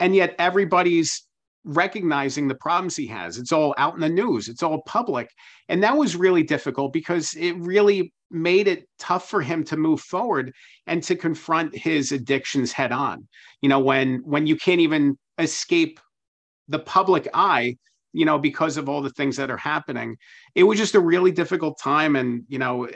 and 0.00 0.14
yet 0.14 0.34
everybody's 0.38 1.26
recognizing 1.64 2.48
the 2.48 2.54
problems 2.54 2.96
he 2.96 3.06
has. 3.06 3.38
It's 3.38 3.52
all 3.52 3.74
out 3.78 3.94
in 3.94 4.00
the 4.00 4.08
news, 4.08 4.48
it's 4.48 4.62
all 4.62 4.82
public. 4.82 5.30
And 5.68 5.82
that 5.82 5.96
was 5.96 6.16
really 6.16 6.42
difficult 6.42 6.92
because 6.92 7.34
it 7.34 7.52
really 7.58 8.12
made 8.30 8.66
it 8.66 8.88
tough 8.98 9.28
for 9.28 9.42
him 9.42 9.62
to 9.64 9.76
move 9.76 10.00
forward 10.00 10.52
and 10.86 11.02
to 11.04 11.14
confront 11.14 11.76
his 11.76 12.12
addictions 12.12 12.72
head 12.72 12.92
on. 12.92 13.28
You 13.60 13.68
know, 13.68 13.78
when 13.78 14.22
when 14.24 14.46
you 14.46 14.56
can't 14.56 14.80
even 14.80 15.18
escape 15.38 16.00
the 16.68 16.78
public 16.78 17.28
eye, 17.34 17.76
you 18.12 18.24
know, 18.24 18.38
because 18.38 18.76
of 18.76 18.88
all 18.88 19.02
the 19.02 19.10
things 19.10 19.36
that 19.36 19.50
are 19.50 19.56
happening. 19.56 20.16
It 20.54 20.64
was 20.64 20.78
just 20.78 20.94
a 20.94 21.00
really 21.00 21.32
difficult 21.32 21.78
time 21.78 22.16
and, 22.16 22.44
you 22.48 22.58
know, 22.58 22.88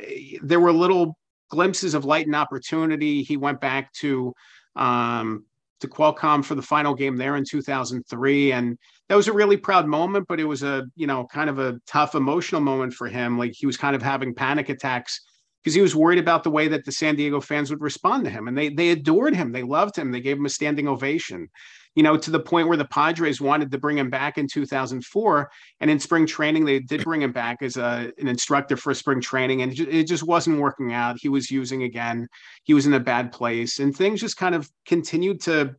there 0.42 0.60
were 0.60 0.72
little 0.72 1.16
glimpses 1.50 1.94
of 1.94 2.04
light 2.04 2.26
and 2.26 2.36
opportunity. 2.36 3.22
He 3.22 3.36
went 3.36 3.60
back 3.60 3.92
to 3.94 4.34
um 4.74 5.44
to 5.80 5.88
Qualcomm 5.88 6.44
for 6.44 6.54
the 6.54 6.62
final 6.62 6.94
game 6.94 7.16
there 7.16 7.36
in 7.36 7.44
2003. 7.44 8.52
And 8.52 8.78
that 9.08 9.14
was 9.14 9.28
a 9.28 9.32
really 9.32 9.56
proud 9.56 9.86
moment, 9.86 10.26
but 10.28 10.40
it 10.40 10.44
was 10.44 10.62
a, 10.62 10.84
you 10.96 11.06
know, 11.06 11.26
kind 11.26 11.50
of 11.50 11.58
a 11.58 11.78
tough 11.86 12.14
emotional 12.14 12.60
moment 12.60 12.92
for 12.92 13.08
him. 13.08 13.38
Like 13.38 13.52
he 13.54 13.66
was 13.66 13.76
kind 13.76 13.94
of 13.94 14.02
having 14.02 14.34
panic 14.34 14.68
attacks 14.68 15.20
because 15.66 15.74
he 15.74 15.82
was 15.82 15.96
worried 15.96 16.20
about 16.20 16.44
the 16.44 16.50
way 16.50 16.68
that 16.68 16.84
the 16.84 16.92
San 16.92 17.16
Diego 17.16 17.40
fans 17.40 17.70
would 17.70 17.80
respond 17.80 18.24
to 18.24 18.30
him. 18.30 18.46
And 18.46 18.56
they 18.56 18.68
they 18.68 18.90
adored 18.90 19.34
him. 19.34 19.50
They 19.50 19.64
loved 19.64 19.96
him. 19.96 20.12
They 20.12 20.20
gave 20.20 20.36
him 20.36 20.46
a 20.46 20.50
standing 20.50 20.86
ovation 20.86 21.48
you 21.96 22.02
know, 22.02 22.16
to 22.16 22.30
the 22.30 22.38
point 22.38 22.68
where 22.68 22.76
the 22.76 22.84
Padres 22.84 23.40
wanted 23.40 23.70
to 23.70 23.78
bring 23.78 23.96
him 23.96 24.10
back 24.10 24.36
in 24.36 24.46
2004. 24.46 25.50
And 25.80 25.90
in 25.90 25.98
spring 25.98 26.26
training, 26.26 26.66
they 26.66 26.78
did 26.78 27.02
bring 27.02 27.22
him 27.22 27.32
back 27.32 27.62
as 27.62 27.78
a, 27.78 28.12
an 28.18 28.28
instructor 28.28 28.76
for 28.76 28.92
spring 28.92 29.20
training, 29.20 29.62
and 29.62 29.72
it 29.76 30.06
just 30.06 30.22
wasn't 30.22 30.60
working 30.60 30.92
out. 30.92 31.16
He 31.18 31.30
was 31.30 31.50
using 31.50 31.84
again. 31.84 32.28
He 32.64 32.74
was 32.74 32.86
in 32.86 32.92
a 32.92 33.00
bad 33.00 33.32
place, 33.32 33.78
and 33.78 33.96
things 33.96 34.20
just 34.20 34.36
kind 34.36 34.54
of 34.54 34.70
continued 34.84 35.40
to 35.42 35.74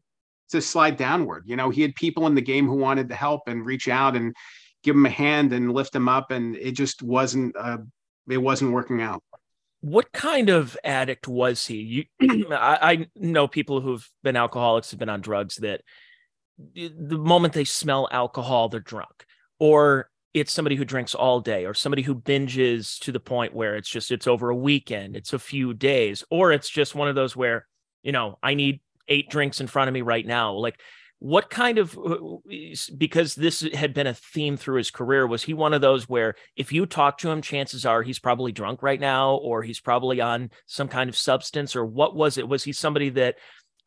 to 0.49 0.59
slide 0.59 0.97
downward. 0.97 1.43
You 1.45 1.55
know, 1.55 1.69
he 1.69 1.83
had 1.83 1.93
people 1.93 2.25
in 2.25 2.33
the 2.33 2.41
game 2.41 2.65
who 2.65 2.77
wanted 2.77 3.09
to 3.09 3.15
help 3.15 3.43
and 3.47 3.63
reach 3.63 3.87
out 3.87 4.15
and 4.15 4.35
give 4.81 4.95
him 4.95 5.05
a 5.05 5.11
hand 5.11 5.53
and 5.53 5.71
lift 5.71 5.95
him 5.95 6.09
up, 6.09 6.31
and 6.31 6.55
it 6.55 6.71
just 6.71 7.03
wasn't. 7.03 7.55
Uh, 7.55 7.77
it 8.27 8.37
wasn't 8.39 8.73
working 8.73 9.01
out 9.01 9.21
what 9.81 10.11
kind 10.11 10.49
of 10.49 10.77
addict 10.83 11.27
was 11.27 11.65
he? 11.67 12.07
You, 12.19 12.47
I, 12.51 12.77
I, 12.81 13.07
know 13.15 13.47
people 13.47 13.81
who've 13.81 14.07
been 14.23 14.35
alcoholics 14.35 14.91
have 14.91 14.99
been 14.99 15.09
on 15.09 15.21
drugs 15.21 15.57
that 15.57 15.81
the 16.75 17.17
moment 17.17 17.53
they 17.53 17.63
smell 17.63 18.07
alcohol, 18.11 18.69
they're 18.69 18.79
drunk, 18.79 19.25
or 19.59 20.09
it's 20.33 20.51
somebody 20.51 20.75
who 20.75 20.85
drinks 20.85 21.13
all 21.13 21.39
day, 21.39 21.65
or 21.65 21.73
somebody 21.73 22.01
who 22.01 22.15
binges 22.15 22.99
to 22.99 23.11
the 23.11 23.19
point 23.19 23.53
where 23.53 23.75
it's 23.75 23.89
just 23.89 24.11
it's 24.11 24.27
over 24.27 24.49
a 24.49 24.55
weekend, 24.55 25.15
it's 25.15 25.33
a 25.33 25.39
few 25.39 25.73
days, 25.73 26.23
or 26.31 26.51
it's 26.51 26.69
just 26.69 26.95
one 26.95 27.07
of 27.07 27.15
those 27.15 27.35
where 27.35 27.67
you 28.01 28.11
know 28.11 28.39
I 28.41 28.55
need 28.55 28.81
eight 29.07 29.29
drinks 29.29 29.61
in 29.61 29.67
front 29.67 29.87
of 29.87 29.93
me 29.93 30.01
right 30.01 30.25
now. 30.25 30.53
Like, 30.53 30.79
what 31.19 31.49
kind 31.49 31.79
of 31.79 31.97
uh, 31.97 32.17
because 32.95 33.33
this 33.33 33.61
had 33.73 33.93
been 33.93 34.07
a 34.07 34.13
theme 34.13 34.55
through 34.55 34.77
his 34.77 34.91
career 34.91 35.25
was 35.25 35.41
he 35.41 35.53
one 35.53 35.73
of 35.73 35.81
those 35.81 36.07
where 36.07 36.35
if 36.55 36.71
you 36.71 36.85
talk 36.85 37.17
to 37.17 37.29
him 37.29 37.41
chances 37.41 37.85
are 37.85 38.03
he's 38.03 38.19
probably 38.19 38.51
drunk 38.51 38.83
right 38.83 38.99
now 38.99 39.35
or 39.35 39.63
he's 39.63 39.79
probably 39.79 40.21
on 40.21 40.51
some 40.67 40.87
kind 40.87 41.09
of 41.09 41.17
substance 41.17 41.75
or 41.75 41.85
what 41.85 42.15
was 42.15 42.37
it? 42.37 42.47
Was 42.47 42.63
he 42.63 42.71
somebody 42.71 43.09
that 43.09 43.35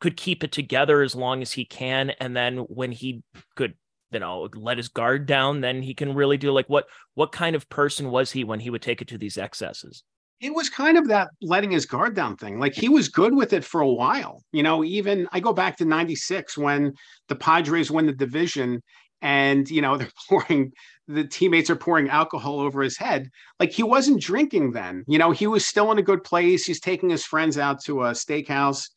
could 0.01 0.17
keep 0.17 0.43
it 0.43 0.51
together 0.51 1.01
as 1.01 1.15
long 1.15 1.41
as 1.41 1.53
he 1.53 1.63
can 1.63 2.09
and 2.19 2.35
then 2.35 2.57
when 2.57 2.91
he 2.91 3.23
could 3.55 3.75
you 4.11 4.19
know 4.19 4.49
let 4.55 4.77
his 4.77 4.89
guard 4.89 5.25
down 5.25 5.61
then 5.61 5.81
he 5.81 5.93
can 5.93 6.13
really 6.13 6.37
do 6.37 6.51
like 6.51 6.67
what 6.67 6.85
what 7.13 7.31
kind 7.31 7.55
of 7.55 7.69
person 7.69 8.11
was 8.11 8.31
he 8.31 8.43
when 8.43 8.59
he 8.59 8.69
would 8.69 8.81
take 8.81 9.01
it 9.01 9.07
to 9.07 9.17
these 9.17 9.37
excesses 9.37 10.03
it 10.41 10.53
was 10.55 10.69
kind 10.69 10.97
of 10.97 11.07
that 11.07 11.29
letting 11.41 11.71
his 11.71 11.85
guard 11.85 12.15
down 12.15 12.35
thing. 12.35 12.59
Like 12.59 12.73
he 12.73 12.89
was 12.89 13.07
good 13.07 13.35
with 13.35 13.53
it 13.53 13.63
for 13.63 13.79
a 13.81 13.91
while. 13.91 14.41
You 14.51 14.63
know, 14.63 14.83
even 14.83 15.27
I 15.31 15.39
go 15.39 15.53
back 15.53 15.77
to 15.77 15.85
96 15.85 16.57
when 16.57 16.93
the 17.27 17.35
Padres 17.35 17.91
win 17.91 18.07
the 18.07 18.13
division 18.13 18.81
and, 19.21 19.69
you 19.69 19.81
know, 19.81 19.97
they're 19.97 20.09
pouring, 20.27 20.71
the 21.07 21.27
teammates 21.27 21.69
are 21.69 21.75
pouring 21.75 22.09
alcohol 22.09 22.59
over 22.59 22.81
his 22.81 22.97
head. 22.97 23.29
Like 23.59 23.71
he 23.71 23.83
wasn't 23.83 24.21
drinking 24.21 24.71
then. 24.71 25.03
You 25.07 25.19
know, 25.19 25.29
he 25.29 25.45
was 25.45 25.67
still 25.67 25.91
in 25.91 25.99
a 25.99 26.03
good 26.03 26.23
place. 26.23 26.65
He's 26.65 26.81
taking 26.81 27.11
his 27.11 27.23
friends 27.23 27.59
out 27.59 27.83
to 27.83 28.03
a 28.03 28.11
steakhouse 28.11 28.87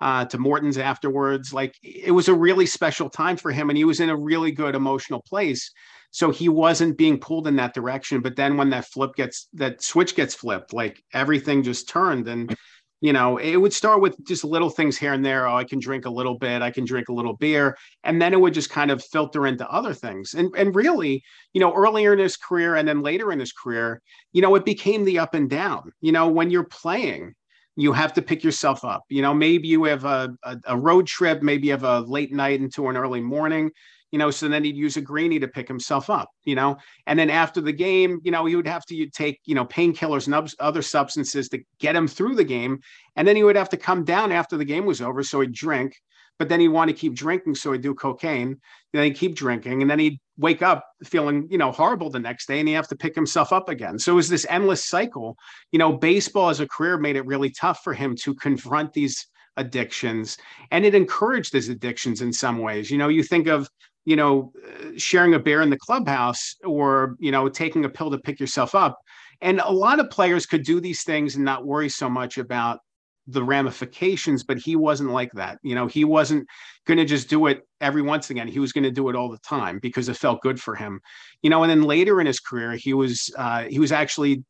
uh, 0.00 0.24
to 0.26 0.38
Morton's 0.38 0.78
afterwards. 0.78 1.52
Like 1.52 1.74
it 1.82 2.12
was 2.12 2.28
a 2.28 2.34
really 2.34 2.66
special 2.66 3.10
time 3.10 3.36
for 3.36 3.50
him, 3.50 3.70
and 3.70 3.76
he 3.76 3.84
was 3.84 4.00
in 4.00 4.08
a 4.08 4.16
really 4.16 4.52
good 4.52 4.74
emotional 4.74 5.22
place. 5.22 5.70
So 6.12 6.30
he 6.30 6.48
wasn't 6.48 6.98
being 6.98 7.18
pulled 7.18 7.48
in 7.48 7.56
that 7.56 7.74
direction. 7.74 8.20
But 8.20 8.36
then 8.36 8.56
when 8.56 8.70
that 8.70 8.84
flip 8.84 9.14
gets 9.16 9.48
that 9.54 9.82
switch 9.82 10.14
gets 10.14 10.34
flipped, 10.34 10.72
like 10.72 11.02
everything 11.12 11.62
just 11.62 11.88
turned, 11.88 12.28
and 12.28 12.48
mm-hmm. 12.48 12.54
you 13.00 13.14
know 13.14 13.38
it 13.38 13.56
would 13.56 13.72
start 13.72 14.02
with 14.02 14.14
just 14.24 14.44
little 14.44 14.68
things 14.68 14.98
here 14.98 15.14
and 15.14 15.24
there. 15.24 15.48
Oh, 15.48 15.56
I 15.56 15.64
can 15.64 15.80
drink 15.80 16.04
a 16.04 16.10
little 16.10 16.38
bit, 16.38 16.60
I 16.60 16.70
can 16.70 16.84
drink 16.84 17.08
a 17.08 17.14
little 17.14 17.36
beer, 17.36 17.78
and 18.04 18.20
then 18.20 18.34
it 18.34 18.40
would 18.40 18.54
just 18.54 18.70
kind 18.70 18.90
of 18.90 19.02
filter 19.02 19.46
into 19.46 19.68
other 19.70 19.94
things. 19.94 20.34
And 20.34 20.54
and 20.56 20.76
really, 20.76 21.24
you 21.54 21.60
know, 21.60 21.74
earlier 21.74 22.12
in 22.12 22.18
his 22.18 22.36
career 22.36 22.76
and 22.76 22.86
then 22.86 23.00
later 23.00 23.32
in 23.32 23.40
his 23.40 23.52
career, 23.52 24.02
you 24.32 24.42
know, 24.42 24.54
it 24.54 24.66
became 24.66 25.04
the 25.04 25.18
up 25.18 25.32
and 25.32 25.48
down. 25.48 25.92
You 26.02 26.12
know, 26.12 26.28
when 26.28 26.50
you're 26.50 26.64
playing 26.64 27.34
you 27.76 27.92
have 27.92 28.12
to 28.12 28.22
pick 28.22 28.44
yourself 28.44 28.84
up. 28.84 29.04
You 29.08 29.22
know, 29.22 29.32
maybe 29.32 29.68
you 29.68 29.84
have 29.84 30.04
a, 30.04 30.34
a, 30.42 30.58
a, 30.66 30.76
road 30.76 31.06
trip, 31.06 31.42
maybe 31.42 31.68
you 31.68 31.72
have 31.72 31.84
a 31.84 32.00
late 32.00 32.32
night 32.32 32.60
into 32.60 32.88
an 32.88 32.96
early 32.96 33.22
morning, 33.22 33.70
you 34.12 34.18
know, 34.18 34.30
so 34.30 34.46
then 34.46 34.62
he'd 34.62 34.76
use 34.76 34.96
a 34.96 35.00
greenie 35.00 35.40
to 35.40 35.48
pick 35.48 35.66
himself 35.66 36.10
up, 36.10 36.28
you 36.44 36.54
know, 36.54 36.76
and 37.06 37.18
then 37.18 37.30
after 37.30 37.60
the 37.60 37.72
game, 37.72 38.20
you 38.22 38.30
know, 38.30 38.44
he 38.44 38.54
would 38.54 38.68
have 38.68 38.84
to 38.86 39.06
take, 39.08 39.40
you 39.46 39.54
know, 39.54 39.64
painkillers 39.64 40.26
and 40.26 40.54
other 40.60 40.82
substances 40.82 41.48
to 41.48 41.58
get 41.80 41.96
him 41.96 42.06
through 42.06 42.36
the 42.36 42.44
game. 42.44 42.78
And 43.16 43.26
then 43.26 43.36
he 43.36 43.42
would 43.42 43.56
have 43.56 43.70
to 43.70 43.76
come 43.76 44.04
down 44.04 44.30
after 44.30 44.56
the 44.56 44.66
game 44.66 44.84
was 44.84 45.00
over. 45.00 45.22
So 45.22 45.40
he'd 45.40 45.52
drink, 45.52 45.96
but 46.38 46.50
then 46.50 46.60
he'd 46.60 46.68
want 46.68 46.90
to 46.90 46.96
keep 46.96 47.14
drinking. 47.14 47.54
So 47.54 47.72
he'd 47.72 47.80
do 47.80 47.94
cocaine, 47.94 48.60
then 48.92 49.04
he'd 49.04 49.16
keep 49.16 49.34
drinking. 49.34 49.80
And 49.80 49.90
then 49.90 49.98
he'd 49.98 50.20
wake 50.38 50.62
up 50.62 50.84
feeling 51.04 51.46
you 51.50 51.58
know 51.58 51.70
horrible 51.70 52.10
the 52.10 52.18
next 52.18 52.46
day 52.48 52.58
and 52.58 52.68
he'd 52.68 52.74
have 52.74 52.88
to 52.88 52.96
pick 52.96 53.14
himself 53.14 53.52
up 53.52 53.68
again 53.68 53.98
so 53.98 54.12
it 54.12 54.16
was 54.16 54.30
this 54.30 54.46
endless 54.48 54.84
cycle 54.84 55.36
you 55.72 55.78
know 55.78 55.92
baseball 55.92 56.48
as 56.48 56.60
a 56.60 56.66
career 56.66 56.96
made 56.96 57.16
it 57.16 57.26
really 57.26 57.50
tough 57.50 57.80
for 57.84 57.92
him 57.92 58.16
to 58.16 58.34
confront 58.34 58.92
these 58.94 59.26
addictions 59.58 60.38
and 60.70 60.86
it 60.86 60.94
encouraged 60.94 61.52
his 61.52 61.68
addictions 61.68 62.22
in 62.22 62.32
some 62.32 62.58
ways 62.58 62.90
you 62.90 62.96
know 62.96 63.08
you 63.08 63.22
think 63.22 63.46
of 63.46 63.68
you 64.04 64.16
know 64.16 64.52
sharing 64.96 65.34
a 65.34 65.38
beer 65.38 65.62
in 65.62 65.70
the 65.70 65.78
clubhouse 65.78 66.54
or 66.64 67.16
you 67.18 67.30
know 67.30 67.48
taking 67.48 67.84
a 67.84 67.88
pill 67.88 68.10
to 68.10 68.18
pick 68.18 68.40
yourself 68.40 68.74
up 68.74 68.98
and 69.40 69.60
a 69.60 69.70
lot 69.70 70.00
of 70.00 70.10
players 70.10 70.46
could 70.46 70.64
do 70.64 70.80
these 70.80 71.02
things 71.02 71.36
and 71.36 71.44
not 71.44 71.66
worry 71.66 71.88
so 71.88 72.08
much 72.08 72.38
about 72.38 72.80
the 73.26 73.42
ramifications, 73.42 74.42
but 74.42 74.58
he 74.58 74.74
wasn't 74.76 75.10
like 75.10 75.32
that. 75.32 75.58
You 75.62 75.74
know, 75.74 75.86
he 75.86 76.04
wasn't 76.04 76.46
going 76.86 76.98
to 76.98 77.04
just 77.04 77.28
do 77.28 77.46
it 77.46 77.60
every 77.80 78.02
once 78.02 78.30
again. 78.30 78.48
He 78.48 78.58
was 78.58 78.72
going 78.72 78.84
to 78.84 78.90
do 78.90 79.08
it 79.08 79.16
all 79.16 79.30
the 79.30 79.38
time 79.38 79.78
because 79.80 80.08
it 80.08 80.16
felt 80.16 80.42
good 80.42 80.60
for 80.60 80.74
him. 80.74 81.00
You 81.42 81.50
know, 81.50 81.62
and 81.62 81.70
then 81.70 81.82
later 81.82 82.20
in 82.20 82.26
his 82.26 82.40
career, 82.40 82.72
he 82.72 82.94
was 82.94 83.30
uh, 83.36 83.64
he 83.64 83.78
was 83.78 83.92
actually 83.92 84.44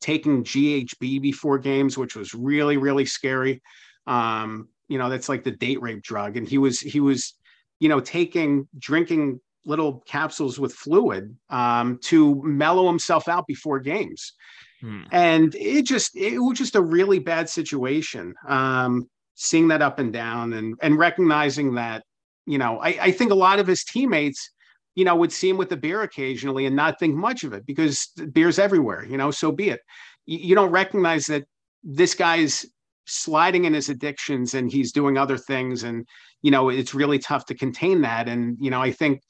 taking 0.00 0.44
GHB 0.44 1.22
before 1.22 1.58
games, 1.58 1.96
which 1.96 2.16
was 2.16 2.34
really 2.34 2.76
really 2.76 3.06
scary. 3.06 3.62
Um, 4.06 4.68
you 4.88 4.98
know, 4.98 5.08
that's 5.08 5.28
like 5.28 5.44
the 5.44 5.50
date 5.50 5.80
rape 5.80 6.02
drug, 6.02 6.36
and 6.36 6.48
he 6.48 6.58
was 6.58 6.80
he 6.80 7.00
was 7.00 7.34
you 7.80 7.88
know 7.88 8.00
taking 8.00 8.68
drinking 8.78 9.40
little 9.64 10.02
capsules 10.06 10.58
with 10.58 10.72
fluid 10.72 11.36
um, 11.50 11.98
to 12.02 12.40
mellow 12.42 12.86
himself 12.86 13.28
out 13.28 13.46
before 13.46 13.78
games 13.80 14.32
Hmm. 14.80 15.02
And 15.10 15.54
it 15.54 15.82
just 15.82 16.16
it 16.16 16.38
was 16.38 16.58
just 16.58 16.76
a 16.76 16.82
really 16.82 17.18
bad 17.18 17.48
situation. 17.48 18.34
Um, 18.46 19.08
seeing 19.34 19.68
that 19.68 19.82
up 19.82 19.98
and 19.98 20.12
down 20.12 20.52
and 20.52 20.76
and 20.82 20.98
recognizing 20.98 21.74
that, 21.74 22.04
you 22.46 22.58
know, 22.58 22.78
I, 22.78 22.98
I 23.00 23.10
think 23.12 23.30
a 23.30 23.36
lot 23.36 23.58
of 23.58 23.66
his 23.66 23.84
teammates, 23.84 24.50
you 24.94 25.04
know, 25.04 25.16
would 25.16 25.32
see 25.32 25.48
him 25.48 25.56
with 25.56 25.68
the 25.68 25.76
beer 25.76 26.02
occasionally 26.02 26.66
and 26.66 26.76
not 26.76 26.98
think 26.98 27.14
much 27.14 27.44
of 27.44 27.52
it 27.52 27.66
because 27.66 28.06
beer's 28.32 28.58
everywhere, 28.58 29.04
you 29.04 29.16
know, 29.16 29.30
so 29.30 29.50
be 29.52 29.70
it. 29.70 29.80
You, 30.26 30.38
you 30.38 30.54
don't 30.54 30.70
recognize 30.70 31.26
that 31.26 31.44
this 31.82 32.14
guy's 32.14 32.66
sliding 33.08 33.64
in 33.64 33.74
his 33.74 33.88
addictions 33.88 34.54
and 34.54 34.70
he's 34.70 34.92
doing 34.92 35.18
other 35.18 35.38
things 35.38 35.82
and 35.82 36.06
you 36.42 36.50
know 36.50 36.68
it's 36.68 36.94
really 36.94 37.18
tough 37.18 37.46
to 37.46 37.54
contain 37.54 38.02
that 38.02 38.28
and 38.28 38.56
you 38.60 38.70
know 38.70 38.80
i 38.80 38.92
think 38.92 39.22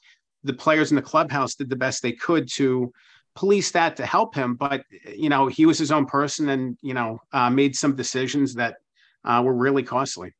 the 0.43 0.53
players 0.53 0.91
in 0.91 0.95
the 0.95 1.01
clubhouse 1.01 1.55
did 1.55 1.69
the 1.69 1.75
best 1.75 2.01
they 2.01 2.11
could 2.11 2.47
to 2.47 2.91
police 3.35 3.71
that 3.71 3.95
to 3.97 4.05
help 4.05 4.35
him. 4.35 4.55
But 4.55 4.83
you 5.05 5.29
know, 5.29 5.47
he 5.47 5.65
was 5.65 5.77
his 5.77 5.91
own 5.91 6.05
person, 6.05 6.49
and 6.49 6.77
you 6.81 6.93
know, 6.93 7.19
uh, 7.31 7.49
made 7.49 7.75
some 7.75 7.95
decisions 7.95 8.55
that 8.55 8.77
uh, 9.23 9.41
were 9.43 9.53
really 9.53 9.83
costly. 9.83 10.33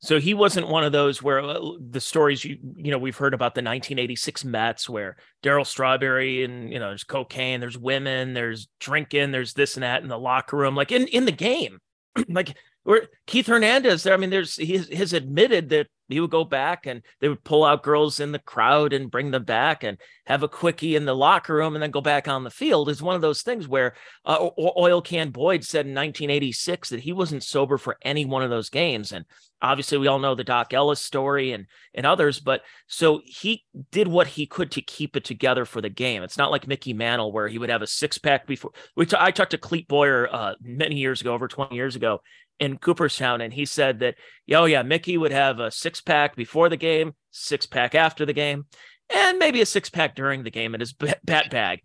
So 0.00 0.20
he 0.20 0.34
wasn't 0.34 0.68
one 0.68 0.84
of 0.84 0.92
those 0.92 1.22
where 1.22 1.40
uh, 1.40 1.60
the 1.80 2.00
stories 2.00 2.44
you 2.44 2.58
you 2.76 2.90
know 2.90 2.98
we've 2.98 3.16
heard 3.16 3.34
about 3.34 3.54
the 3.54 3.60
1986 3.60 4.44
Mets 4.44 4.88
where 4.88 5.16
Darryl 5.42 5.66
Strawberry 5.66 6.44
and 6.44 6.72
you 6.72 6.78
know 6.78 6.88
there's 6.88 7.04
cocaine, 7.04 7.60
there's 7.60 7.78
women, 7.78 8.34
there's 8.34 8.68
drinking, 8.80 9.32
there's 9.32 9.54
this 9.54 9.74
and 9.74 9.82
that 9.82 10.02
in 10.02 10.08
the 10.08 10.18
locker 10.18 10.56
room, 10.56 10.74
like 10.74 10.92
in 10.92 11.06
in 11.08 11.24
the 11.24 11.32
game, 11.32 11.80
like 12.28 12.56
or 12.84 13.02
Keith 13.26 13.46
Hernandez. 13.46 14.06
I 14.06 14.16
mean, 14.16 14.30
there's 14.30 14.56
he 14.56 14.76
has 14.76 15.12
admitted 15.12 15.68
that 15.70 15.88
he 16.08 16.20
would 16.20 16.30
go 16.30 16.44
back 16.44 16.86
and 16.86 17.02
they 17.20 17.28
would 17.28 17.44
pull 17.44 17.64
out 17.64 17.82
girls 17.82 18.20
in 18.20 18.32
the 18.32 18.38
crowd 18.38 18.92
and 18.92 19.10
bring 19.10 19.30
them 19.30 19.44
back 19.44 19.82
and 19.82 19.98
have 20.26 20.42
a 20.42 20.48
quickie 20.48 20.96
in 20.96 21.04
the 21.04 21.14
locker 21.14 21.54
room 21.54 21.74
and 21.74 21.82
then 21.82 21.90
go 21.90 22.00
back 22.00 22.28
on 22.28 22.44
the 22.44 22.50
field 22.50 22.88
is 22.88 23.02
one 23.02 23.14
of 23.14 23.22
those 23.22 23.42
things 23.42 23.66
where 23.66 23.94
uh, 24.24 24.48
oil 24.58 25.00
can 25.00 25.30
boyd 25.30 25.64
said 25.64 25.86
in 25.86 25.94
1986 25.94 26.90
that 26.90 27.00
he 27.00 27.12
wasn't 27.12 27.42
sober 27.42 27.78
for 27.78 27.96
any 28.02 28.24
one 28.24 28.42
of 28.42 28.50
those 28.50 28.68
games. 28.68 29.12
And 29.12 29.24
obviously 29.62 29.98
we 29.98 30.06
all 30.06 30.18
know 30.18 30.34
the 30.34 30.44
doc 30.44 30.74
ellis 30.74 31.00
story 31.00 31.52
and 31.52 31.66
and 31.94 32.04
others 32.04 32.38
but 32.38 32.60
so 32.86 33.22
he 33.24 33.64
did 33.90 34.08
what 34.08 34.26
he 34.26 34.46
could 34.46 34.70
to 34.70 34.82
keep 34.82 35.16
it 35.16 35.24
together 35.24 35.64
for 35.64 35.80
the 35.80 35.88
game. 35.88 36.22
It's 36.22 36.38
not 36.38 36.50
like 36.50 36.68
mickey 36.68 36.92
mantle 36.92 37.32
where 37.32 37.48
he 37.48 37.58
would 37.58 37.70
have 37.70 37.82
a 37.82 37.86
six-pack 37.86 38.46
before 38.46 38.72
we 38.94 39.06
t- 39.06 39.16
I 39.18 39.30
talked 39.30 39.52
to 39.52 39.58
clete 39.58 39.88
boyer 39.88 40.28
uh, 40.30 40.54
many 40.60 40.96
years 40.96 41.20
ago 41.20 41.32
over 41.32 41.48
20 41.48 41.74
years 41.74 41.96
ago 41.96 42.20
in 42.60 42.78
Cooperstown, 42.78 43.40
and 43.40 43.52
he 43.52 43.64
said 43.64 44.00
that, 44.00 44.14
oh 44.52 44.64
yeah, 44.64 44.82
Mickey 44.82 45.16
would 45.16 45.32
have 45.32 45.58
a 45.58 45.70
six 45.70 46.00
pack 46.00 46.36
before 46.36 46.68
the 46.68 46.76
game, 46.76 47.14
six 47.30 47.66
pack 47.66 47.94
after 47.94 48.26
the 48.26 48.32
game, 48.32 48.66
and 49.14 49.38
maybe 49.38 49.60
a 49.60 49.66
six 49.66 49.90
pack 49.90 50.14
during 50.14 50.42
the 50.42 50.50
game 50.50 50.74
in 50.74 50.80
his 50.80 50.92
bat 51.24 51.50
bag. 51.50 51.80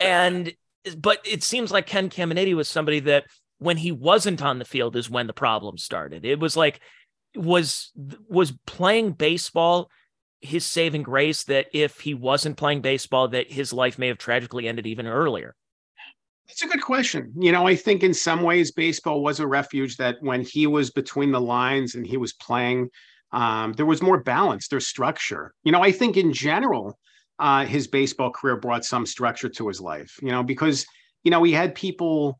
And 0.00 0.52
but 0.98 1.20
it 1.24 1.42
seems 1.42 1.72
like 1.72 1.86
Ken 1.86 2.10
Caminiti 2.10 2.54
was 2.54 2.68
somebody 2.68 3.00
that 3.00 3.24
when 3.58 3.76
he 3.76 3.92
wasn't 3.92 4.42
on 4.42 4.58
the 4.58 4.64
field 4.64 4.96
is 4.96 5.08
when 5.08 5.26
the 5.26 5.32
problem 5.32 5.78
started. 5.78 6.24
It 6.24 6.38
was 6.38 6.56
like 6.56 6.80
was 7.34 7.92
was 8.28 8.52
playing 8.66 9.12
baseball 9.12 9.90
his 10.40 10.64
saving 10.64 11.02
grace 11.02 11.44
that 11.44 11.66
if 11.72 12.00
he 12.00 12.12
wasn't 12.12 12.58
playing 12.58 12.82
baseball 12.82 13.28
that 13.28 13.50
his 13.50 13.72
life 13.72 13.98
may 13.98 14.08
have 14.08 14.18
tragically 14.18 14.68
ended 14.68 14.86
even 14.86 15.06
earlier. 15.06 15.56
It's 16.48 16.62
a 16.62 16.68
good 16.68 16.82
question. 16.82 17.32
You 17.38 17.52
know, 17.52 17.66
I 17.66 17.74
think 17.74 18.02
in 18.02 18.12
some 18.12 18.42
ways 18.42 18.70
baseball 18.70 19.22
was 19.22 19.40
a 19.40 19.46
refuge 19.46 19.96
that 19.96 20.16
when 20.20 20.42
he 20.42 20.66
was 20.66 20.90
between 20.90 21.32
the 21.32 21.40
lines 21.40 21.94
and 21.94 22.06
he 22.06 22.16
was 22.16 22.34
playing, 22.34 22.90
um, 23.32 23.72
there 23.72 23.86
was 23.86 24.02
more 24.02 24.22
balance, 24.22 24.68
there's 24.68 24.86
structure. 24.86 25.54
You 25.64 25.72
know, 25.72 25.82
I 25.82 25.90
think 25.90 26.16
in 26.16 26.32
general, 26.32 26.98
uh, 27.38 27.64
his 27.64 27.88
baseball 27.88 28.30
career 28.30 28.56
brought 28.56 28.84
some 28.84 29.06
structure 29.06 29.48
to 29.48 29.68
his 29.68 29.80
life, 29.80 30.16
you 30.22 30.28
know, 30.30 30.42
because, 30.42 30.86
you 31.24 31.30
know, 31.30 31.42
he 31.42 31.52
had 31.52 31.74
people, 31.74 32.38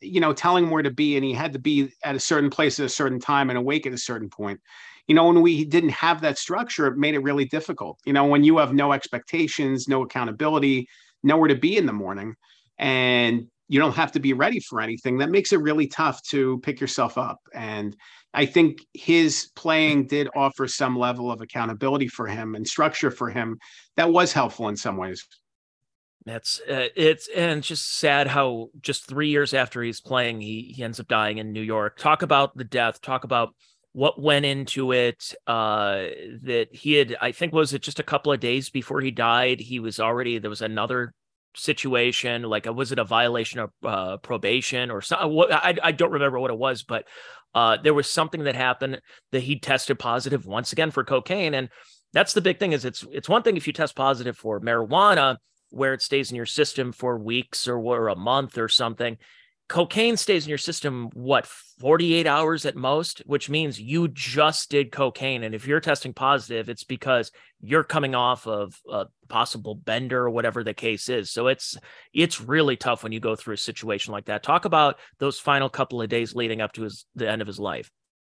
you 0.00 0.20
know, 0.20 0.32
telling 0.32 0.64
him 0.64 0.70
where 0.70 0.82
to 0.82 0.90
be 0.90 1.16
and 1.16 1.24
he 1.24 1.34
had 1.34 1.52
to 1.52 1.58
be 1.58 1.92
at 2.04 2.14
a 2.14 2.20
certain 2.20 2.48
place 2.48 2.78
at 2.80 2.86
a 2.86 2.88
certain 2.88 3.18
time 3.18 3.50
and 3.50 3.58
awake 3.58 3.86
at 3.86 3.92
a 3.92 3.98
certain 3.98 4.30
point. 4.30 4.60
You 5.08 5.14
know, 5.14 5.26
when 5.26 5.42
we 5.42 5.64
didn't 5.64 5.90
have 5.90 6.20
that 6.22 6.38
structure, 6.38 6.86
it 6.86 6.96
made 6.96 7.14
it 7.14 7.22
really 7.22 7.44
difficult. 7.44 7.98
You 8.06 8.12
know, 8.12 8.24
when 8.24 8.44
you 8.44 8.58
have 8.58 8.72
no 8.72 8.92
expectations, 8.92 9.88
no 9.88 10.02
accountability, 10.02 10.88
nowhere 11.22 11.48
to 11.48 11.56
be 11.56 11.76
in 11.76 11.84
the 11.84 11.92
morning 11.92 12.36
and 12.80 13.46
you 13.68 13.78
don't 13.78 13.94
have 13.94 14.10
to 14.12 14.20
be 14.20 14.32
ready 14.32 14.58
for 14.58 14.80
anything 14.80 15.18
that 15.18 15.30
makes 15.30 15.52
it 15.52 15.60
really 15.60 15.86
tough 15.86 16.20
to 16.24 16.58
pick 16.60 16.80
yourself 16.80 17.16
up. 17.16 17.38
And 17.54 17.96
i 18.32 18.46
think 18.46 18.78
his 18.94 19.50
playing 19.56 20.06
did 20.06 20.28
offer 20.36 20.68
some 20.68 20.96
level 20.96 21.32
of 21.32 21.40
accountability 21.40 22.06
for 22.06 22.28
him 22.28 22.54
and 22.54 22.66
structure 22.66 23.10
for 23.10 23.28
him 23.28 23.58
that 23.96 24.12
was 24.12 24.32
helpful 24.32 24.68
in 24.68 24.76
some 24.76 24.96
ways. 24.96 25.26
That's 26.26 26.60
uh, 26.60 26.88
it's 26.96 27.28
and 27.34 27.62
just 27.62 27.96
sad 27.98 28.26
how 28.26 28.68
just 28.82 29.08
three 29.08 29.28
years 29.28 29.54
after 29.54 29.82
he's 29.82 30.00
playing 30.00 30.40
he 30.40 30.72
he 30.74 30.82
ends 30.82 31.00
up 31.00 31.08
dying 31.08 31.38
in 31.38 31.52
new 31.52 31.62
york. 31.62 31.98
Talk 31.98 32.22
about 32.22 32.56
the 32.56 32.64
death. 32.64 33.00
Talk 33.00 33.24
about 33.24 33.54
what 33.92 34.20
went 34.20 34.46
into 34.46 34.92
it 34.92 35.34
uh 35.48 36.06
that 36.42 36.68
he 36.70 36.92
had 36.92 37.16
i 37.20 37.32
think 37.32 37.52
was 37.52 37.72
it 37.72 37.82
just 37.82 37.98
a 37.98 38.04
couple 38.04 38.32
of 38.32 38.38
days 38.38 38.70
before 38.70 39.00
he 39.00 39.10
died? 39.10 39.60
He 39.60 39.80
was 39.80 39.98
already 39.98 40.38
there 40.38 40.50
was 40.50 40.62
another 40.62 41.12
situation 41.56 42.42
like 42.42 42.66
uh, 42.66 42.72
was 42.72 42.92
it 42.92 42.98
a 42.98 43.04
violation 43.04 43.60
of 43.60 43.70
uh, 43.84 44.16
probation 44.18 44.90
or 44.90 45.00
something 45.00 45.46
I, 45.50 45.76
I 45.82 45.92
don't 45.92 46.12
remember 46.12 46.38
what 46.38 46.50
it 46.50 46.58
was 46.58 46.84
but 46.84 47.06
uh 47.54 47.76
there 47.82 47.94
was 47.94 48.08
something 48.08 48.44
that 48.44 48.54
happened 48.54 49.00
that 49.32 49.42
he 49.42 49.58
tested 49.58 49.98
positive 49.98 50.46
once 50.46 50.72
again 50.72 50.90
for 50.90 51.04
cocaine 51.04 51.54
and 51.54 51.68
that's 52.12 52.32
the 52.32 52.40
big 52.40 52.58
thing 52.58 52.72
is 52.72 52.84
it's 52.84 53.04
it's 53.10 53.28
one 53.28 53.42
thing 53.42 53.56
if 53.56 53.66
you 53.66 53.72
test 53.72 53.96
positive 53.96 54.36
for 54.36 54.60
marijuana 54.60 55.36
where 55.70 55.92
it 55.92 56.02
stays 56.02 56.30
in 56.30 56.36
your 56.36 56.46
system 56.46 56.92
for 56.92 57.18
weeks 57.18 57.66
or, 57.66 57.78
or 57.78 58.08
a 58.08 58.16
month 58.16 58.58
or 58.58 58.68
something 58.68 59.16
cocaine 59.70 60.16
stays 60.16 60.46
in 60.46 60.48
your 60.48 60.58
system 60.58 61.10
what 61.14 61.46
48 61.46 62.26
hours 62.26 62.66
at 62.66 62.74
most 62.74 63.20
which 63.20 63.48
means 63.48 63.80
you 63.80 64.08
just 64.08 64.68
did 64.68 64.90
cocaine. 64.90 65.44
And 65.44 65.54
if 65.54 65.64
you're 65.64 65.78
testing 65.78 66.12
positive 66.12 66.68
it's 66.68 66.82
because 66.82 67.30
you're 67.60 67.84
coming 67.84 68.16
off 68.16 68.48
of 68.48 68.74
a 68.90 69.06
possible 69.28 69.76
bender 69.76 70.24
or 70.24 70.30
whatever 70.30 70.64
the 70.64 70.74
case 70.74 71.08
is. 71.08 71.30
So 71.30 71.46
it's 71.46 71.78
it's 72.12 72.40
really 72.40 72.76
tough 72.76 73.04
when 73.04 73.12
you 73.12 73.20
go 73.20 73.36
through 73.36 73.54
a 73.54 73.58
situation 73.58 74.12
like 74.12 74.24
that. 74.24 74.42
Talk 74.42 74.64
about 74.64 74.98
those 75.20 75.38
final 75.38 75.68
couple 75.68 76.02
of 76.02 76.08
days 76.08 76.34
leading 76.34 76.60
up 76.60 76.72
to 76.72 76.82
his 76.82 77.06
the 77.14 77.30
end 77.30 77.40
of 77.40 77.46
his 77.46 77.60
life. 77.60 77.88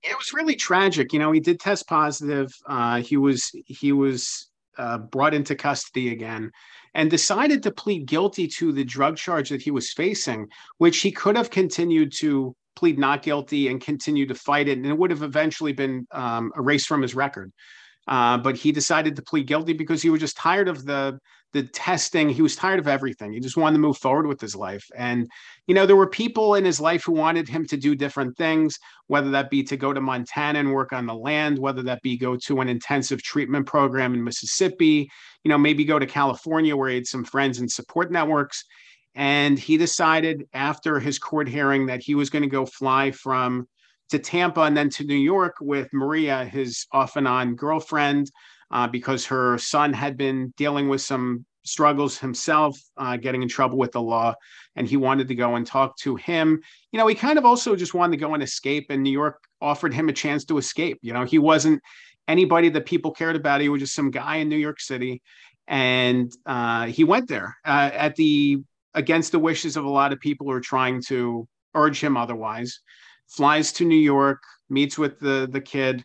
It 0.03 0.15
was 0.15 0.33
really 0.33 0.55
tragic. 0.55 1.13
You 1.13 1.19
know 1.19 1.31
he 1.31 1.39
did 1.39 1.59
test 1.59 1.87
positive. 1.87 2.53
Uh, 2.67 3.01
he 3.01 3.17
was 3.17 3.49
he 3.65 3.91
was 3.91 4.51
uh, 4.77 4.99
brought 4.99 5.33
into 5.33 5.55
custody 5.55 6.11
again 6.11 6.51
and 6.93 7.09
decided 7.09 7.63
to 7.63 7.71
plead 7.71 8.05
guilty 8.05 8.47
to 8.47 8.71
the 8.71 8.83
drug 8.83 9.17
charge 9.17 9.49
that 9.49 9.61
he 9.61 9.71
was 9.71 9.91
facing, 9.91 10.47
which 10.77 10.99
he 10.99 11.11
could 11.11 11.35
have 11.35 11.49
continued 11.49 12.11
to 12.11 12.55
plead 12.75 12.97
not 12.97 13.21
guilty 13.21 13.67
and 13.67 13.81
continue 13.81 14.25
to 14.25 14.35
fight 14.35 14.67
it, 14.67 14.77
and 14.77 14.85
it 14.85 14.97
would 14.97 15.11
have 15.11 15.23
eventually 15.23 15.73
been 15.73 16.07
um, 16.11 16.51
erased 16.57 16.87
from 16.87 17.01
his 17.01 17.15
record. 17.15 17.51
Uh, 18.07 18.37
but 18.37 18.57
he 18.57 18.71
decided 18.71 19.15
to 19.15 19.21
plead 19.21 19.47
guilty 19.47 19.73
because 19.73 20.01
he 20.01 20.09
was 20.09 20.19
just 20.19 20.35
tired 20.35 20.67
of 20.67 20.85
the 20.85 21.17
the 21.53 21.63
testing. 21.63 22.29
He 22.29 22.41
was 22.41 22.55
tired 22.55 22.79
of 22.79 22.87
everything. 22.87 23.31
He 23.31 23.39
just 23.39 23.57
wanted 23.57 23.75
to 23.75 23.81
move 23.81 23.97
forward 23.97 24.25
with 24.25 24.41
his 24.41 24.55
life. 24.55 24.83
And, 24.95 25.29
you 25.67 25.75
know, 25.75 25.85
there 25.85 25.95
were 25.95 26.09
people 26.09 26.55
in 26.55 26.65
his 26.65 26.81
life 26.81 27.03
who 27.03 27.13
wanted 27.13 27.47
him 27.47 27.65
to 27.67 27.77
do 27.77 27.95
different 27.95 28.35
things, 28.37 28.77
whether 29.07 29.29
that 29.31 29.51
be 29.51 29.63
to 29.63 29.77
go 29.77 29.93
to 29.93 30.01
Montana 30.01 30.59
and 30.59 30.73
work 30.73 30.93
on 30.93 31.05
the 31.05 31.13
land, 31.13 31.59
whether 31.59 31.83
that 31.83 32.01
be 32.01 32.17
go 32.17 32.35
to 32.37 32.61
an 32.61 32.69
intensive 32.69 33.21
treatment 33.21 33.67
program 33.67 34.13
in 34.15 34.23
Mississippi, 34.23 35.09
you 35.43 35.49
know, 35.49 35.57
maybe 35.57 35.85
go 35.85 35.99
to 35.99 36.07
California 36.07 36.75
where 36.75 36.89
he 36.89 36.95
had 36.95 37.07
some 37.07 37.23
friends 37.23 37.59
and 37.59 37.71
support 37.71 38.11
networks. 38.11 38.65
And 39.15 39.59
he 39.59 39.77
decided 39.77 40.47
after 40.53 40.99
his 40.99 41.19
court 41.19 41.47
hearing 41.47 41.85
that 41.85 42.01
he 42.01 42.15
was 42.15 42.31
going 42.31 42.43
to 42.43 42.49
go 42.49 42.65
fly 42.65 43.11
from 43.11 43.67
to 44.09 44.17
Tampa 44.17 44.61
and 44.61 44.75
then 44.75 44.89
to 44.89 45.03
New 45.03 45.15
York 45.15 45.55
with 45.61 45.87
Maria, 45.93 46.45
his 46.45 46.87
off 46.91 47.15
and 47.15 47.27
on 47.27 47.55
girlfriend 47.55 48.31
uh, 48.73 48.87
because 48.87 49.25
her 49.25 49.57
son 49.59 49.93
had 49.93 50.17
been 50.17 50.51
dealing 50.57 50.89
with 50.89 50.99
some 50.99 51.45
struggles 51.63 52.17
himself, 52.17 52.77
uh, 52.97 53.15
getting 53.15 53.43
in 53.43 53.47
trouble 53.47 53.77
with 53.77 53.91
the 53.91 54.01
law, 54.01 54.33
and 54.75 54.87
he 54.87 54.97
wanted 54.97 55.27
to 55.27 55.35
go 55.35 55.55
and 55.55 55.65
talk 55.65 55.95
to 55.97 56.15
him. 56.15 56.59
You 56.91 56.97
know, 56.97 57.05
he 57.05 57.13
kind 57.13 57.37
of 57.37 57.45
also 57.45 57.75
just 57.75 57.93
wanted 57.93 58.17
to 58.17 58.25
go 58.25 58.33
and 58.33 58.41
escape, 58.41 58.87
and 58.89 59.03
New 59.03 59.11
York 59.11 59.41
offered 59.61 59.93
him 59.93 60.09
a 60.09 60.13
chance 60.13 60.43
to 60.45 60.57
escape. 60.57 60.97
You 61.03 61.13
know, 61.13 61.23
he 61.23 61.37
wasn't 61.37 61.81
anybody 62.27 62.69
that 62.69 62.87
people 62.87 63.11
cared 63.11 63.35
about. 63.35 63.61
He 63.61 63.69
was 63.69 63.79
just 63.79 63.93
some 63.93 64.09
guy 64.09 64.37
in 64.37 64.49
New 64.49 64.57
York 64.57 64.81
City, 64.81 65.21
and 65.67 66.31
uh, 66.47 66.87
he 66.87 67.03
went 67.03 67.29
there 67.29 67.55
uh, 67.63 67.91
at 67.93 68.15
the 68.15 68.57
against 68.95 69.31
the 69.31 69.39
wishes 69.39 69.77
of 69.77 69.85
a 69.85 69.89
lot 69.89 70.13
of 70.13 70.19
people 70.19 70.47
who 70.47 70.51
are 70.51 70.59
trying 70.59 71.01
to 71.03 71.47
urge 71.75 72.03
him 72.03 72.17
otherwise. 72.17 72.79
Flies 73.27 73.71
to 73.73 73.85
New 73.85 73.95
York, 73.95 74.41
meets 74.67 74.97
with 74.97 75.19
the 75.19 75.47
the 75.49 75.61
kid, 75.61 76.03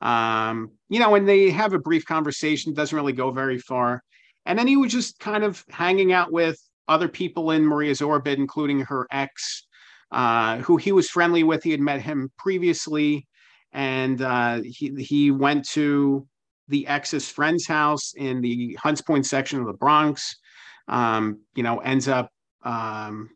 um, 0.00 0.70
you 0.88 1.00
know, 1.00 1.14
and 1.14 1.28
they 1.28 1.50
have 1.50 1.72
a 1.72 1.78
brief 1.78 2.04
conversation, 2.04 2.72
doesn't 2.72 2.96
really 2.96 3.12
go 3.12 3.30
very 3.30 3.58
far. 3.58 4.02
And 4.46 4.58
then 4.58 4.66
he 4.66 4.76
was 4.76 4.92
just 4.92 5.18
kind 5.18 5.44
of 5.44 5.64
hanging 5.70 6.12
out 6.12 6.32
with 6.32 6.58
other 6.86 7.08
people 7.08 7.50
in 7.50 7.64
Maria's 7.64 8.00
orbit, 8.00 8.38
including 8.38 8.80
her 8.80 9.06
ex, 9.10 9.66
uh, 10.10 10.58
who 10.58 10.76
he 10.76 10.92
was 10.92 11.10
friendly 11.10 11.42
with. 11.42 11.62
He 11.62 11.70
had 11.70 11.80
met 11.80 12.00
him 12.00 12.30
previously, 12.38 13.26
and 13.72 14.22
uh, 14.22 14.60
he 14.64 14.94
he 14.98 15.30
went 15.30 15.68
to 15.70 16.26
the 16.68 16.86
ex's 16.86 17.28
friend's 17.28 17.66
house 17.66 18.14
in 18.16 18.40
the 18.40 18.78
Hunts 18.80 19.02
Point 19.02 19.26
section 19.26 19.60
of 19.60 19.66
the 19.66 19.74
Bronx. 19.74 20.36
Um, 20.86 21.40
you 21.54 21.62
know, 21.62 21.80
ends 21.80 22.08
up, 22.08 22.30
um, 22.62 23.28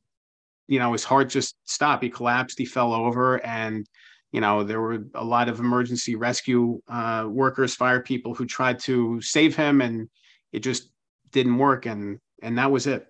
you 0.68 0.78
know, 0.78 0.92
his 0.92 1.04
heart 1.04 1.28
just 1.28 1.54
stopped. 1.64 2.02
He 2.02 2.08
collapsed. 2.08 2.58
He 2.58 2.64
fell 2.64 2.94
over, 2.94 3.44
and 3.44 3.86
you 4.32 4.40
know 4.40 4.64
there 4.64 4.80
were 4.80 5.04
a 5.14 5.24
lot 5.24 5.48
of 5.48 5.60
emergency 5.60 6.16
rescue 6.16 6.80
uh, 6.88 7.26
workers 7.28 7.74
fire 7.74 8.00
people 8.00 8.34
who 8.34 8.46
tried 8.46 8.78
to 8.80 9.20
save 9.20 9.54
him 9.54 9.80
and 9.80 10.08
it 10.52 10.60
just 10.60 10.90
didn't 11.30 11.58
work 11.58 11.86
and 11.86 12.18
and 12.42 12.58
that 12.58 12.70
was 12.70 12.86
it. 12.86 13.06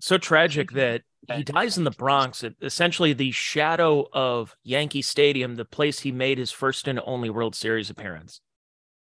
So 0.00 0.18
tragic 0.18 0.72
that 0.72 1.02
he 1.32 1.42
dies 1.42 1.78
in 1.78 1.84
the 1.84 1.90
bronx. 1.90 2.44
Essentially 2.62 3.12
the 3.12 3.30
shadow 3.30 4.06
of 4.12 4.54
yankee 4.62 5.02
stadium 5.02 5.56
the 5.56 5.64
place 5.64 6.00
he 6.00 6.12
made 6.12 6.38
his 6.38 6.52
first 6.52 6.86
and 6.86 7.00
only 7.04 7.30
world 7.30 7.54
series 7.54 7.90
appearance. 7.90 8.40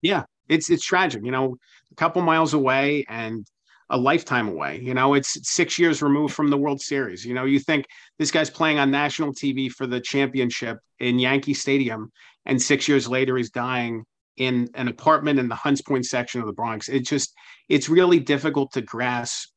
Yeah 0.03 0.24
it's 0.49 0.70
it's 0.70 0.84
tragic 0.84 1.24
you 1.24 1.30
know 1.30 1.57
a 1.90 1.94
couple 1.97 2.22
miles 2.22 2.55
away 2.55 3.05
and 3.09 3.47
a 3.91 3.97
lifetime 3.97 4.49
away. 4.49 4.80
You 4.82 4.95
know, 4.95 5.14
it's 5.14 5.39
six 5.49 5.78
years 5.78 6.03
removed 6.03 6.34
from 6.34 6.49
the 6.49 6.57
World 6.57 6.80
Series. 6.80 7.24
You 7.24 7.34
know, 7.34 7.45
you 7.45 7.61
think 7.61 7.87
this 8.18 8.30
guy's 8.30 8.51
playing 8.51 8.78
on 8.78 8.91
national 8.91 9.32
TV 9.32 9.70
for 9.70 9.87
the 9.87 10.01
championship 10.01 10.78
in 10.99 11.18
Yankee 11.18 11.55
Stadium, 11.55 12.11
and 12.45 12.61
six 12.61 12.89
years 12.89 13.09
later 13.09 13.37
he's 13.37 13.51
dying 13.51 14.05
in 14.37 14.68
an 14.74 14.89
apartment 14.89 15.39
in 15.39 15.49
the 15.49 15.55
Hunts 15.55 15.80
Point 15.80 16.05
section 16.05 16.41
of 16.41 16.47
the 16.47 16.53
Bronx. 16.53 16.89
It 16.89 17.07
just, 17.07 17.32
it's 17.68 17.89
really 17.89 18.20
difficult 18.20 18.72
to 18.72 18.82
grasp 18.82 19.51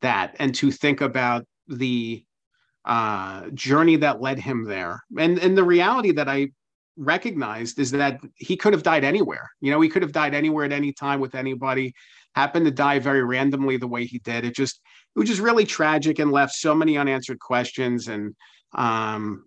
that 0.00 0.36
and 0.38 0.54
to 0.56 0.70
think 0.70 1.00
about 1.00 1.44
the 1.68 2.24
uh, 2.84 3.48
journey 3.54 3.96
that 3.96 4.20
led 4.20 4.38
him 4.38 4.64
there. 4.64 5.02
And 5.18 5.38
and 5.38 5.56
the 5.56 5.64
reality 5.64 6.12
that 6.12 6.28
I 6.28 6.48
recognized 6.96 7.78
is 7.78 7.92
that 7.92 8.20
he 8.36 8.56
could 8.56 8.72
have 8.72 8.82
died 8.82 9.04
anywhere. 9.04 9.50
You 9.60 9.70
know, 9.70 9.80
he 9.80 9.88
could 9.88 10.02
have 10.02 10.12
died 10.12 10.34
anywhere 10.34 10.64
at 10.64 10.72
any 10.72 10.92
time 10.92 11.20
with 11.20 11.34
anybody 11.34 11.94
happened 12.34 12.64
to 12.66 12.70
die 12.70 12.98
very 12.98 13.22
randomly 13.22 13.76
the 13.76 13.88
way 13.88 14.04
he 14.04 14.18
did. 14.18 14.44
It 14.44 14.54
just 14.54 14.80
it 15.14 15.18
was 15.18 15.28
just 15.28 15.40
really 15.40 15.64
tragic 15.64 16.18
and 16.18 16.32
left 16.32 16.54
so 16.54 16.74
many 16.74 16.96
unanswered 16.96 17.40
questions 17.40 18.08
and 18.08 18.34
um, 18.74 19.44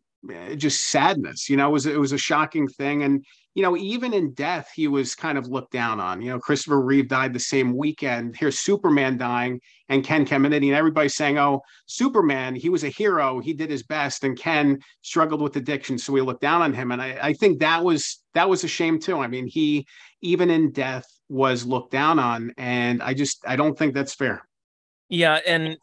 just 0.56 0.90
sadness. 0.90 1.50
You 1.50 1.58
know, 1.58 1.70
it 1.70 1.74
was 1.74 1.86
it 1.86 2.00
was 2.00 2.12
a 2.12 2.18
shocking 2.18 2.68
thing. 2.68 3.04
And 3.04 3.26
you 3.56 3.64
know, 3.64 3.78
even 3.78 4.14
in 4.14 4.34
death, 4.34 4.70
he 4.76 4.90
was 4.90 5.16
kind 5.16 5.38
of 5.38 5.48
looked 5.48 5.72
down 5.72 6.02
on. 6.02 6.22
You 6.22 6.32
know, 6.32 6.40
Christopher 6.40 6.82
Reeve 6.82 7.08
died 7.08 7.34
the 7.34 7.40
same 7.40 7.76
weekend. 7.76 8.36
Here's 8.36 8.60
Superman 8.60 9.18
dying, 9.18 9.62
and 9.88 10.04
Ken 10.04 10.26
Caminiti, 10.26 10.68
and 10.68 10.76
everybody's 10.76 11.16
saying, 11.16 11.38
"Oh, 11.38 11.62
Superman, 11.86 12.56
he 12.56 12.70
was 12.70 12.84
a 12.84 12.90
hero. 12.90 13.40
He 13.40 13.54
did 13.54 13.70
his 13.70 13.84
best." 13.84 14.24
And 14.24 14.38
Ken 14.38 14.80
struggled 15.02 15.42
with 15.42 15.56
addiction, 15.56 15.98
so 15.98 16.14
we 16.14 16.22
looked 16.22 16.42
down 16.42 16.62
on 16.62 16.74
him. 16.74 16.92
And 16.92 17.02
I, 17.02 17.18
I 17.22 17.34
think 17.34 17.60
that 17.60 17.84
was 17.84 18.22
that 18.34 18.50
was 18.50 18.64
a 18.64 18.68
shame 18.68 19.00
too. 19.00 19.20
I 19.20 19.28
mean, 19.28 19.48
he 19.48 19.88
even 20.22 20.50
in 20.50 20.72
death 20.72 21.06
was 21.30 21.66
looked 21.66 21.92
down 21.92 22.20
on 22.20 22.54
and 22.58 23.02
i 23.02 23.14
just 23.14 23.44
i 23.48 23.56
don't 23.56 23.78
think 23.78 23.94
that's 23.94 24.14
fair. 24.14 24.48
Yeah 25.10 25.40
and 25.46 25.78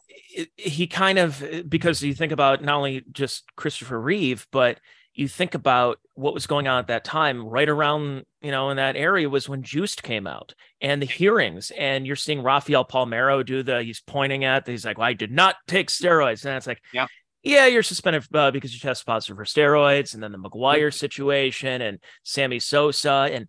he 0.56 0.86
kind 0.86 1.18
of 1.18 1.44
because 1.68 2.02
you 2.02 2.14
think 2.14 2.32
about 2.32 2.62
not 2.62 2.76
only 2.76 3.04
just 3.12 3.44
christopher 3.56 4.00
reeve 4.00 4.46
but 4.50 4.80
you 5.14 5.28
think 5.28 5.54
about 5.54 5.98
what 6.14 6.32
was 6.34 6.46
going 6.46 6.66
on 6.66 6.78
at 6.78 6.86
that 6.86 7.04
time 7.04 7.46
right 7.46 7.68
around 7.68 8.24
you 8.40 8.50
know 8.50 8.70
in 8.70 8.76
that 8.78 8.96
area 8.96 9.28
was 9.28 9.48
when 9.48 9.62
juiced 9.62 10.02
came 10.02 10.26
out 10.26 10.54
and 10.80 11.02
the 11.02 11.06
hearings 11.06 11.70
and 11.76 12.06
you're 12.06 12.16
seeing 12.16 12.42
rafael 12.42 12.84
palmeiro 12.84 13.44
do 13.44 13.62
the 13.62 13.82
he's 13.82 14.00
pointing 14.00 14.44
at 14.44 14.66
he's 14.66 14.84
like 14.84 14.98
well, 14.98 15.08
i 15.08 15.12
did 15.12 15.30
not 15.30 15.56
take 15.66 15.88
steroids 15.88 16.44
and 16.44 16.56
it's 16.56 16.66
like 16.66 16.80
yeah. 16.92 17.06
Yeah, 17.44 17.66
you're 17.66 17.82
suspended 17.82 18.24
uh, 18.32 18.52
because 18.52 18.72
you 18.72 18.78
tested 18.78 19.04
positive 19.04 19.36
for 19.36 19.44
steroids, 19.44 20.14
and 20.14 20.22
then 20.22 20.30
the 20.30 20.38
McGwire 20.38 20.94
situation 20.94 21.82
and 21.82 21.98
Sammy 22.22 22.60
Sosa, 22.60 23.28
and 23.32 23.48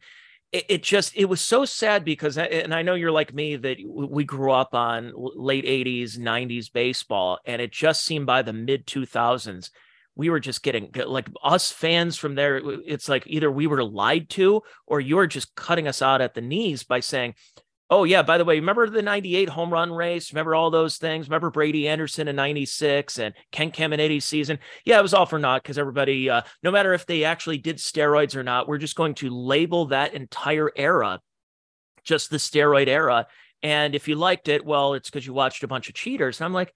it, 0.53 0.65
it, 0.69 0.83
just 0.83 1.15
it 1.15 1.25
was 1.25 1.41
so 1.41 1.65
sad 1.65 2.05
because 2.05 2.37
and 2.37 2.73
i 2.73 2.81
know 2.81 2.93
you're 2.93 3.11
like 3.11 3.33
me 3.33 3.55
that 3.55 3.77
we 3.85 4.23
grew 4.23 4.51
up 4.51 4.73
on 4.73 5.11
late 5.15 5.65
80s 5.65 6.17
90s 6.17 6.71
baseball 6.71 7.39
and 7.45 7.61
it 7.61 7.71
just 7.71 8.03
seemed 8.03 8.27
by 8.27 8.43
the 8.43 8.53
mid 8.53 8.85
2000s 8.85 9.71
we 10.15 10.29
were 10.29 10.39
just 10.39 10.61
getting 10.61 10.91
like 11.07 11.27
us 11.43 11.71
fans 11.71 12.17
from 12.17 12.35
there 12.35 12.61
it's 12.85 13.09
like 13.09 13.23
either 13.25 13.51
we 13.51 13.67
were 13.67 13.83
lied 13.83 14.29
to 14.29 14.61
or 14.85 15.01
you're 15.01 15.27
just 15.27 15.55
cutting 15.55 15.87
us 15.87 16.01
out 16.01 16.21
at 16.21 16.35
the 16.35 16.41
knees 16.41 16.83
by 16.83 16.99
saying 16.99 17.33
Oh 17.93 18.05
yeah, 18.05 18.23
by 18.23 18.39
the 18.39 18.43
way, 18.43 18.55
remember 18.55 18.89
the 18.89 19.03
98 19.03 19.49
home 19.49 19.71
run 19.71 19.91
race? 19.91 20.33
Remember 20.33 20.55
all 20.55 20.71
those 20.71 20.97
things? 20.97 21.27
Remember 21.27 21.51
Brady 21.51 21.87
Anderson 21.87 22.27
in 22.27 22.35
96 22.35 23.19
and 23.19 23.35
Ken 23.51 23.69
Caminiti's 23.69 24.25
season? 24.25 24.57
Yeah, 24.83 24.97
it 24.97 25.03
was 25.03 25.13
all 25.13 25.27
for 25.27 25.37
naught 25.37 25.61
because 25.61 25.77
everybody 25.77 26.27
uh, 26.27 26.41
no 26.63 26.71
matter 26.71 26.95
if 26.95 27.05
they 27.05 27.23
actually 27.23 27.59
did 27.59 27.77
steroids 27.77 28.35
or 28.35 28.41
not, 28.41 28.67
we're 28.67 28.79
just 28.79 28.95
going 28.95 29.13
to 29.15 29.29
label 29.29 29.85
that 29.85 30.15
entire 30.15 30.71
era 30.75 31.21
just 32.03 32.31
the 32.31 32.37
steroid 32.37 32.87
era. 32.87 33.27
And 33.61 33.93
if 33.93 34.07
you 34.07 34.15
liked 34.15 34.47
it, 34.47 34.65
well, 34.65 34.95
it's 34.95 35.11
because 35.11 35.27
you 35.27 35.33
watched 35.33 35.61
a 35.61 35.67
bunch 35.67 35.87
of 35.87 35.93
cheaters. 35.93 36.39
And 36.39 36.45
I'm 36.45 36.53
like, 36.53 36.73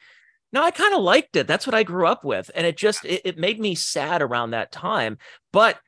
no, 0.53 0.61
I 0.61 0.69
kind 0.69 0.93
of 0.93 1.01
liked 1.01 1.35
it. 1.35 1.47
That's 1.47 1.65
what 1.65 1.73
I 1.73 1.81
grew 1.81 2.05
up 2.05 2.23
with. 2.23 2.51
And 2.53 2.67
it 2.67 2.77
just 2.77 3.03
it, 3.05 3.23
it 3.25 3.37
made 3.39 3.59
me 3.59 3.73
sad 3.73 4.21
around 4.21 4.51
that 4.51 4.71
time. 4.71 5.17
But 5.51 5.79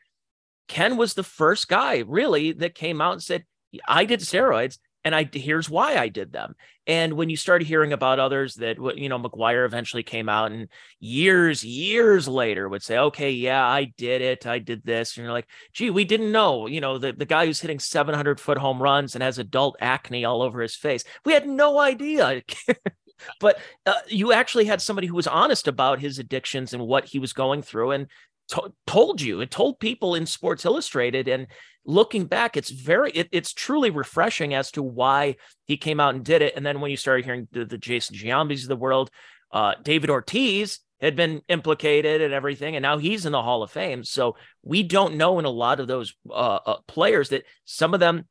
Ken 0.67 0.97
was 0.97 1.13
the 1.13 1.21
first 1.21 1.67
guy 1.67 1.99
really 1.99 2.53
that 2.53 2.73
came 2.73 2.99
out 2.99 3.13
and 3.13 3.21
said, 3.21 3.45
I 3.87 4.05
did 4.05 4.21
steroids 4.21 4.79
and 5.09 5.15
I 5.15 5.27
here's 5.33 5.71
why 5.71 5.95
I 5.97 6.07
did 6.07 6.31
them. 6.31 6.53
And 6.85 7.13
when 7.13 7.31
you 7.31 7.35
start 7.35 7.63
hearing 7.63 7.93
about 7.93 8.19
others 8.19 8.53
that 8.55 8.77
you 8.95 9.09
know 9.09 9.17
McGwire 9.17 9.65
eventually 9.65 10.03
came 10.03 10.29
out 10.29 10.51
and 10.51 10.69
years 10.99 11.63
years 11.63 12.27
later 12.27 12.69
would 12.69 12.83
say, 12.83 12.99
okay, 12.99 13.31
yeah, 13.31 13.65
I 13.65 13.85
did 13.97 14.21
it, 14.21 14.45
I 14.45 14.59
did 14.59 14.83
this, 14.85 15.17
and 15.17 15.23
you're 15.23 15.33
like, 15.33 15.47
gee, 15.73 15.89
we 15.89 16.05
didn't 16.05 16.31
know, 16.31 16.67
you 16.67 16.79
know, 16.79 16.99
the 16.99 17.11
the 17.11 17.25
guy 17.25 17.47
who's 17.47 17.59
hitting 17.59 17.79
700 17.79 18.39
foot 18.39 18.59
home 18.59 18.81
runs 18.81 19.15
and 19.15 19.23
has 19.23 19.39
adult 19.39 19.77
acne 19.81 20.25
all 20.25 20.43
over 20.43 20.61
his 20.61 20.75
face, 20.75 21.03
we 21.25 21.33
had 21.33 21.47
no 21.47 21.79
idea. 21.79 22.43
but 23.39 23.57
uh, 23.87 23.93
you 24.07 24.31
actually 24.31 24.65
had 24.65 24.79
somebody 24.79 25.07
who 25.07 25.15
was 25.15 25.27
honest 25.27 25.67
about 25.67 25.99
his 25.99 26.19
addictions 26.19 26.71
and 26.71 26.85
what 26.85 27.05
he 27.05 27.17
was 27.17 27.33
going 27.33 27.63
through 27.63 27.91
and 27.91 28.07
to- 28.49 28.73
told 28.87 29.21
you 29.21 29.41
it 29.41 29.51
told 29.51 29.79
people 29.79 30.15
in 30.15 30.25
sports 30.25 30.65
illustrated 30.65 31.27
and 31.27 31.47
looking 31.85 32.25
back 32.25 32.57
it's 32.57 32.69
very 32.69 33.11
it, 33.11 33.29
it's 33.31 33.53
truly 33.53 33.89
refreshing 33.89 34.53
as 34.53 34.71
to 34.71 34.83
why 34.83 35.35
he 35.65 35.77
came 35.77 35.99
out 35.99 36.15
and 36.15 36.25
did 36.25 36.41
it. 36.41 36.53
And 36.55 36.65
then 36.65 36.81
when 36.81 36.91
you 36.91 36.97
started 36.97 37.25
hearing 37.25 37.47
the, 37.51 37.65
the 37.65 37.77
jason 37.77 38.15
giambis 38.15 38.63
of 38.63 38.69
the 38.69 38.75
world 38.75 39.09
uh, 39.51 39.73
david 39.83 40.09
ortiz 40.09 40.79
had 40.99 41.15
been 41.15 41.41
implicated 41.47 42.21
and 42.21 42.33
everything 42.33 42.75
and 42.75 42.83
now 42.83 42.97
he's 42.97 43.25
in 43.25 43.31
the 43.31 43.41
hall 43.41 43.63
of 43.63 43.71
fame. 43.71 44.03
So 44.03 44.35
we 44.63 44.83
don't 44.83 45.15
know 45.15 45.39
in 45.39 45.45
a 45.45 45.49
lot 45.49 45.79
of 45.79 45.87
those 45.87 46.13
uh, 46.29 46.59
uh, 46.65 46.77
players 46.87 47.29
that 47.29 47.43
some 47.65 47.93
of 47.93 47.99
them 47.99 48.25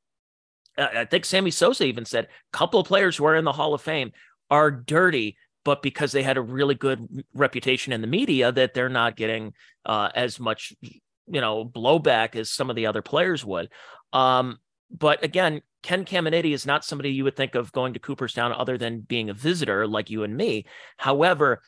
i 0.77 1.05
think 1.05 1.25
sammy 1.25 1.51
sosa 1.51 1.85
even 1.85 2.05
said 2.05 2.25
a 2.27 2.57
couple 2.57 2.79
of 2.79 2.87
players 2.87 3.16
who 3.16 3.25
are 3.25 3.35
in 3.35 3.45
the 3.45 3.53
hall 3.53 3.75
of 3.75 3.83
fame 3.83 4.12
are 4.51 4.71
dirty 4.71 5.37
but 5.65 5.83
because 5.83 6.13
they 6.13 6.23
had 6.23 6.37
a 6.37 6.43
really 6.43 6.75
good 6.75 7.25
reputation 7.35 7.93
in 7.93 8.01
the 8.01 8.07
media 8.07 8.53
that 8.53 8.75
they're 8.75 8.89
not 8.89 9.17
getting 9.17 9.53
uh, 9.87 10.09
as 10.15 10.39
much 10.41 10.73
you 10.83 11.41
know 11.41 11.65
blowback 11.65 12.37
as 12.37 12.51
some 12.51 12.71
of 12.71 12.77
the 12.77 12.87
other 12.87 13.03
players 13.03 13.45
would. 13.45 13.69
Um, 14.13 14.59
but 14.91 15.23
again 15.23 15.61
ken 15.83 16.05
caminiti 16.05 16.53
is 16.53 16.67
not 16.67 16.85
somebody 16.85 17.11
you 17.11 17.25
would 17.25 17.37
think 17.37 17.55
of 17.55 17.73
going 17.73 17.93
to 17.93 18.01
cooperstown 18.01 18.53
other 18.53 18.79
than 18.79 19.01
being 19.01 19.31
a 19.31 19.35
visitor 19.35 19.87
like 19.87 20.11
you 20.11 20.25
and 20.25 20.37
me. 20.37 20.65
However 20.97 21.63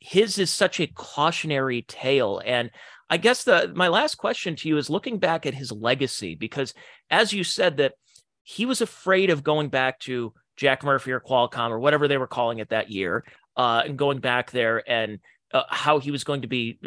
his 0.00 0.38
is 0.38 0.50
such 0.50 0.80
a 0.80 0.88
cautionary 0.88 1.82
tale. 1.82 2.40
And 2.44 2.70
i 3.10 3.16
guess 3.16 3.44
the 3.44 3.72
my 3.74 3.88
last 3.88 4.16
question 4.16 4.56
to 4.56 4.68
you 4.68 4.78
is 4.78 4.88
looking 4.88 5.18
back 5.18 5.44
at 5.46 5.54
his 5.54 5.70
legacy 5.70 6.34
because 6.34 6.72
as 7.10 7.32
you 7.32 7.44
said 7.44 7.76
that 7.76 7.94
he 8.42 8.66
was 8.66 8.80
afraid 8.80 9.30
of 9.30 9.44
going 9.44 9.68
back 9.68 10.00
to 10.00 10.32
Jack 10.62 10.84
Murphy 10.84 11.10
or 11.10 11.18
Qualcomm 11.18 11.70
or 11.70 11.80
whatever 11.80 12.06
they 12.06 12.18
were 12.18 12.28
calling 12.28 12.60
it 12.60 12.68
that 12.68 12.88
year 12.88 13.24
uh, 13.56 13.82
and 13.84 13.98
going 13.98 14.20
back 14.20 14.52
there 14.52 14.88
and 14.88 15.18
uh, 15.52 15.64
how 15.68 15.98
he 15.98 16.12
was 16.12 16.22
going 16.22 16.42
to 16.42 16.48
be 16.48 16.78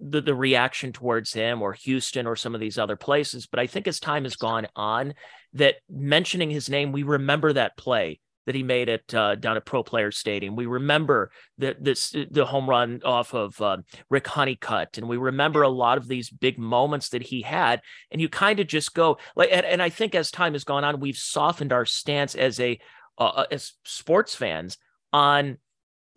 the, 0.00 0.20
the 0.20 0.34
reaction 0.34 0.92
towards 0.92 1.32
him 1.32 1.62
or 1.62 1.74
Houston 1.74 2.26
or 2.26 2.34
some 2.34 2.56
of 2.56 2.60
these 2.60 2.76
other 2.76 2.96
places. 2.96 3.46
But 3.46 3.60
I 3.60 3.68
think 3.68 3.86
as 3.86 4.00
time 4.00 4.24
has 4.24 4.34
gone 4.34 4.66
on, 4.74 5.14
that 5.52 5.76
mentioning 5.88 6.50
his 6.50 6.68
name, 6.68 6.90
we 6.90 7.04
remember 7.04 7.52
that 7.52 7.76
play 7.76 8.18
that 8.46 8.54
he 8.54 8.62
made 8.62 8.88
it 8.88 9.14
uh, 9.14 9.36
down 9.36 9.56
at 9.56 9.64
Pro 9.64 9.82
Player 9.82 10.10
Stadium. 10.10 10.56
We 10.56 10.66
remember 10.66 11.30
the 11.56 11.76
this 11.80 12.14
the 12.30 12.44
home 12.44 12.68
run 12.68 13.00
off 13.04 13.32
of 13.34 13.60
uh, 13.60 13.78
Rick 14.10 14.26
Honeycutt, 14.26 14.98
and 14.98 15.08
we 15.08 15.16
remember 15.16 15.62
a 15.62 15.68
lot 15.68 15.98
of 15.98 16.08
these 16.08 16.30
big 16.30 16.58
moments 16.58 17.10
that 17.10 17.22
he 17.22 17.42
had. 17.42 17.80
And 18.10 18.20
you 18.20 18.28
kind 18.28 18.60
of 18.60 18.66
just 18.66 18.94
go 18.94 19.18
like, 19.36 19.50
and, 19.52 19.64
and, 19.64 19.82
I 19.82 19.88
think 19.88 20.14
as 20.14 20.30
time 20.30 20.52
has 20.52 20.64
gone 20.64 20.84
on, 20.84 21.00
we've 21.00 21.16
softened 21.16 21.72
our 21.72 21.86
stance 21.86 22.34
as 22.34 22.60
a 22.60 22.78
uh, 23.18 23.22
uh 23.24 23.46
as 23.50 23.72
sports 23.84 24.34
fans 24.34 24.78
on 25.12 25.58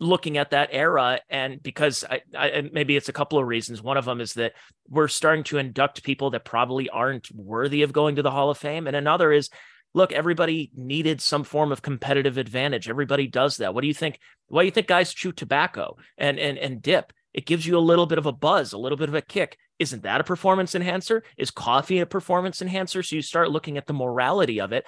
looking 0.00 0.38
at 0.38 0.50
that 0.50 0.70
era. 0.72 1.20
And 1.28 1.62
because 1.62 2.04
I, 2.04 2.20
I, 2.36 2.68
maybe 2.72 2.96
it's 2.96 3.08
a 3.08 3.12
couple 3.12 3.38
of 3.38 3.46
reasons. 3.46 3.82
One 3.82 3.96
of 3.96 4.04
them 4.04 4.20
is 4.20 4.34
that 4.34 4.52
we're 4.88 5.08
starting 5.08 5.44
to 5.44 5.58
induct 5.58 6.04
people 6.04 6.30
that 6.30 6.44
probably 6.44 6.88
aren't 6.88 7.28
worthy 7.34 7.82
of 7.82 7.92
going 7.92 8.16
to 8.16 8.22
the 8.22 8.30
hall 8.30 8.50
of 8.50 8.58
fame. 8.58 8.86
And 8.86 8.96
another 8.96 9.32
is 9.32 9.50
look 9.94 10.12
everybody 10.12 10.70
needed 10.74 11.20
some 11.20 11.44
form 11.44 11.72
of 11.72 11.82
competitive 11.82 12.38
advantage. 12.38 12.88
Everybody 12.88 13.26
does 13.26 13.56
that. 13.56 13.74
What 13.74 13.80
do 13.80 13.88
you 13.88 13.94
think 13.94 14.20
why 14.48 14.62
do 14.62 14.66
you 14.66 14.70
think 14.70 14.86
guys 14.86 15.12
chew 15.12 15.32
tobacco 15.32 15.96
and 16.16 16.38
and 16.38 16.58
and 16.58 16.82
dip? 16.82 17.12
It 17.34 17.46
gives 17.46 17.66
you 17.66 17.76
a 17.76 17.80
little 17.80 18.06
bit 18.06 18.18
of 18.18 18.26
a 18.26 18.32
buzz 18.32 18.72
a 18.72 18.78
little 18.78 18.98
bit 18.98 19.08
of 19.08 19.14
a 19.14 19.22
kick. 19.22 19.58
Isn't 19.78 20.02
that 20.02 20.20
a 20.20 20.24
performance 20.24 20.74
enhancer? 20.74 21.22
Is 21.36 21.50
coffee 21.50 22.00
a 22.00 22.06
performance 22.06 22.62
enhancer? 22.62 23.02
So 23.02 23.16
you 23.16 23.22
start 23.22 23.50
looking 23.50 23.76
at 23.76 23.86
the 23.86 23.92
morality 23.92 24.60
of 24.60 24.72
it 24.72 24.84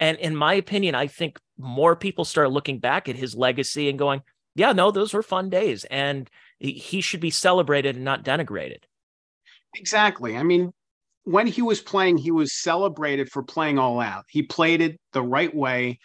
and 0.00 0.18
in 0.18 0.34
my 0.34 0.54
opinion 0.54 0.94
i 0.94 1.06
think 1.06 1.38
more 1.58 1.94
people 1.94 2.24
start 2.24 2.50
looking 2.50 2.78
back 2.78 3.08
at 3.08 3.16
his 3.16 3.34
legacy 3.34 3.88
and 3.88 3.98
going 3.98 4.22
yeah, 4.54 4.72
no, 4.72 4.90
those 4.90 5.14
were 5.14 5.22
fun 5.22 5.48
days, 5.48 5.84
and 5.84 6.28
he 6.58 7.00
should 7.00 7.20
be 7.20 7.30
celebrated 7.30 7.96
and 7.96 8.04
not 8.04 8.24
denigrated. 8.24 8.84
Exactly. 9.74 10.36
I 10.36 10.42
mean, 10.42 10.72
when 11.24 11.46
he 11.46 11.62
was 11.62 11.80
playing, 11.80 12.18
he 12.18 12.30
was 12.30 12.52
celebrated 12.52 13.30
for 13.30 13.42
playing 13.42 13.78
all 13.78 14.00
out. 14.00 14.24
He 14.28 14.42
played 14.42 14.80
it 14.80 15.00
the 15.12 15.22
right 15.22 15.52
way. 15.52 15.98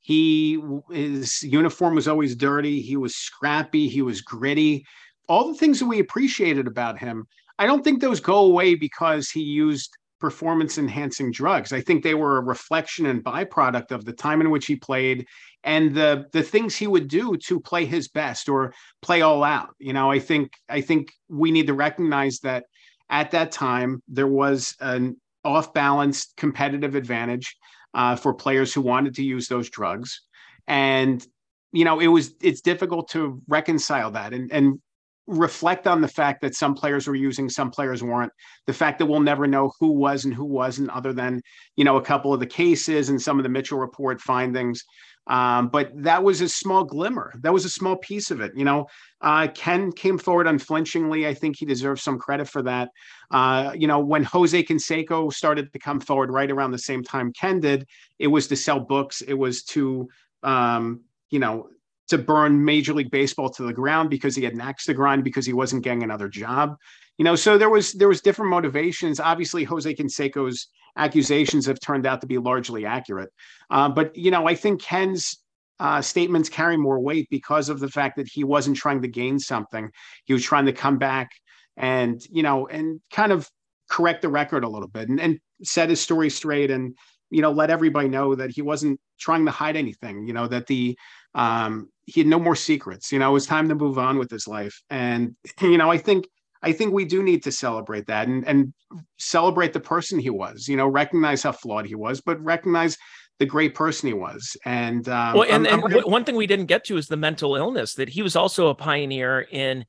He 0.00 0.62
his 0.90 1.42
uniform 1.42 1.94
was 1.94 2.08
always 2.08 2.36
dirty. 2.36 2.82
He 2.82 2.96
was 2.96 3.14
scrappy. 3.14 3.88
He 3.88 4.02
was 4.02 4.20
gritty. 4.20 4.84
All 5.28 5.48
the 5.48 5.58
things 5.58 5.78
that 5.78 5.86
we 5.86 6.00
appreciated 6.00 6.66
about 6.66 6.98
him. 6.98 7.26
I 7.58 7.66
don't 7.66 7.82
think 7.82 8.00
those 8.00 8.20
go 8.20 8.38
away 8.38 8.74
because 8.74 9.30
he 9.30 9.40
used 9.40 9.96
performance 10.24 10.78
enhancing 10.78 11.30
drugs. 11.30 11.70
I 11.70 11.82
think 11.82 12.02
they 12.02 12.14
were 12.14 12.38
a 12.38 12.42
reflection 12.42 13.04
and 13.04 13.22
byproduct 13.22 13.90
of 13.90 14.06
the 14.06 14.12
time 14.14 14.40
in 14.40 14.48
which 14.48 14.64
he 14.64 14.74
played 14.74 15.26
and 15.64 15.94
the 15.94 16.24
the 16.32 16.42
things 16.42 16.74
he 16.74 16.86
would 16.86 17.08
do 17.08 17.36
to 17.36 17.60
play 17.60 17.84
his 17.84 18.08
best 18.08 18.48
or 18.48 18.72
play 19.02 19.20
all 19.20 19.44
out. 19.44 19.74
You 19.78 19.92
know, 19.92 20.10
I 20.10 20.18
think 20.18 20.54
I 20.66 20.80
think 20.80 21.12
we 21.28 21.50
need 21.50 21.66
to 21.66 21.74
recognize 21.74 22.38
that 22.40 22.64
at 23.10 23.32
that 23.32 23.52
time 23.52 24.02
there 24.08 24.26
was 24.26 24.74
an 24.80 25.20
off 25.44 25.74
balance 25.74 26.32
competitive 26.38 26.94
advantage 26.94 27.54
uh, 27.92 28.16
for 28.16 28.32
players 28.32 28.72
who 28.72 28.80
wanted 28.80 29.14
to 29.16 29.22
use 29.22 29.46
those 29.46 29.68
drugs, 29.68 30.22
and 30.66 31.22
you 31.70 31.84
know 31.84 32.00
it 32.00 32.08
was 32.08 32.32
it's 32.40 32.62
difficult 32.62 33.10
to 33.10 33.42
reconcile 33.46 34.10
that 34.12 34.32
and 34.32 34.50
and 34.50 34.80
reflect 35.26 35.86
on 35.86 36.00
the 36.00 36.08
fact 36.08 36.42
that 36.42 36.54
some 36.54 36.74
players 36.74 37.06
were 37.06 37.14
using 37.14 37.48
some 37.48 37.70
players 37.70 38.02
weren't 38.02 38.32
the 38.66 38.72
fact 38.72 38.98
that 38.98 39.06
we'll 39.06 39.20
never 39.20 39.46
know 39.46 39.72
who 39.80 39.90
was 39.90 40.26
and 40.26 40.34
who 40.34 40.44
wasn't 40.44 40.90
other 40.90 41.14
than 41.14 41.40
you 41.76 41.84
know 41.84 41.96
a 41.96 42.02
couple 42.02 42.34
of 42.34 42.40
the 42.40 42.46
cases 42.46 43.08
and 43.08 43.20
some 43.20 43.38
of 43.38 43.42
the 43.42 43.48
mitchell 43.48 43.78
report 43.78 44.20
findings 44.20 44.84
um, 45.26 45.68
but 45.68 45.90
that 46.02 46.22
was 46.22 46.40
a 46.40 46.48
small 46.48 46.84
glimmer. 46.84 47.32
That 47.40 47.52
was 47.52 47.64
a 47.64 47.70
small 47.70 47.96
piece 47.96 48.30
of 48.30 48.40
it. 48.40 48.52
You 48.54 48.64
know, 48.64 48.86
uh, 49.20 49.48
Ken 49.54 49.90
came 49.90 50.18
forward 50.18 50.46
unflinchingly. 50.46 51.26
I 51.26 51.34
think 51.34 51.56
he 51.58 51.64
deserves 51.64 52.02
some 52.02 52.18
credit 52.18 52.48
for 52.48 52.62
that. 52.62 52.90
Uh, 53.30 53.72
you 53.74 53.86
know, 53.86 54.00
when 54.00 54.24
Jose 54.24 54.62
Canseco 54.62 55.32
started 55.32 55.72
to 55.72 55.78
come 55.78 56.00
forward 56.00 56.30
right 56.30 56.50
around 56.50 56.72
the 56.72 56.78
same 56.78 57.02
time 57.02 57.32
Ken 57.32 57.60
did, 57.60 57.86
it 58.18 58.26
was 58.26 58.48
to 58.48 58.56
sell 58.56 58.80
books. 58.80 59.22
It 59.22 59.34
was 59.34 59.62
to, 59.64 60.08
um, 60.42 61.02
you 61.30 61.38
know, 61.38 61.68
to 62.08 62.18
burn 62.18 62.64
Major 62.64 62.92
League 62.94 63.10
Baseball 63.10 63.48
to 63.50 63.62
the 63.62 63.72
ground 63.72 64.10
because 64.10 64.36
he 64.36 64.44
had 64.44 64.52
an 64.52 64.60
axe 64.60 64.84
to 64.84 64.94
grind 64.94 65.24
because 65.24 65.46
he 65.46 65.52
wasn't 65.52 65.84
getting 65.84 66.02
another 66.02 66.28
job. 66.28 66.76
You 67.18 67.24
know, 67.24 67.36
so 67.36 67.56
there 67.56 67.70
was 67.70 67.92
there 67.92 68.08
was 68.08 68.20
different 68.20 68.50
motivations. 68.50 69.20
Obviously, 69.20 69.64
Jose 69.64 69.94
Canseco's 69.94 70.68
accusations 70.96 71.66
have 71.66 71.80
turned 71.80 72.06
out 72.06 72.20
to 72.20 72.26
be 72.26 72.38
largely 72.38 72.86
accurate. 72.86 73.30
Uh, 73.70 73.88
but 73.88 74.16
you 74.16 74.30
know, 74.30 74.46
I 74.46 74.54
think 74.54 74.82
Ken's 74.82 75.38
uh, 75.80 76.00
statements 76.00 76.48
carry 76.48 76.76
more 76.76 77.00
weight 77.00 77.28
because 77.30 77.68
of 77.68 77.80
the 77.80 77.88
fact 77.88 78.16
that 78.16 78.28
he 78.28 78.44
wasn't 78.44 78.76
trying 78.76 79.02
to 79.02 79.08
gain 79.08 79.38
something. 79.38 79.90
He 80.24 80.32
was 80.32 80.44
trying 80.44 80.66
to 80.66 80.72
come 80.72 80.98
back 80.98 81.30
and 81.76 82.24
you 82.30 82.42
know 82.42 82.68
and 82.68 83.00
kind 83.12 83.32
of 83.32 83.48
correct 83.90 84.22
the 84.22 84.28
record 84.28 84.64
a 84.64 84.68
little 84.68 84.88
bit 84.88 85.08
and, 85.08 85.20
and 85.20 85.40
set 85.62 85.90
his 85.90 86.00
story 86.00 86.30
straight 86.30 86.70
and 86.70 86.96
you 87.30 87.42
know 87.42 87.50
let 87.50 87.70
everybody 87.70 88.08
know 88.08 88.34
that 88.34 88.50
he 88.50 88.62
wasn't 88.62 88.98
trying 89.18 89.44
to 89.44 89.50
hide 89.50 89.76
anything. 89.76 90.26
You 90.26 90.34
know 90.34 90.46
that 90.48 90.66
the 90.66 90.96
um, 91.34 91.88
he 92.06 92.20
had 92.20 92.26
no 92.26 92.38
more 92.38 92.56
secrets. 92.56 93.10
You 93.12 93.18
know, 93.18 93.30
it 93.30 93.32
was 93.32 93.46
time 93.46 93.68
to 93.68 93.74
move 93.74 93.98
on 93.98 94.18
with 94.18 94.30
his 94.30 94.46
life. 94.46 94.82
And 94.90 95.36
you 95.60 95.78
know, 95.78 95.90
I 95.90 95.98
think 95.98 96.26
I 96.62 96.72
think 96.72 96.94
we 96.94 97.04
do 97.04 97.22
need 97.22 97.42
to 97.44 97.52
celebrate 97.52 98.06
that 98.06 98.26
and, 98.26 98.46
and 98.48 98.72
celebrate 99.18 99.72
the 99.72 99.80
person 99.80 100.18
he 100.18 100.30
was, 100.30 100.66
you 100.66 100.76
know, 100.76 100.88
recognize 100.88 101.42
how 101.42 101.52
flawed 101.52 101.86
he 101.86 101.94
was, 101.94 102.22
but 102.22 102.42
recognize 102.42 102.96
the 103.38 103.44
great 103.46 103.74
person 103.74 104.06
he 104.06 104.14
was. 104.14 104.56
And, 104.64 105.06
um, 105.08 105.34
well, 105.34 105.42
and, 105.42 105.66
I'm, 105.68 105.84
and 105.84 105.94
I'm 105.94 106.02
one 106.02 106.24
thing 106.24 106.36
we 106.36 106.46
didn't 106.46 106.66
get 106.66 106.84
to 106.84 106.96
is 106.96 107.08
the 107.08 107.16
mental 107.16 107.56
illness 107.56 107.94
that 107.94 108.08
he 108.08 108.22
was 108.22 108.34
also 108.34 108.68
a 108.68 108.74
pioneer 108.74 109.46
in 109.50 109.84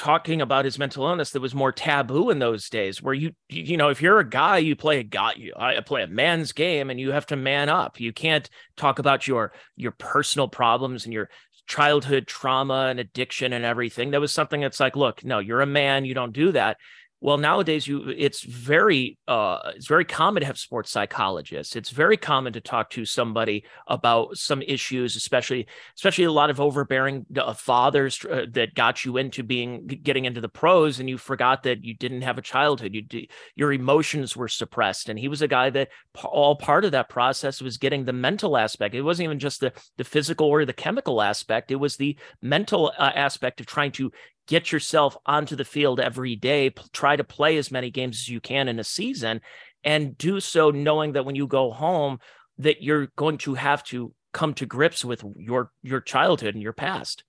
talking 0.00 0.40
about 0.40 0.64
his 0.64 0.78
mental 0.78 1.06
illness 1.06 1.30
that 1.30 1.42
was 1.42 1.54
more 1.54 1.72
taboo 1.72 2.30
in 2.30 2.38
those 2.38 2.70
days 2.70 3.02
where 3.02 3.12
you 3.12 3.32
you 3.50 3.76
know 3.76 3.90
if 3.90 4.00
you're 4.00 4.18
a 4.18 4.28
guy 4.28 4.56
you 4.56 4.74
play 4.74 4.98
a 4.98 5.02
guy 5.02 5.34
you 5.36 5.52
I 5.54 5.78
play 5.80 6.02
a 6.02 6.06
man's 6.06 6.52
game 6.52 6.88
and 6.88 6.98
you 6.98 7.12
have 7.12 7.26
to 7.26 7.36
man 7.36 7.68
up 7.68 8.00
you 8.00 8.10
can't 8.10 8.48
talk 8.78 8.98
about 8.98 9.28
your 9.28 9.52
your 9.76 9.92
personal 9.92 10.48
problems 10.48 11.04
and 11.04 11.12
your 11.12 11.28
childhood 11.70 12.26
trauma 12.26 12.88
and 12.90 12.98
addiction 12.98 13.52
and 13.52 13.64
everything. 13.64 14.10
That 14.10 14.20
was 14.20 14.32
something 14.32 14.60
that's 14.60 14.80
like, 14.80 14.96
look, 14.96 15.24
no, 15.24 15.38
you're 15.38 15.60
a 15.60 15.66
man, 15.66 16.04
you 16.04 16.14
don't 16.14 16.32
do 16.32 16.50
that. 16.50 16.78
Well 17.20 17.38
nowadays 17.38 17.86
you 17.86 18.08
it's 18.08 18.42
very 18.42 19.18
uh 19.28 19.72
it's 19.76 19.86
very 19.86 20.04
common 20.04 20.40
to 20.40 20.46
have 20.46 20.58
sports 20.58 20.90
psychologists. 20.90 21.76
It's 21.76 21.90
very 21.90 22.16
common 22.16 22.52
to 22.54 22.60
talk 22.60 22.90
to 22.90 23.04
somebody 23.04 23.64
about 23.86 24.36
some 24.36 24.62
issues 24.62 25.16
especially 25.16 25.66
especially 25.96 26.24
a 26.24 26.32
lot 26.32 26.50
of 26.50 26.60
overbearing 26.60 27.26
uh, 27.36 27.52
fathers 27.54 28.24
uh, 28.24 28.46
that 28.52 28.74
got 28.74 29.04
you 29.04 29.16
into 29.16 29.42
being 29.42 29.86
getting 29.86 30.24
into 30.24 30.40
the 30.40 30.48
pros 30.48 31.00
and 31.00 31.08
you 31.08 31.18
forgot 31.18 31.62
that 31.64 31.84
you 31.84 31.94
didn't 31.94 32.22
have 32.22 32.38
a 32.38 32.42
childhood. 32.42 32.94
You 32.94 33.26
your 33.54 33.72
emotions 33.72 34.36
were 34.36 34.48
suppressed 34.48 35.08
and 35.08 35.18
he 35.18 35.28
was 35.28 35.42
a 35.42 35.48
guy 35.48 35.70
that 35.70 35.88
all 36.24 36.56
part 36.56 36.84
of 36.84 36.92
that 36.92 37.08
process 37.08 37.60
was 37.60 37.76
getting 37.76 38.04
the 38.04 38.12
mental 38.12 38.56
aspect. 38.56 38.94
It 38.94 39.02
wasn't 39.02 39.24
even 39.24 39.38
just 39.38 39.60
the 39.60 39.72
the 39.98 40.04
physical 40.04 40.46
or 40.46 40.64
the 40.64 40.72
chemical 40.72 41.20
aspect. 41.20 41.70
It 41.70 41.76
was 41.76 41.96
the 41.96 42.16
mental 42.40 42.92
uh, 42.98 43.12
aspect 43.14 43.60
of 43.60 43.66
trying 43.66 43.92
to 43.92 44.10
get 44.50 44.72
yourself 44.72 45.16
onto 45.24 45.54
the 45.54 45.64
field 45.64 46.00
every 46.00 46.34
day, 46.34 46.74
try 46.92 47.14
to 47.14 47.22
play 47.22 47.56
as 47.56 47.70
many 47.70 47.88
games 47.88 48.16
as 48.16 48.28
you 48.28 48.40
can 48.40 48.66
in 48.66 48.80
a 48.80 48.84
season, 48.84 49.40
and 49.84 50.18
do 50.18 50.40
so 50.40 50.70
knowing 50.70 51.12
that 51.12 51.24
when 51.24 51.36
you 51.36 51.46
go 51.46 51.70
home, 51.70 52.18
that 52.58 52.82
you're 52.82 53.06
going 53.16 53.38
to 53.38 53.54
have 53.54 53.84
to 53.84 54.12
come 54.32 54.52
to 54.54 54.66
grips 54.66 55.04
with 55.04 55.24
your 55.36 55.70
your 55.82 56.00
childhood 56.00 56.54
and 56.54 56.62
your 56.62 56.72
past. 56.72 57.22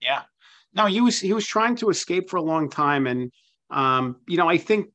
Yeah. 0.00 0.22
No, 0.72 0.86
he 0.86 1.02
was 1.02 1.20
he 1.20 1.34
was 1.34 1.46
trying 1.46 1.76
to 1.76 1.90
escape 1.90 2.30
for 2.30 2.38
a 2.38 2.42
long 2.42 2.70
time. 2.70 3.06
And 3.06 3.30
um, 3.70 4.16
you 4.26 4.38
know, 4.38 4.48
I 4.48 4.56
think 4.56 4.88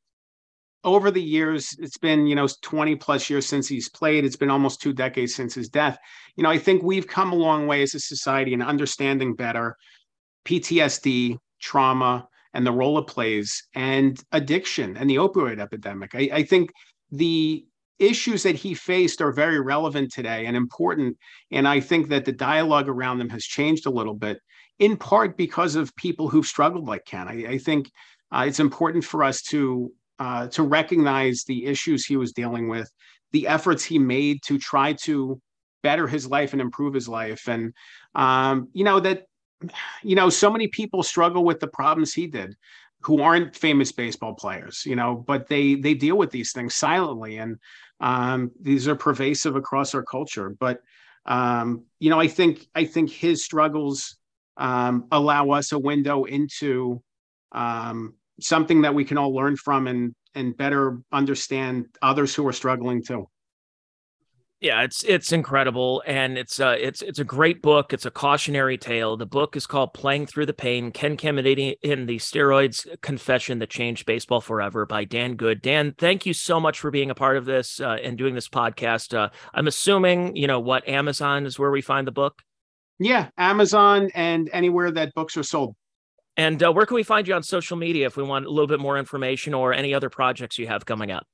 over 0.82 1.12
the 1.12 1.22
years, 1.22 1.76
it's 1.78 1.98
been, 1.98 2.26
you 2.26 2.34
know, 2.34 2.48
20 2.62 2.96
plus 2.96 3.30
years 3.30 3.46
since 3.46 3.68
he's 3.68 3.88
played. 3.88 4.24
It's 4.24 4.36
been 4.36 4.50
almost 4.50 4.80
two 4.80 4.92
decades 4.92 5.34
since 5.34 5.54
his 5.54 5.68
death. 5.68 5.98
You 6.34 6.42
know, 6.42 6.50
I 6.50 6.58
think 6.58 6.82
we've 6.82 7.06
come 7.06 7.32
a 7.32 7.36
long 7.36 7.66
way 7.68 7.82
as 7.82 7.94
a 7.94 8.00
society 8.00 8.54
in 8.54 8.62
understanding 8.62 9.34
better 9.34 9.76
PTSD, 10.46 11.38
trauma 11.60 12.26
and 12.54 12.66
the 12.66 12.72
role 12.72 12.98
it 12.98 13.06
plays 13.06 13.62
and 13.74 14.22
addiction 14.32 14.96
and 14.96 15.08
the 15.08 15.16
opioid 15.16 15.60
epidemic. 15.60 16.14
I, 16.14 16.30
I 16.32 16.42
think 16.42 16.70
the 17.10 17.64
issues 18.00 18.42
that 18.42 18.56
he 18.56 18.74
faced 18.74 19.20
are 19.20 19.30
very 19.30 19.60
relevant 19.60 20.10
today 20.10 20.46
and 20.46 20.56
important. 20.56 21.16
And 21.52 21.68
I 21.68 21.80
think 21.80 22.08
that 22.08 22.24
the 22.24 22.32
dialogue 22.32 22.88
around 22.88 23.18
them 23.18 23.28
has 23.28 23.44
changed 23.44 23.86
a 23.86 23.90
little 23.90 24.14
bit, 24.14 24.38
in 24.78 24.96
part 24.96 25.36
because 25.36 25.76
of 25.76 25.94
people 25.96 26.28
who've 26.28 26.46
struggled 26.46 26.88
like 26.88 27.04
Ken. 27.04 27.28
I, 27.28 27.52
I 27.52 27.58
think 27.58 27.90
uh, 28.32 28.44
it's 28.48 28.60
important 28.60 29.04
for 29.04 29.22
us 29.22 29.42
to 29.42 29.92
uh, 30.18 30.48
to 30.48 30.62
recognize 30.62 31.44
the 31.44 31.64
issues 31.64 32.04
he 32.04 32.16
was 32.16 32.32
dealing 32.32 32.68
with, 32.68 32.90
the 33.32 33.46
efforts 33.46 33.82
he 33.82 33.98
made 33.98 34.42
to 34.44 34.58
try 34.58 34.92
to 34.92 35.40
better 35.82 36.06
his 36.06 36.26
life 36.26 36.52
and 36.52 36.60
improve 36.60 36.92
his 36.92 37.08
life, 37.08 37.48
and 37.48 37.72
um, 38.14 38.68
you 38.72 38.84
know 38.84 39.00
that 39.00 39.24
you 40.02 40.14
know, 40.14 40.30
so 40.30 40.50
many 40.50 40.68
people 40.68 41.02
struggle 41.02 41.44
with 41.44 41.60
the 41.60 41.66
problems 41.66 42.12
he 42.12 42.26
did 42.26 42.56
who 43.02 43.22
aren't 43.22 43.56
famous 43.56 43.92
baseball 43.92 44.34
players, 44.34 44.84
you 44.84 44.96
know, 44.96 45.14
but 45.26 45.48
they 45.48 45.74
they 45.74 45.94
deal 45.94 46.16
with 46.16 46.30
these 46.30 46.52
things 46.52 46.74
silently 46.74 47.38
and 47.38 47.58
um, 48.00 48.50
these 48.60 48.88
are 48.88 48.96
pervasive 48.96 49.56
across 49.56 49.94
our 49.94 50.02
culture. 50.02 50.56
But 50.58 50.80
um, 51.26 51.84
you 51.98 52.10
know, 52.10 52.20
I 52.20 52.28
think 52.28 52.66
I 52.74 52.84
think 52.84 53.10
his 53.10 53.44
struggles 53.44 54.16
um, 54.56 55.06
allow 55.12 55.50
us 55.50 55.72
a 55.72 55.78
window 55.78 56.24
into 56.24 57.02
um, 57.52 58.14
something 58.40 58.82
that 58.82 58.94
we 58.94 59.04
can 59.04 59.18
all 59.18 59.34
learn 59.34 59.56
from 59.56 59.86
and 59.86 60.14
and 60.34 60.56
better 60.56 60.98
understand 61.12 61.86
others 62.02 62.34
who 62.34 62.46
are 62.46 62.52
struggling 62.52 63.02
too. 63.02 63.28
Yeah, 64.60 64.82
it's 64.82 65.02
it's 65.04 65.32
incredible, 65.32 66.02
and 66.06 66.36
it's 66.36 66.60
uh 66.60 66.76
it's 66.78 67.00
it's 67.00 67.18
a 67.18 67.24
great 67.24 67.62
book. 67.62 67.94
It's 67.94 68.04
a 68.04 68.10
cautionary 68.10 68.76
tale. 68.76 69.16
The 69.16 69.24
book 69.24 69.56
is 69.56 69.66
called 69.66 69.94
"Playing 69.94 70.26
Through 70.26 70.44
the 70.44 70.52
Pain: 70.52 70.90
Ken 70.90 71.16
Caminiti 71.16 71.76
in 71.80 72.04
the 72.04 72.18
Steroids 72.18 72.86
Confession 73.00 73.58
That 73.60 73.70
Changed 73.70 74.04
Baseball 74.04 74.42
Forever" 74.42 74.84
by 74.84 75.04
Dan 75.04 75.36
Good. 75.36 75.62
Dan, 75.62 75.94
thank 75.96 76.26
you 76.26 76.34
so 76.34 76.60
much 76.60 76.78
for 76.78 76.90
being 76.90 77.10
a 77.10 77.14
part 77.14 77.38
of 77.38 77.46
this 77.46 77.80
uh, 77.80 77.96
and 78.02 78.18
doing 78.18 78.34
this 78.34 78.50
podcast. 78.50 79.16
Uh, 79.16 79.30
I'm 79.54 79.66
assuming 79.66 80.36
you 80.36 80.46
know 80.46 80.60
what 80.60 80.86
Amazon 80.86 81.46
is 81.46 81.58
where 81.58 81.70
we 81.70 81.80
find 81.80 82.06
the 82.06 82.12
book. 82.12 82.42
Yeah, 82.98 83.28
Amazon 83.38 84.10
and 84.14 84.50
anywhere 84.52 84.90
that 84.90 85.14
books 85.14 85.38
are 85.38 85.42
sold. 85.42 85.74
And 86.36 86.62
uh, 86.62 86.70
where 86.70 86.84
can 86.84 86.96
we 86.96 87.02
find 87.02 87.26
you 87.26 87.32
on 87.32 87.42
social 87.42 87.78
media 87.78 88.04
if 88.04 88.18
we 88.18 88.24
want 88.24 88.44
a 88.44 88.50
little 88.50 88.66
bit 88.66 88.78
more 88.78 88.98
information 88.98 89.54
or 89.54 89.72
any 89.72 89.94
other 89.94 90.10
projects 90.10 90.58
you 90.58 90.66
have 90.66 90.84
coming 90.84 91.10
up? 91.10 91.26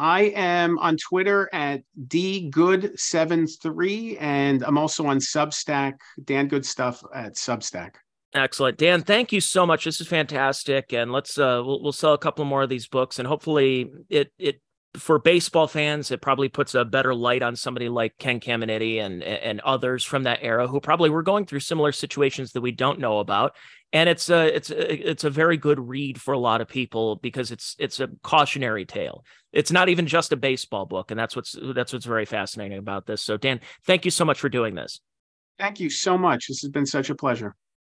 I 0.00 0.32
am 0.34 0.78
on 0.78 0.96
Twitter 0.96 1.50
at 1.52 1.82
dgood73, 2.08 4.16
and 4.18 4.64
I'm 4.64 4.78
also 4.78 5.04
on 5.04 5.18
Substack, 5.18 5.98
Dan 6.24 6.48
Good 6.48 6.64
Stuff 6.64 7.04
at 7.14 7.34
Substack. 7.34 7.96
Excellent, 8.32 8.78
Dan. 8.78 9.02
Thank 9.02 9.30
you 9.30 9.42
so 9.42 9.66
much. 9.66 9.84
This 9.84 10.00
is 10.00 10.06
fantastic, 10.06 10.94
and 10.94 11.12
let's 11.12 11.36
uh, 11.36 11.60
we'll, 11.62 11.82
we'll 11.82 11.92
sell 11.92 12.14
a 12.14 12.18
couple 12.18 12.46
more 12.46 12.62
of 12.62 12.70
these 12.70 12.88
books, 12.88 13.18
and 13.18 13.28
hopefully 13.28 13.90
it 14.08 14.32
it 14.38 14.62
for 14.94 15.18
baseball 15.18 15.66
fans, 15.66 16.10
it 16.10 16.20
probably 16.20 16.48
puts 16.48 16.74
a 16.74 16.84
better 16.84 17.14
light 17.14 17.42
on 17.42 17.54
somebody 17.54 17.88
like 17.88 18.18
Ken 18.18 18.40
Caminiti 18.40 19.00
and 19.00 19.22
and 19.22 19.60
others 19.60 20.04
from 20.04 20.24
that 20.24 20.40
era 20.42 20.66
who 20.66 20.80
probably 20.80 21.10
were 21.10 21.22
going 21.22 21.44
through 21.44 21.60
similar 21.60 21.92
situations 21.92 22.52
that 22.52 22.60
we 22.60 22.72
don't 22.72 22.98
know 22.98 23.18
about. 23.18 23.54
And 23.92 24.08
it's 24.08 24.30
a 24.30 24.54
it's 24.54 24.70
a, 24.70 25.10
it's 25.10 25.24
a 25.24 25.30
very 25.30 25.56
good 25.56 25.80
read 25.80 26.20
for 26.20 26.32
a 26.32 26.38
lot 26.38 26.60
of 26.60 26.68
people 26.68 27.16
because 27.16 27.50
it's 27.50 27.74
it's 27.78 27.98
a 27.98 28.08
cautionary 28.22 28.84
tale. 28.84 29.24
It's 29.52 29.72
not 29.72 29.88
even 29.88 30.06
just 30.06 30.32
a 30.32 30.36
baseball 30.36 30.86
book, 30.86 31.10
and 31.10 31.18
that's 31.18 31.34
what's 31.34 31.56
that's 31.74 31.92
what's 31.92 32.06
very 32.06 32.24
fascinating 32.24 32.78
about 32.78 33.06
this. 33.06 33.20
So, 33.20 33.36
Dan, 33.36 33.60
thank 33.84 34.04
you 34.04 34.12
so 34.12 34.24
much 34.24 34.38
for 34.38 34.48
doing 34.48 34.76
this. 34.76 35.00
Thank 35.58 35.80
you 35.80 35.90
so 35.90 36.16
much. 36.16 36.46
This 36.48 36.62
has 36.62 36.70
been 36.70 36.86
such 36.86 37.10
a 37.10 37.14
pleasure. 37.14 37.56